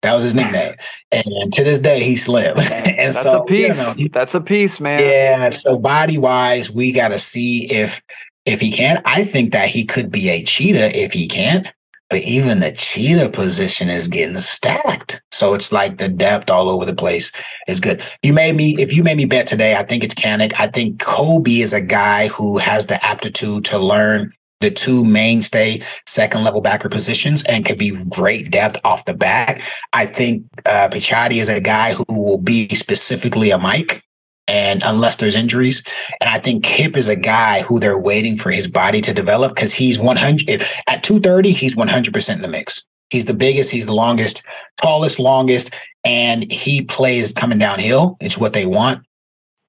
That 0.03 0.15
was 0.15 0.25
his 0.25 0.35
nickname. 0.35 0.75
And 1.11 1.53
to 1.53 1.65
this 1.65 1.81
day, 1.81 2.03
he's 2.03 2.25
slim. 2.25 2.57
and 2.59 2.97
That's 2.99 3.23
so, 3.23 3.43
a 3.43 3.47
piece. 3.47 3.99
You 3.99 4.05
know, 4.05 4.11
That's 4.13 4.35
a 4.35 4.41
piece, 4.41 4.81
man. 4.81 5.01
Yeah. 5.01 5.51
So 5.51 5.79
body 5.79 6.19
wise, 6.19 6.71
we 6.71 6.93
got 6.93 7.09
to 7.09 7.19
see 7.19 7.65
if 7.65 8.01
if 8.45 8.61
he 8.61 8.71
can. 8.71 9.03
I 9.05 9.25
think 9.25 9.53
that 9.53 9.69
he 9.69 9.85
could 9.85 10.11
be 10.11 10.29
a 10.31 10.43
cheetah 10.43 10.97
if 10.99 11.13
he 11.13 11.29
can't. 11.29 11.67
But 12.11 12.23
even 12.23 12.61
the 12.61 12.73
cheetah 12.73 13.29
position 13.31 13.91
is 13.91 14.09
getting 14.09 14.39
stacked. 14.39 15.21
So 15.31 15.53
it's 15.53 15.73
like 15.73 15.99
the 15.99 16.09
depth 16.09 16.49
all 16.49 16.71
over 16.71 16.87
the 16.87 16.95
place 16.95 17.31
is 17.67 17.81
good. 17.81 18.03
You 18.23 18.33
made 18.33 18.57
me, 18.57 18.77
if 18.79 18.95
you 18.97 19.03
made 19.03 19.19
me 19.19 19.27
bet 19.27 19.47
today, 19.47 19.77
I 19.77 19.83
think 19.83 20.03
it's 20.03 20.15
Kanak. 20.15 20.55
I 20.59 20.69
think 20.69 21.01
Kobe 21.01 21.61
is 21.61 21.75
a 21.75 21.83
guy 21.83 22.29
who 22.29 22.57
has 22.57 22.87
the 22.87 23.05
aptitude 23.05 23.67
to 23.67 23.79
learn 23.79 24.33
the 24.61 24.71
two 24.71 25.05
mainstay 25.05 25.83
second 26.07 26.45
level 26.45 26.61
backer 26.61 26.89
positions 26.89 27.43
and 27.45 27.65
could 27.65 27.79
be 27.79 27.97
great 28.11 28.51
depth 28.51 28.79
off 28.85 29.05
the 29.05 29.15
bat. 29.15 29.61
I 29.93 30.07
think 30.07 30.45
uh, 30.67 30.89
Picciotti 30.91 31.41
is 31.41 31.49
a 31.49 31.61
guy 31.61 31.95
who 31.95 32.05
will 32.09 32.39
be 32.39 32.69
specifically 32.71 33.51
a 33.51 33.59
Mike. 33.59 34.03
And 34.49 34.83
unless 34.83 35.17
there's 35.17 35.35
injuries, 35.35 35.83
and 36.23 36.31
I 36.31 36.39
think 36.39 36.65
Kip 36.65 36.97
is 36.97 37.09
a 37.09 37.17
guy 37.17 37.61
who 37.61 37.79
they're 37.79 37.99
waiting 37.99 38.37
for 38.37 38.51
his 38.51 38.67
body 38.67 39.03
to 39.03 39.13
develop 39.13 39.55
because 39.55 39.75
he's 39.75 39.99
100 39.99 40.63
at 40.89 41.03
230, 41.03 41.53
he's 41.53 41.77
100% 41.77 42.35
in 42.35 42.43
the 42.43 42.49
mix. 42.49 42.83
He's 43.11 43.27
the 43.27 43.35
biggest, 43.35 43.71
he's 43.71 43.87
the 43.87 43.95
longest, 43.95 44.43
tallest, 44.81 45.19
longest, 45.19 45.75
and 46.03 46.51
he 46.51 46.83
plays 46.83 47.33
coming 47.33 47.59
downhill. 47.59 48.17
It's 48.21 48.39
what 48.39 48.55
they 48.55 48.65
want. 48.65 49.05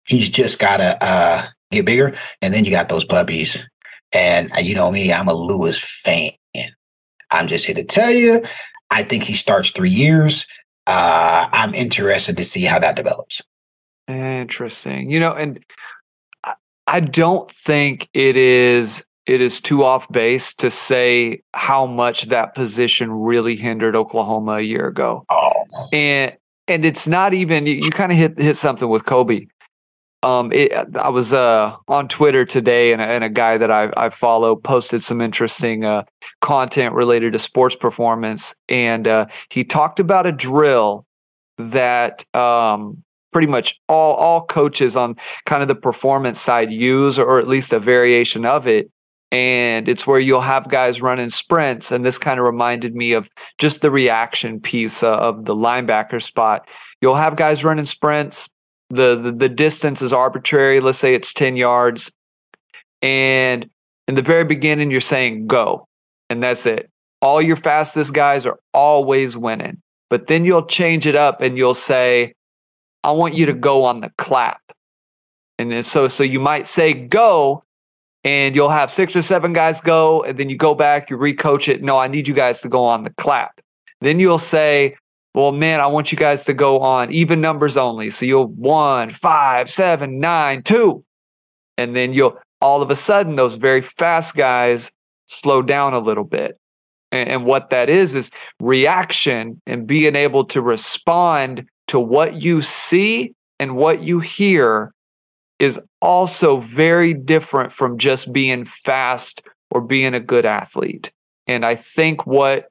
He's 0.06 0.30
just 0.30 0.60
got 0.60 0.78
to 0.78 1.04
uh, 1.04 1.48
get 1.72 1.86
bigger. 1.86 2.16
And 2.42 2.54
then 2.54 2.64
you 2.64 2.72
got 2.72 2.88
those 2.88 3.06
puppies 3.06 3.69
and 4.12 4.52
uh, 4.54 4.60
you 4.60 4.76
know 4.76 4.92
me, 4.92 5.12
I'm 5.14 5.28
a 5.28 5.34
Lewis 5.34 5.80
fan. 5.80 6.32
I'm 7.32 7.48
just 7.48 7.66
here 7.66 7.76
to 7.76 7.84
tell 7.84 8.10
you, 8.10 8.42
I 8.90 9.04
think 9.04 9.24
he 9.24 9.34
starts 9.34 9.70
three 9.70 9.90
years. 9.92 10.48
Uh, 10.88 11.48
I'm 11.52 11.76
interested 11.76 12.38
to 12.38 12.44
see 12.44 12.64
how 12.64 12.80
that 12.80 12.96
develops. 12.96 13.42
Interesting. 14.08 15.12
You 15.12 15.20
know, 15.20 15.34
and 15.34 15.64
I 16.88 17.00
don't 17.00 17.50
think 17.52 18.10
it 18.14 18.36
is 18.36 19.06
it 19.28 19.42
is 19.42 19.62
too 19.62 19.84
off 19.84 20.12
base 20.12 20.56
to 20.56 20.72
say 20.72 21.44
how 21.54 21.86
much 21.86 22.24
that 22.30 22.56
position 22.56 23.12
really 23.12 23.56
hindered 23.56 23.96
Oklahoma 23.96 24.54
a 24.54 24.62
year 24.62 24.88
ago. 24.88 25.24
Oh. 25.30 25.52
And 25.94 26.36
and 26.68 26.84
it's 26.84 27.08
not 27.08 27.36
even 27.36 27.68
you, 27.68 27.76
you 27.76 27.92
kind 27.92 28.12
of 28.12 28.18
hit 28.18 28.40
hit 28.40 28.58
something 28.58 28.90
with 28.90 29.06
Kobe. 29.06 29.46
Um, 30.22 30.52
it, 30.52 30.74
I 30.98 31.10
was 31.10 31.32
uh 31.32 31.76
on 31.88 32.08
Twitter 32.10 32.46
today, 32.46 32.92
and, 32.92 33.02
and 33.02 33.24
a 33.24 33.30
guy 33.30 33.58
that 33.58 33.72
I 33.72 33.92
I 33.96 34.10
follow 34.10 34.56
posted 34.56 35.02
some 35.02 35.22
interesting 35.22 35.86
uh 35.86 36.04
content 36.42 36.94
related 36.94 37.34
to 37.34 37.40
sports 37.40 37.76
performance, 37.76 38.56
and 38.68 39.08
uh, 39.08 39.28
he 39.50 39.64
talked 39.64 40.00
about 40.00 40.28
a 40.28 40.32
drill 40.32 41.06
that 41.58 42.24
um 42.36 43.04
pretty 43.32 43.48
much 43.48 43.80
all 43.88 44.16
all 44.16 44.46
coaches 44.46 44.96
on 44.96 45.16
kind 45.46 45.62
of 45.62 45.68
the 45.68 45.76
performance 45.76 46.40
side 46.40 46.72
use 46.72 47.18
or 47.20 47.40
at 47.40 47.48
least 47.48 47.72
a 47.74 47.80
variation 47.80 48.46
of 48.46 48.68
it. 48.68 48.90
And 49.32 49.88
it's 49.88 50.08
where 50.08 50.20
you'll 50.20 50.42
have 50.42 50.70
guys 50.70 51.02
running 51.04 51.30
sprints 51.30 51.92
and 51.92 52.04
this 52.04 52.18
kind 52.18 52.40
of 52.40 52.46
reminded 52.48 52.96
me 52.96 53.14
of 53.14 53.30
just 53.60 53.82
the 53.82 53.92
reaction 53.92 54.60
piece 54.60 55.04
uh, 55.04 55.16
of 55.18 55.46
the 55.46 55.54
linebacker 55.54 56.22
spot. 56.22 56.68
You'll 57.00 57.16
have 57.16 57.36
guys 57.36 57.64
running 57.64 57.86
sprints 57.86 58.50
the, 58.90 59.16
the 59.16 59.32
the 59.32 59.50
distance 59.50 60.02
is 60.02 60.14
arbitrary 60.14 60.80
let's 60.80 60.98
say 60.98 61.14
it's 61.14 61.34
10 61.34 61.56
yards 61.56 62.12
and 63.02 63.70
in 64.08 64.16
the 64.16 64.22
very 64.22 64.44
beginning 64.44 64.92
you're 64.92 65.02
saying 65.02 65.48
go 65.48 65.88
and 66.30 66.42
that's 66.42 66.66
it 66.66 66.90
all 67.22 67.42
your 67.42 67.56
fastest 67.56 68.14
guys 68.14 68.46
are 68.46 68.60
always 68.74 69.38
winning 69.38 69.82
but 70.10 70.28
then 70.28 70.44
you'll 70.44 70.66
change 70.66 71.06
it 71.06 71.16
up 71.16 71.42
and 71.42 71.58
you'll 71.58 71.74
say 71.74 72.34
I 73.04 73.12
want 73.12 73.34
you 73.34 73.46
to 73.46 73.54
go 73.54 73.86
on 73.86 74.02
the 74.02 74.12
clap. 74.18 74.62
And 75.58 75.72
then 75.72 75.84
so 75.84 76.08
so 76.08 76.24
you 76.24 76.40
might 76.40 76.68
say 76.68 76.94
go 76.94 77.64
and 78.24 78.56
you'll 78.56 78.70
have 78.70 78.90
six 78.90 79.16
or 79.16 79.22
seven 79.22 79.54
guys 79.54 79.82
go 79.82 80.24
and 80.24 80.38
then 80.38 80.50
you 80.50 80.58
go 80.58 80.74
back, 80.74 81.10
you 81.10 81.18
recoach 81.18 81.68
it. 81.68 81.82
No, 81.82 81.98
I 81.98 82.08
need 82.08 82.28
you 82.28 82.34
guys 82.34 82.62
to 82.62 82.70
go 82.70 82.84
on 82.86 83.04
the 83.04 83.12
clap. 83.12 83.60
Then 84.02 84.20
you'll 84.20 84.38
say, 84.38 84.96
well, 85.40 85.52
man, 85.52 85.80
I 85.80 85.88
want 85.88 86.12
you 86.12 86.18
guys 86.18 86.44
to 86.46 86.54
go 86.54 86.80
on 86.80 87.12
even 87.12 87.42
numbers 87.42 87.78
only. 87.78 88.10
So 88.10 88.26
you'll 88.26 88.48
one, 88.48 89.10
five, 89.10 89.70
seven, 89.70 90.20
nine, 90.20 90.64
two. 90.64 91.04
And 91.78 91.96
then 91.96 92.14
you'll 92.14 92.38
all 92.62 92.82
of 92.82 92.92
a 92.92 92.96
sudden 92.96 93.36
those 93.36 93.56
very 93.56 93.82
fast 93.82 94.36
guys 94.36 94.92
slow 95.28 95.62
down 95.62 95.94
a 95.94 96.00
little 96.00 96.24
bit. 96.24 96.60
And, 97.12 97.30
and 97.30 97.46
what 97.46 97.70
that 97.70 97.90
is 97.90 98.16
is 98.16 98.32
reaction 98.60 99.62
and 99.66 99.88
being 99.88 100.16
able 100.16 100.46
to 100.46 100.62
respond 100.62 101.68
to 101.88 102.00
what 102.00 102.42
you 102.42 102.62
see 102.62 103.34
and 103.60 103.76
what 103.76 104.02
you 104.02 104.20
hear 104.20 104.94
is 105.60 105.80
also 106.02 106.60
very 106.60 107.14
different 107.14 107.72
from 107.72 107.98
just 107.98 108.32
being 108.32 108.66
fast 108.66 109.42
or 109.72 109.82
being 109.82 110.14
a 110.14 110.20
good 110.20 110.46
athlete. 110.46 111.12
And 111.48 111.66
I 111.66 111.76
think 111.76 112.26
what 112.26 112.70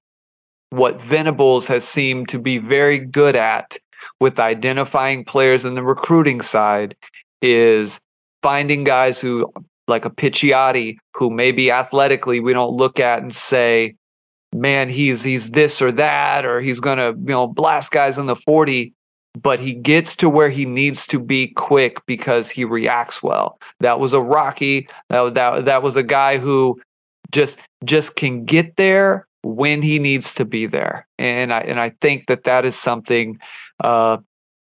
what 0.71 1.01
Venables 1.01 1.67
has 1.67 1.87
seemed 1.87 2.29
to 2.29 2.39
be 2.39 2.59
very 2.59 2.99
good 2.99 3.37
at 3.37 3.77
with 4.21 4.39
identifying 4.39 5.25
players 5.25 5.65
in 5.65 5.75
the 5.75 5.83
recruiting 5.83 6.41
side 6.41 6.97
is 7.41 8.01
finding 8.43 8.85
guys 8.85 9.21
who 9.21 9.51
like 9.87 10.05
a 10.05 10.11
Picciotti 10.11 10.97
who 11.15 11.31
maybe 11.31 11.71
athletically 11.71 12.41
we 12.41 12.53
don't 12.53 12.75
look 12.75 13.01
at 13.01 13.21
and 13.21 13.35
say 13.35 13.95
man 14.55 14.89
he's 14.89 15.23
he's 15.23 15.53
this 15.53 15.81
or 15.81 15.93
that 15.93 16.45
or 16.45 16.61
he's 16.61 16.81
to 16.81 17.15
you 17.19 17.33
know 17.33 17.47
blast 17.47 17.91
guys 17.91 18.19
in 18.19 18.27
the 18.27 18.37
40 18.37 18.93
but 19.43 19.61
he 19.61 19.73
gets 19.73 20.17
to 20.17 20.29
where 20.29 20.51
he 20.51 20.65
needs 20.65 21.07
to 21.07 21.21
be 21.21 21.49
quick 21.49 22.05
because 22.07 22.51
he 22.51 22.65
reacts 22.65 23.23
well. 23.23 23.61
That 23.81 24.01
was 24.01 24.13
a 24.13 24.21
Rocky. 24.21 24.89
That, 25.11 25.35
that, 25.35 25.65
that 25.67 25.83
was 25.83 25.97
a 25.97 26.03
guy 26.03 26.39
who 26.39 26.81
just 27.31 27.61
just 27.85 28.17
can 28.17 28.45
get 28.45 28.77
there 28.77 29.28
when 29.57 29.83
he 29.83 29.99
needs 29.99 30.35
to 30.35 30.45
be 30.45 30.67
there. 30.67 31.07
And 31.19 31.53
I 31.53 31.61
and 31.61 31.81
I 31.81 31.91
think 32.01 32.27
that 32.27 32.45
that 32.45 32.65
is 32.65 32.77
something 32.77 33.39
uh, 33.83 34.19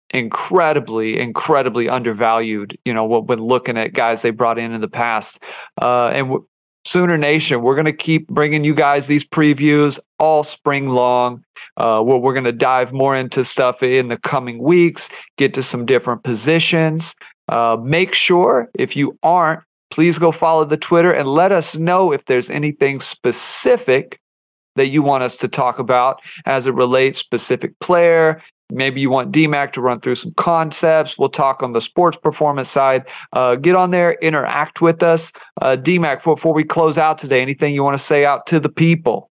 incredibly 0.09 1.19
incredibly 1.19 1.89
undervalued. 1.89 2.77
You 2.85 2.93
know, 2.93 3.05
when 3.05 3.39
looking 3.39 3.77
at 3.77 3.93
guys 3.93 4.21
they 4.21 4.31
brought 4.31 4.59
in 4.59 4.73
in 4.73 4.81
the 4.81 4.87
past, 4.87 5.41
uh, 5.81 6.07
and 6.07 6.39
Sooner 6.85 7.17
Nation, 7.17 7.61
we're 7.61 7.75
going 7.75 7.85
to 7.85 7.93
keep 7.93 8.27
bringing 8.27 8.65
you 8.65 8.75
guys 8.75 9.07
these 9.07 9.23
previews 9.23 9.99
all 10.19 10.43
spring 10.43 10.89
long. 10.89 11.43
Uh, 11.77 12.01
where 12.01 12.17
we're 12.17 12.33
going 12.33 12.43
to 12.43 12.51
dive 12.51 12.93
more 12.93 13.15
into 13.15 13.43
stuff 13.43 13.81
in 13.81 14.09
the 14.09 14.17
coming 14.17 14.61
weeks, 14.61 15.09
get 15.37 15.53
to 15.55 15.63
some 15.63 15.85
different 15.85 16.23
positions. 16.23 17.15
Uh, 17.47 17.77
make 17.81 18.13
sure 18.13 18.69
if 18.75 18.95
you 18.95 19.17
aren't, 19.23 19.61
please 19.89 20.19
go 20.19 20.31
follow 20.31 20.65
the 20.65 20.77
Twitter 20.77 21.11
and 21.11 21.27
let 21.27 21.51
us 21.51 21.75
know 21.75 22.11
if 22.11 22.25
there's 22.25 22.49
anything 22.49 22.99
specific 22.99 24.19
that 24.75 24.87
you 24.87 25.01
want 25.01 25.23
us 25.23 25.35
to 25.37 25.47
talk 25.47 25.79
about 25.79 26.21
as 26.45 26.67
it 26.67 26.73
relates 26.73 27.19
specific 27.19 27.77
player, 27.79 28.41
Maybe 28.73 29.01
you 29.01 29.09
want 29.09 29.31
DMAC 29.31 29.73
to 29.73 29.81
run 29.81 29.99
through 29.99 30.15
some 30.15 30.33
concepts. 30.33 31.17
We'll 31.17 31.29
talk 31.29 31.61
on 31.61 31.73
the 31.73 31.81
sports 31.81 32.17
performance 32.17 32.69
side. 32.69 33.07
Uh, 33.31 33.55
get 33.55 33.75
on 33.75 33.91
there, 33.91 34.13
interact 34.13 34.81
with 34.81 35.03
us. 35.03 35.31
Uh, 35.61 35.77
DMAC, 35.79 36.23
before 36.23 36.53
we 36.53 36.63
close 36.63 36.97
out 36.97 37.17
today, 37.17 37.41
anything 37.41 37.73
you 37.73 37.83
want 37.83 37.95
to 37.95 38.03
say 38.03 38.25
out 38.25 38.47
to 38.47 38.59
the 38.59 38.69
people? 38.69 39.29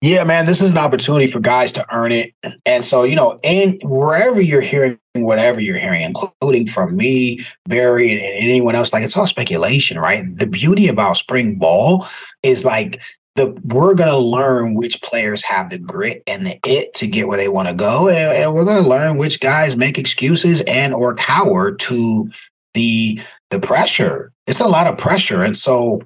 Yeah, 0.00 0.24
man, 0.24 0.46
this 0.46 0.60
is 0.60 0.72
an 0.72 0.78
opportunity 0.78 1.30
for 1.30 1.40
guys 1.40 1.72
to 1.72 1.86
earn 1.94 2.12
it. 2.12 2.34
And 2.66 2.84
so, 2.84 3.04
you 3.04 3.16
know, 3.16 3.38
and 3.42 3.80
wherever 3.84 4.40
you're 4.40 4.60
hearing 4.60 4.98
whatever 5.16 5.60
you're 5.60 5.78
hearing, 5.78 6.02
including 6.02 6.66
from 6.66 6.96
me, 6.96 7.38
Barry, 7.66 8.10
and 8.10 8.20
anyone 8.20 8.74
else, 8.74 8.92
like 8.92 9.04
it's 9.04 9.16
all 9.16 9.28
speculation, 9.28 9.96
right? 9.96 10.24
The 10.38 10.48
beauty 10.48 10.88
about 10.88 11.16
spring 11.16 11.56
ball 11.56 12.06
is 12.42 12.64
like 12.64 13.00
the 13.36 13.58
we're 13.64 13.94
going 13.94 14.10
to 14.10 14.18
learn 14.18 14.74
which 14.74 15.02
players 15.02 15.42
have 15.42 15.70
the 15.70 15.78
grit 15.78 16.22
and 16.26 16.46
the 16.46 16.58
it 16.64 16.94
to 16.94 17.06
get 17.06 17.26
where 17.26 17.36
they 17.36 17.48
want 17.48 17.68
to 17.68 17.74
go 17.74 18.08
and, 18.08 18.32
and 18.36 18.54
we're 18.54 18.64
going 18.64 18.82
to 18.82 18.88
learn 18.88 19.18
which 19.18 19.40
guys 19.40 19.76
make 19.76 19.98
excuses 19.98 20.62
and 20.62 20.94
or 20.94 21.14
cower 21.14 21.72
to 21.72 22.30
the 22.74 23.20
the 23.50 23.60
pressure. 23.60 24.32
It's 24.46 24.60
a 24.60 24.68
lot 24.68 24.86
of 24.86 24.98
pressure 24.98 25.42
and 25.42 25.56
so 25.56 26.02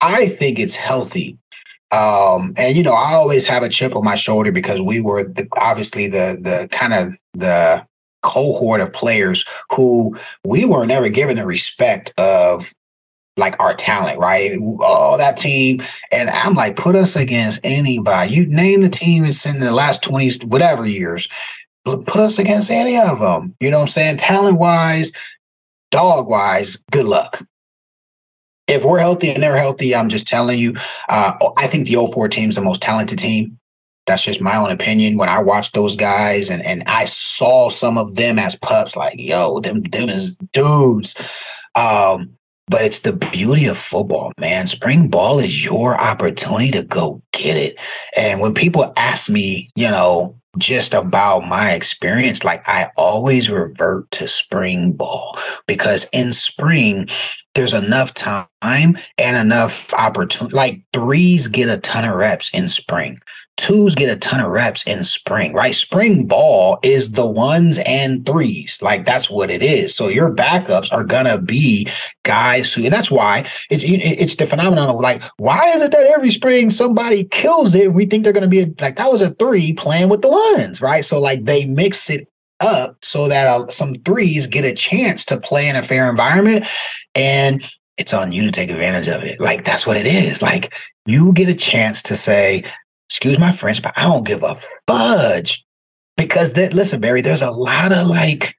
i 0.00 0.28
think 0.28 0.58
it's 0.58 0.76
healthy. 0.76 1.38
Um 1.92 2.54
and 2.56 2.76
you 2.76 2.82
know 2.82 2.94
i 2.94 3.12
always 3.12 3.46
have 3.46 3.62
a 3.62 3.68
chip 3.68 3.94
on 3.94 4.04
my 4.04 4.16
shoulder 4.16 4.52
because 4.52 4.80
we 4.80 5.00
were 5.00 5.24
the, 5.24 5.46
obviously 5.58 6.08
the 6.08 6.38
the 6.40 6.68
kind 6.70 6.94
of 6.94 7.12
the 7.34 7.86
cohort 8.22 8.80
of 8.80 8.92
players 8.92 9.44
who 9.72 10.16
we 10.44 10.64
were 10.64 10.86
never 10.86 11.08
given 11.08 11.36
the 11.36 11.46
respect 11.46 12.12
of 12.18 12.70
like 13.40 13.58
our 13.58 13.74
talent, 13.74 14.20
right? 14.20 14.52
Oh, 14.60 15.16
that 15.16 15.36
team. 15.36 15.82
And 16.12 16.30
I'm 16.30 16.54
like, 16.54 16.76
put 16.76 16.94
us 16.94 17.16
against 17.16 17.60
anybody. 17.64 18.32
You 18.32 18.46
name 18.46 18.82
the 18.82 18.88
team 18.88 19.24
that's 19.24 19.44
in 19.44 19.60
the 19.60 19.72
last 19.72 20.04
20, 20.04 20.46
whatever 20.46 20.86
years, 20.86 21.28
put 21.84 22.16
us 22.16 22.38
against 22.38 22.70
any 22.70 22.96
of 22.98 23.18
them. 23.18 23.56
You 23.58 23.70
know 23.70 23.78
what 23.78 23.84
I'm 23.84 23.88
saying? 23.88 24.16
Talent 24.18 24.58
wise, 24.58 25.10
dog 25.90 26.28
wise, 26.28 26.76
good 26.90 27.06
luck. 27.06 27.42
If 28.68 28.84
we're 28.84 29.00
healthy 29.00 29.30
and 29.30 29.42
they're 29.42 29.56
healthy, 29.56 29.96
I'm 29.96 30.08
just 30.08 30.28
telling 30.28 30.58
you, 30.58 30.74
uh, 31.08 31.32
I 31.56 31.66
think 31.66 31.88
the 31.88 32.06
04 32.12 32.28
team 32.28 32.50
is 32.50 32.54
the 32.54 32.60
most 32.60 32.80
talented 32.80 33.18
team. 33.18 33.58
That's 34.06 34.24
just 34.24 34.40
my 34.40 34.56
own 34.56 34.70
opinion. 34.70 35.18
When 35.18 35.28
I 35.28 35.40
watched 35.40 35.74
those 35.74 35.96
guys 35.96 36.50
and, 36.50 36.64
and 36.64 36.84
I 36.86 37.04
saw 37.04 37.68
some 37.68 37.98
of 37.98 38.14
them 38.14 38.38
as 38.38 38.56
pups, 38.56 38.96
like, 38.96 39.14
yo, 39.16 39.60
them, 39.60 39.82
them 39.82 40.08
is 40.08 40.36
dudes. 40.52 41.16
Um, 41.74 42.36
but 42.70 42.82
it's 42.82 43.00
the 43.00 43.12
beauty 43.12 43.66
of 43.66 43.76
football, 43.76 44.32
man. 44.38 44.68
Spring 44.68 45.08
ball 45.08 45.40
is 45.40 45.64
your 45.64 46.00
opportunity 46.00 46.70
to 46.70 46.84
go 46.84 47.20
get 47.32 47.56
it. 47.56 47.76
And 48.16 48.40
when 48.40 48.54
people 48.54 48.92
ask 48.96 49.28
me, 49.28 49.70
you 49.74 49.88
know, 49.88 50.36
just 50.56 50.94
about 50.94 51.40
my 51.46 51.72
experience, 51.72 52.44
like 52.44 52.62
I 52.68 52.90
always 52.96 53.50
revert 53.50 54.08
to 54.12 54.28
spring 54.28 54.92
ball 54.92 55.36
because 55.66 56.08
in 56.12 56.32
spring, 56.32 57.08
there's 57.54 57.74
enough 57.74 58.14
time 58.14 58.46
and 58.62 59.36
enough 59.36 59.92
opportunity. 59.94 60.54
Like 60.54 60.82
threes 60.92 61.48
get 61.48 61.68
a 61.68 61.78
ton 61.78 62.04
of 62.04 62.16
reps 62.16 62.50
in 62.54 62.68
spring 62.68 63.20
twos 63.60 63.94
get 63.94 64.14
a 64.14 64.18
ton 64.18 64.40
of 64.40 64.50
reps 64.50 64.82
in 64.84 65.04
spring, 65.04 65.52
right? 65.52 65.74
Spring 65.74 66.26
ball 66.26 66.78
is 66.82 67.12
the 67.12 67.26
ones 67.26 67.78
and 67.84 68.24
threes. 68.24 68.80
Like 68.80 69.04
that's 69.04 69.28
what 69.28 69.50
it 69.50 69.62
is. 69.62 69.94
So 69.94 70.08
your 70.08 70.34
backups 70.34 70.90
are 70.90 71.04
gonna 71.04 71.38
be 71.38 71.86
guys 72.22 72.72
who, 72.72 72.84
and 72.84 72.92
that's 72.92 73.10
why 73.10 73.46
it's 73.68 73.84
it's 73.86 74.36
the 74.36 74.46
phenomenon 74.46 74.88
of 74.88 74.96
like, 74.96 75.22
why 75.36 75.70
is 75.72 75.82
it 75.82 75.92
that 75.92 76.06
every 76.06 76.30
spring 76.30 76.70
somebody 76.70 77.24
kills 77.24 77.74
it? 77.74 77.92
we 77.92 78.06
think 78.06 78.24
they're 78.24 78.32
gonna 78.32 78.48
be 78.48 78.62
a, 78.62 78.66
like 78.80 78.96
that 78.96 79.12
was 79.12 79.20
a 79.20 79.34
three 79.34 79.74
playing 79.74 80.08
with 80.08 80.22
the 80.22 80.28
ones, 80.28 80.80
right? 80.80 81.04
So 81.04 81.20
like 81.20 81.44
they 81.44 81.66
mix 81.66 82.08
it 82.08 82.28
up 82.60 82.96
so 83.02 83.28
that 83.28 83.46
uh, 83.46 83.68
some 83.68 83.94
threes 83.94 84.46
get 84.46 84.64
a 84.64 84.74
chance 84.74 85.24
to 85.26 85.38
play 85.38 85.68
in 85.68 85.76
a 85.76 85.82
fair 85.82 86.08
environment, 86.08 86.64
and 87.14 87.62
it's 87.98 88.14
on 88.14 88.32
you 88.32 88.42
to 88.42 88.50
take 88.50 88.70
advantage 88.70 89.08
of 89.08 89.22
it. 89.22 89.38
Like 89.38 89.64
that's 89.66 89.86
what 89.86 89.98
it 89.98 90.06
is. 90.06 90.40
Like 90.40 90.72
you 91.06 91.32
get 91.32 91.48
a 91.48 91.54
chance 91.54 92.02
to 92.04 92.16
say, 92.16 92.64
excuse 93.20 93.38
my 93.38 93.52
French, 93.52 93.82
but 93.82 93.92
I 93.98 94.04
don't 94.04 94.26
give 94.26 94.42
a 94.42 94.56
fudge. 94.88 95.66
Because 96.16 96.54
that 96.54 96.72
listen, 96.72 97.00
Barry, 97.02 97.20
there's 97.20 97.42
a 97.42 97.50
lot 97.50 97.92
of 97.92 98.06
like 98.06 98.56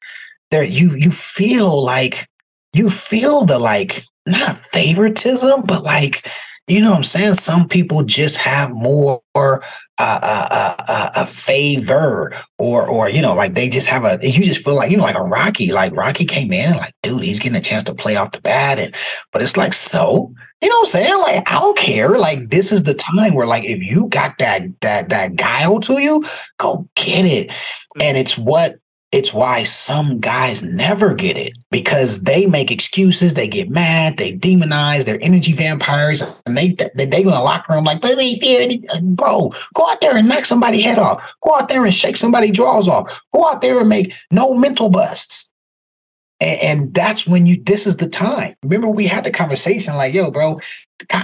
there 0.51 0.63
you 0.63 0.95
you 0.95 1.11
feel 1.11 1.83
like 1.83 2.27
you 2.73 2.91
feel 2.91 3.45
the 3.45 3.57
like 3.57 4.03
not 4.27 4.57
favoritism, 4.57 5.63
but 5.65 5.83
like 5.83 6.27
you 6.67 6.79
know 6.79 6.91
what 6.91 6.97
I'm 6.97 7.03
saying? 7.03 7.33
Some 7.35 7.67
people 7.67 8.03
just 8.03 8.37
have 8.37 8.69
more 8.71 9.21
uh, 10.01 10.75
uh, 10.87 11.11
a 11.15 11.25
favor 11.25 12.33
or, 12.57 12.87
or, 12.87 13.09
you 13.09 13.21
know, 13.21 13.33
like 13.33 13.53
they 13.53 13.69
just 13.69 13.87
have 13.87 14.03
a, 14.03 14.19
you 14.21 14.43
just 14.43 14.63
feel 14.63 14.75
like, 14.75 14.91
you 14.91 14.97
know, 14.97 15.03
like 15.03 15.17
a 15.17 15.23
Rocky, 15.23 15.71
like 15.71 15.95
Rocky 15.95 16.25
came 16.25 16.51
in 16.51 16.75
like, 16.77 16.93
dude, 17.03 17.23
he's 17.23 17.39
getting 17.39 17.57
a 17.57 17.61
chance 17.61 17.83
to 17.85 17.95
play 17.95 18.15
off 18.15 18.31
the 18.31 18.41
bat. 18.41 18.79
And, 18.79 18.95
but 19.31 19.41
it's 19.41 19.57
like, 19.57 19.73
so, 19.73 20.33
you 20.61 20.69
know 20.69 20.75
what 20.75 20.95
I'm 20.95 21.01
saying? 21.01 21.19
Like, 21.19 21.51
I 21.51 21.59
don't 21.59 21.77
care. 21.77 22.17
Like, 22.17 22.49
this 22.49 22.71
is 22.71 22.83
the 22.83 22.93
time 22.93 23.33
where, 23.33 23.47
like, 23.47 23.63
if 23.63 23.81
you 23.81 24.07
got 24.09 24.37
that, 24.37 24.61
that, 24.81 25.09
that 25.09 25.35
guile 25.35 25.79
to 25.81 25.99
you, 25.99 26.23
go 26.57 26.87
get 26.95 27.25
it. 27.25 27.51
And 27.99 28.15
it's 28.17 28.37
what 28.37 28.75
it's 29.11 29.33
why 29.33 29.63
some 29.63 30.19
guys 30.19 30.63
never 30.63 31.13
get 31.13 31.37
it 31.37 31.53
because 31.69 32.23
they 32.23 32.45
make 32.45 32.71
excuses, 32.71 33.33
they 33.33 33.47
get 33.47 33.69
mad, 33.69 34.17
they 34.17 34.31
demonize, 34.31 35.03
they're 35.03 35.21
energy 35.21 35.51
vampires, 35.51 36.41
and 36.45 36.57
they 36.57 36.69
they, 36.95 37.05
they 37.05 37.23
go 37.23 37.29
in 37.29 37.35
the 37.35 37.41
locker 37.41 37.73
room 37.73 37.83
like, 37.83 38.01
but 38.01 38.15
they 38.15 38.35
fear 38.35 38.69
bro, 39.03 39.51
go 39.73 39.89
out 39.89 39.99
there 39.99 40.15
and 40.15 40.29
knock 40.29 40.45
somebody 40.45 40.81
head 40.81 40.97
off, 40.97 41.35
go 41.41 41.55
out 41.57 41.67
there 41.67 41.83
and 41.83 41.93
shake 41.93 42.15
somebody 42.15 42.51
jaws 42.51 42.87
off, 42.87 43.23
go 43.33 43.47
out 43.47 43.61
there 43.61 43.79
and 43.79 43.89
make 43.89 44.13
no 44.31 44.53
mental 44.53 44.89
busts. 44.89 45.49
And, 46.39 46.59
and 46.61 46.93
that's 46.93 47.27
when 47.27 47.45
you 47.45 47.61
this 47.61 47.85
is 47.85 47.97
the 47.97 48.09
time. 48.09 48.55
Remember, 48.63 48.89
we 48.89 49.07
had 49.07 49.25
the 49.25 49.31
conversation 49.31 49.95
like, 49.95 50.13
yo, 50.13 50.31
bro, 50.31 50.59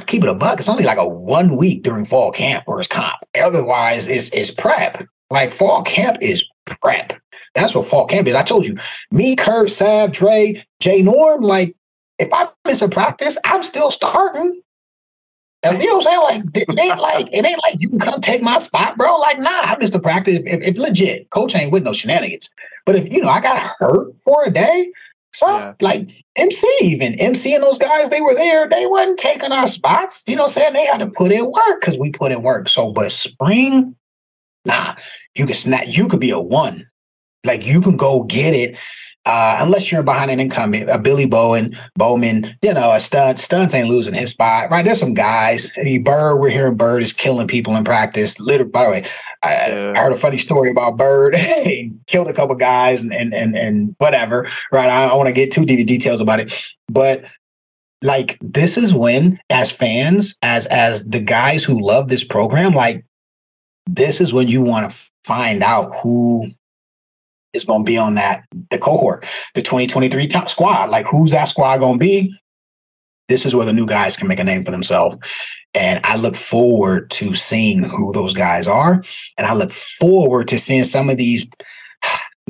keep 0.05 0.23
it 0.23 0.29
a 0.29 0.33
buck. 0.33 0.59
It's 0.59 0.69
only 0.69 0.83
like 0.83 0.97
a 0.97 1.07
one 1.07 1.55
week 1.55 1.83
during 1.83 2.05
fall 2.05 2.31
camp 2.31 2.65
or 2.67 2.79
it's 2.79 2.88
comp. 2.89 3.15
Otherwise, 3.41 4.09
it's 4.09 4.29
it's 4.33 4.51
prep. 4.51 5.03
Like 5.30 5.51
fall 5.51 5.84
camp 5.84 6.17
is 6.21 6.47
prep. 6.65 7.13
That's 7.55 7.73
what 7.73 7.86
fall 7.86 8.05
camp 8.05 8.28
is. 8.28 8.36
I 8.36 8.43
told 8.43 8.65
you, 8.65 8.78
me, 9.11 9.36
Kurt, 9.36 9.69
Sav, 9.69 10.11
Dre, 10.11 10.63
Jay 10.80 11.01
Norm, 11.01 11.41
like, 11.41 11.75
if 12.19 12.30
I 12.32 12.47
miss 12.65 12.82
a 12.82 12.89
practice, 12.89 13.38
I'm 13.45 13.63
still 13.63 13.91
starting. 13.91 14.61
And 15.63 15.82
you 15.82 15.88
know 15.88 15.97
what 15.97 16.07
I'm 16.07 16.30
saying? 16.30 16.43
Like, 16.45 16.67
it 16.69 16.80
ain't 16.80 16.99
like 16.99 17.30
it 17.32 17.45
ain't 17.45 17.61
like 17.63 17.75
you 17.80 17.89
can 17.89 17.99
come 17.99 18.21
take 18.21 18.43
my 18.43 18.59
spot, 18.59 18.95
bro. 18.95 19.15
Like, 19.15 19.39
nah, 19.39 19.49
I 19.49 19.75
missed 19.80 19.95
a 19.95 19.99
practice. 19.99 20.39
If, 20.45 20.63
if 20.63 20.78
legit, 20.78 21.30
coach 21.32 21.55
ain't 21.55 21.71
with 21.71 21.84
no 21.84 21.93
shenanigans. 21.93 22.49
But 22.86 22.95
if 22.95 23.11
you 23.11 23.21
know 23.21 23.30
I 23.30 23.41
got 23.41 23.75
hurt 23.80 24.15
for 24.23 24.45
a 24.45 24.51
day, 24.51 24.91
so 25.34 25.47
yeah. 25.47 25.73
like 25.82 26.09
MC 26.36 26.67
even 26.82 27.15
MC 27.15 27.53
and 27.55 27.63
those 27.63 27.80
guys, 27.80 28.09
they 28.11 28.21
were 28.21 28.36
there. 28.36 28.69
They 28.69 28.86
wasn't 28.86 29.19
taking 29.19 29.51
our 29.51 29.67
spots. 29.67 30.23
You 30.28 30.36
know 30.36 30.43
what 30.43 30.57
I'm 30.57 30.61
saying? 30.61 30.73
They 30.73 30.86
had 30.86 30.99
to 30.99 31.09
put 31.09 31.32
in 31.32 31.45
work 31.45 31.82
because 31.82 31.97
we 31.97 32.11
put 32.11 32.32
in 32.32 32.43
work. 32.43 32.69
So, 32.69 32.91
but 32.91 33.11
spring, 33.11 33.95
nah, 34.68 34.93
you 35.36 35.45
can 35.45 35.55
snap. 35.55 35.86
You 35.88 36.07
could 36.07 36.20
be 36.20 36.32
a 36.32 36.39
one 36.39 36.88
like 37.47 37.65
you 37.65 37.82
can 37.82 37.97
go 37.97 38.24
get 38.24 38.53
it. 38.53 38.78
Uh, 39.26 39.57
unless 39.59 39.91
you're 39.91 40.03
behind 40.03 40.32
an 40.32 40.39
incumbent, 40.39 40.89
a 40.89 40.97
Billy 40.97 41.26
Bowen, 41.26 41.78
Bowman, 41.97 42.45
you 42.61 42.74
know, 42.74 42.93
a 42.93 42.99
stunt. 42.99 43.38
Stunts 43.38 43.74
ain't 43.74 43.89
losing 43.89 44.13
his 44.13 44.30
spot, 44.30 44.72
right? 44.72 44.86
There's 44.86 45.01
some 45.01 45.13
guys. 45.13 45.70
I 45.78 45.84
mean, 45.84 46.01
Bird, 46.01 46.38
we're 46.38 46.49
hearing 46.49 46.78
Bird 46.78 47.03
is 47.03 47.11
killing 47.11 47.45
people 47.45 47.76
in 47.76 47.84
practice. 47.84 48.39
Literally, 48.39 48.72
by 48.72 48.86
the 48.86 48.91
way, 48.91 49.05
I, 49.43 49.49
yeah. 49.49 49.93
I 49.97 49.99
heard 49.99 50.13
a 50.13 50.18
funny 50.18 50.38
story 50.38 50.72
about 50.72 50.95
Bird. 50.95 51.36
he 51.65 51.91
killed 52.05 52.30
a 52.30 52.34
couple 52.34 52.55
guys 52.55 53.03
and 53.03 53.11
and 53.11 53.34
and, 53.34 53.53
and 53.53 53.95
whatever, 53.97 54.47
right? 54.72 54.89
I, 54.89 55.07
don't 55.09 55.18
want 55.18 55.28
to 55.28 55.34
get 55.34 55.51
too 55.51 55.65
deep 55.65 55.86
details 55.86 56.22
about 56.22 56.39
it, 56.39 56.74
but 56.88 57.26
like 58.01 58.38
this 58.39 58.78
is 58.78 58.93
when, 58.93 59.41
as 59.49 59.74
fans, 59.74 60.38
as 60.41 60.68
as 60.68 61.03
the 61.03 61.20
guys 61.20 61.65
who 61.65 61.86
love 61.86 62.07
this 62.07 62.24
program, 62.24 62.72
like 62.72 63.03
this 63.88 64.21
is 64.21 64.33
when 64.33 64.47
you 64.47 64.61
want 64.61 64.91
to 64.91 64.97
find 65.23 65.63
out 65.63 65.91
who 66.03 66.51
is 67.53 67.65
going 67.65 67.85
to 67.85 67.89
be 67.89 67.97
on 67.97 68.15
that 68.15 68.45
the 68.69 68.77
cohort, 68.77 69.25
the 69.55 69.61
2023 69.61 70.27
top 70.27 70.49
squad. 70.49 70.89
Like, 70.89 71.05
who's 71.05 71.31
that 71.31 71.45
squad 71.45 71.79
going 71.79 71.99
to 71.99 71.99
be? 71.99 72.33
This 73.27 73.45
is 73.45 73.53
where 73.53 73.65
the 73.65 73.73
new 73.73 73.88
guys 73.88 74.15
can 74.15 74.27
make 74.27 74.39
a 74.39 74.43
name 74.43 74.63
for 74.63 74.71
themselves. 74.71 75.17
And 75.73 75.99
I 76.03 76.15
look 76.15 76.35
forward 76.35 77.09
to 77.11 77.35
seeing 77.35 77.83
who 77.83 78.13
those 78.13 78.33
guys 78.33 78.67
are. 78.67 79.03
And 79.38 79.47
I 79.47 79.53
look 79.53 79.71
forward 79.71 80.47
to 80.49 80.57
seeing 80.57 80.85
some 80.85 81.09
of 81.09 81.17
these 81.17 81.47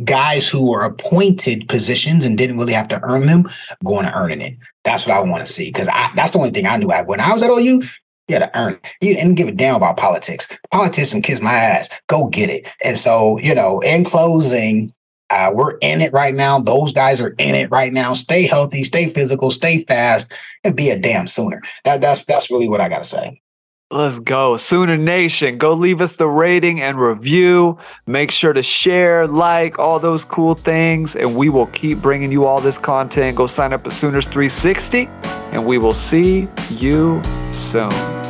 guys 0.04 0.48
who 0.48 0.70
were 0.70 0.84
appointed 0.84 1.68
positions 1.68 2.24
and 2.24 2.38
didn't 2.38 2.60
really 2.60 2.74
have 2.74 2.88
to 2.90 3.02
earn 3.04 3.26
them 3.26 3.50
going 3.84 4.06
to 4.06 4.16
earning 4.16 4.42
it. 4.42 4.58
That's 4.84 5.08
what 5.08 5.16
I 5.18 5.22
want 5.22 5.46
to 5.46 5.52
see. 5.52 5.70
Because 5.70 5.88
that's 6.16 6.32
the 6.32 6.38
only 6.38 6.52
thing 6.52 6.68
I 6.68 6.78
knew. 6.78 6.92
When 7.06 7.20
I 7.20 7.34
was 7.34 7.42
at 7.42 7.50
OU, 7.50 7.82
you 8.28 8.36
had 8.36 8.52
to 8.52 8.60
earn 8.60 8.74
it. 8.74 8.86
You 9.02 9.16
didn't 9.16 9.36
give 9.36 9.48
a 9.48 9.52
damn 9.52 9.76
about 9.76 9.98
politics. 9.98 10.48
Politics 10.72 11.14
and 11.14 11.24
kiss 11.24 11.42
my 11.42 11.54
ass. 11.54 11.90
Go 12.08 12.28
get 12.28 12.50
it. 12.50 12.68
And 12.84 12.98
so, 12.98 13.38
you 13.40 13.56
know, 13.56 13.80
in 13.80 14.04
closing, 14.04 14.94
uh, 15.30 15.52
we're 15.54 15.78
in 15.82 16.02
it 16.02 16.14
right 16.14 16.34
now. 16.34 16.60
Those 16.60 16.94
guys 16.94 17.20
are 17.20 17.36
in 17.38 17.56
it 17.56 17.70
right 17.72 17.92
now. 17.92 18.14
Stay 18.14 18.44
healthy, 18.44 18.84
stay 18.84 19.10
physical, 19.10 19.52
stay 19.52 19.84
fast, 19.84 20.32
and 20.64 20.76
be 20.76 20.90
a 20.90 21.00
damn 21.00 21.28
sooner. 21.28 21.62
That, 21.84 22.02
that's 22.02 22.26
that's 22.26 22.50
really 22.50 22.70
what 22.70 22.82
I 22.82 22.90
gotta 22.90 23.04
say. 23.04 23.42
Let's 23.90 24.20
go. 24.20 24.58
Sooner 24.58 24.98
Nation, 24.98 25.58
go 25.58 25.72
leave 25.72 26.02
us 26.02 26.18
the 26.18 26.28
rating 26.28 26.82
and 26.82 27.00
review. 27.00 27.78
Make 28.06 28.32
sure 28.32 28.52
to 28.52 28.62
share, 28.62 29.26
like, 29.26 29.80
all 29.80 29.98
those 29.98 30.26
cool 30.26 30.56
things, 30.56 31.16
and 31.16 31.38
we 31.38 31.48
will 31.48 31.68
keep 31.68 32.02
bringing 32.02 32.30
you 32.30 32.44
all 32.44 32.60
this 32.60 32.78
content. 32.78 33.38
Go 33.38 33.48
sign 33.48 33.72
up 33.72 33.88
at 33.88 33.94
Sooners 33.94 34.28
360, 34.28 35.08
and 35.54 35.66
we 35.66 35.78
will 35.78 35.94
see 35.94 36.50
you 36.70 37.22
soon. 37.54 38.27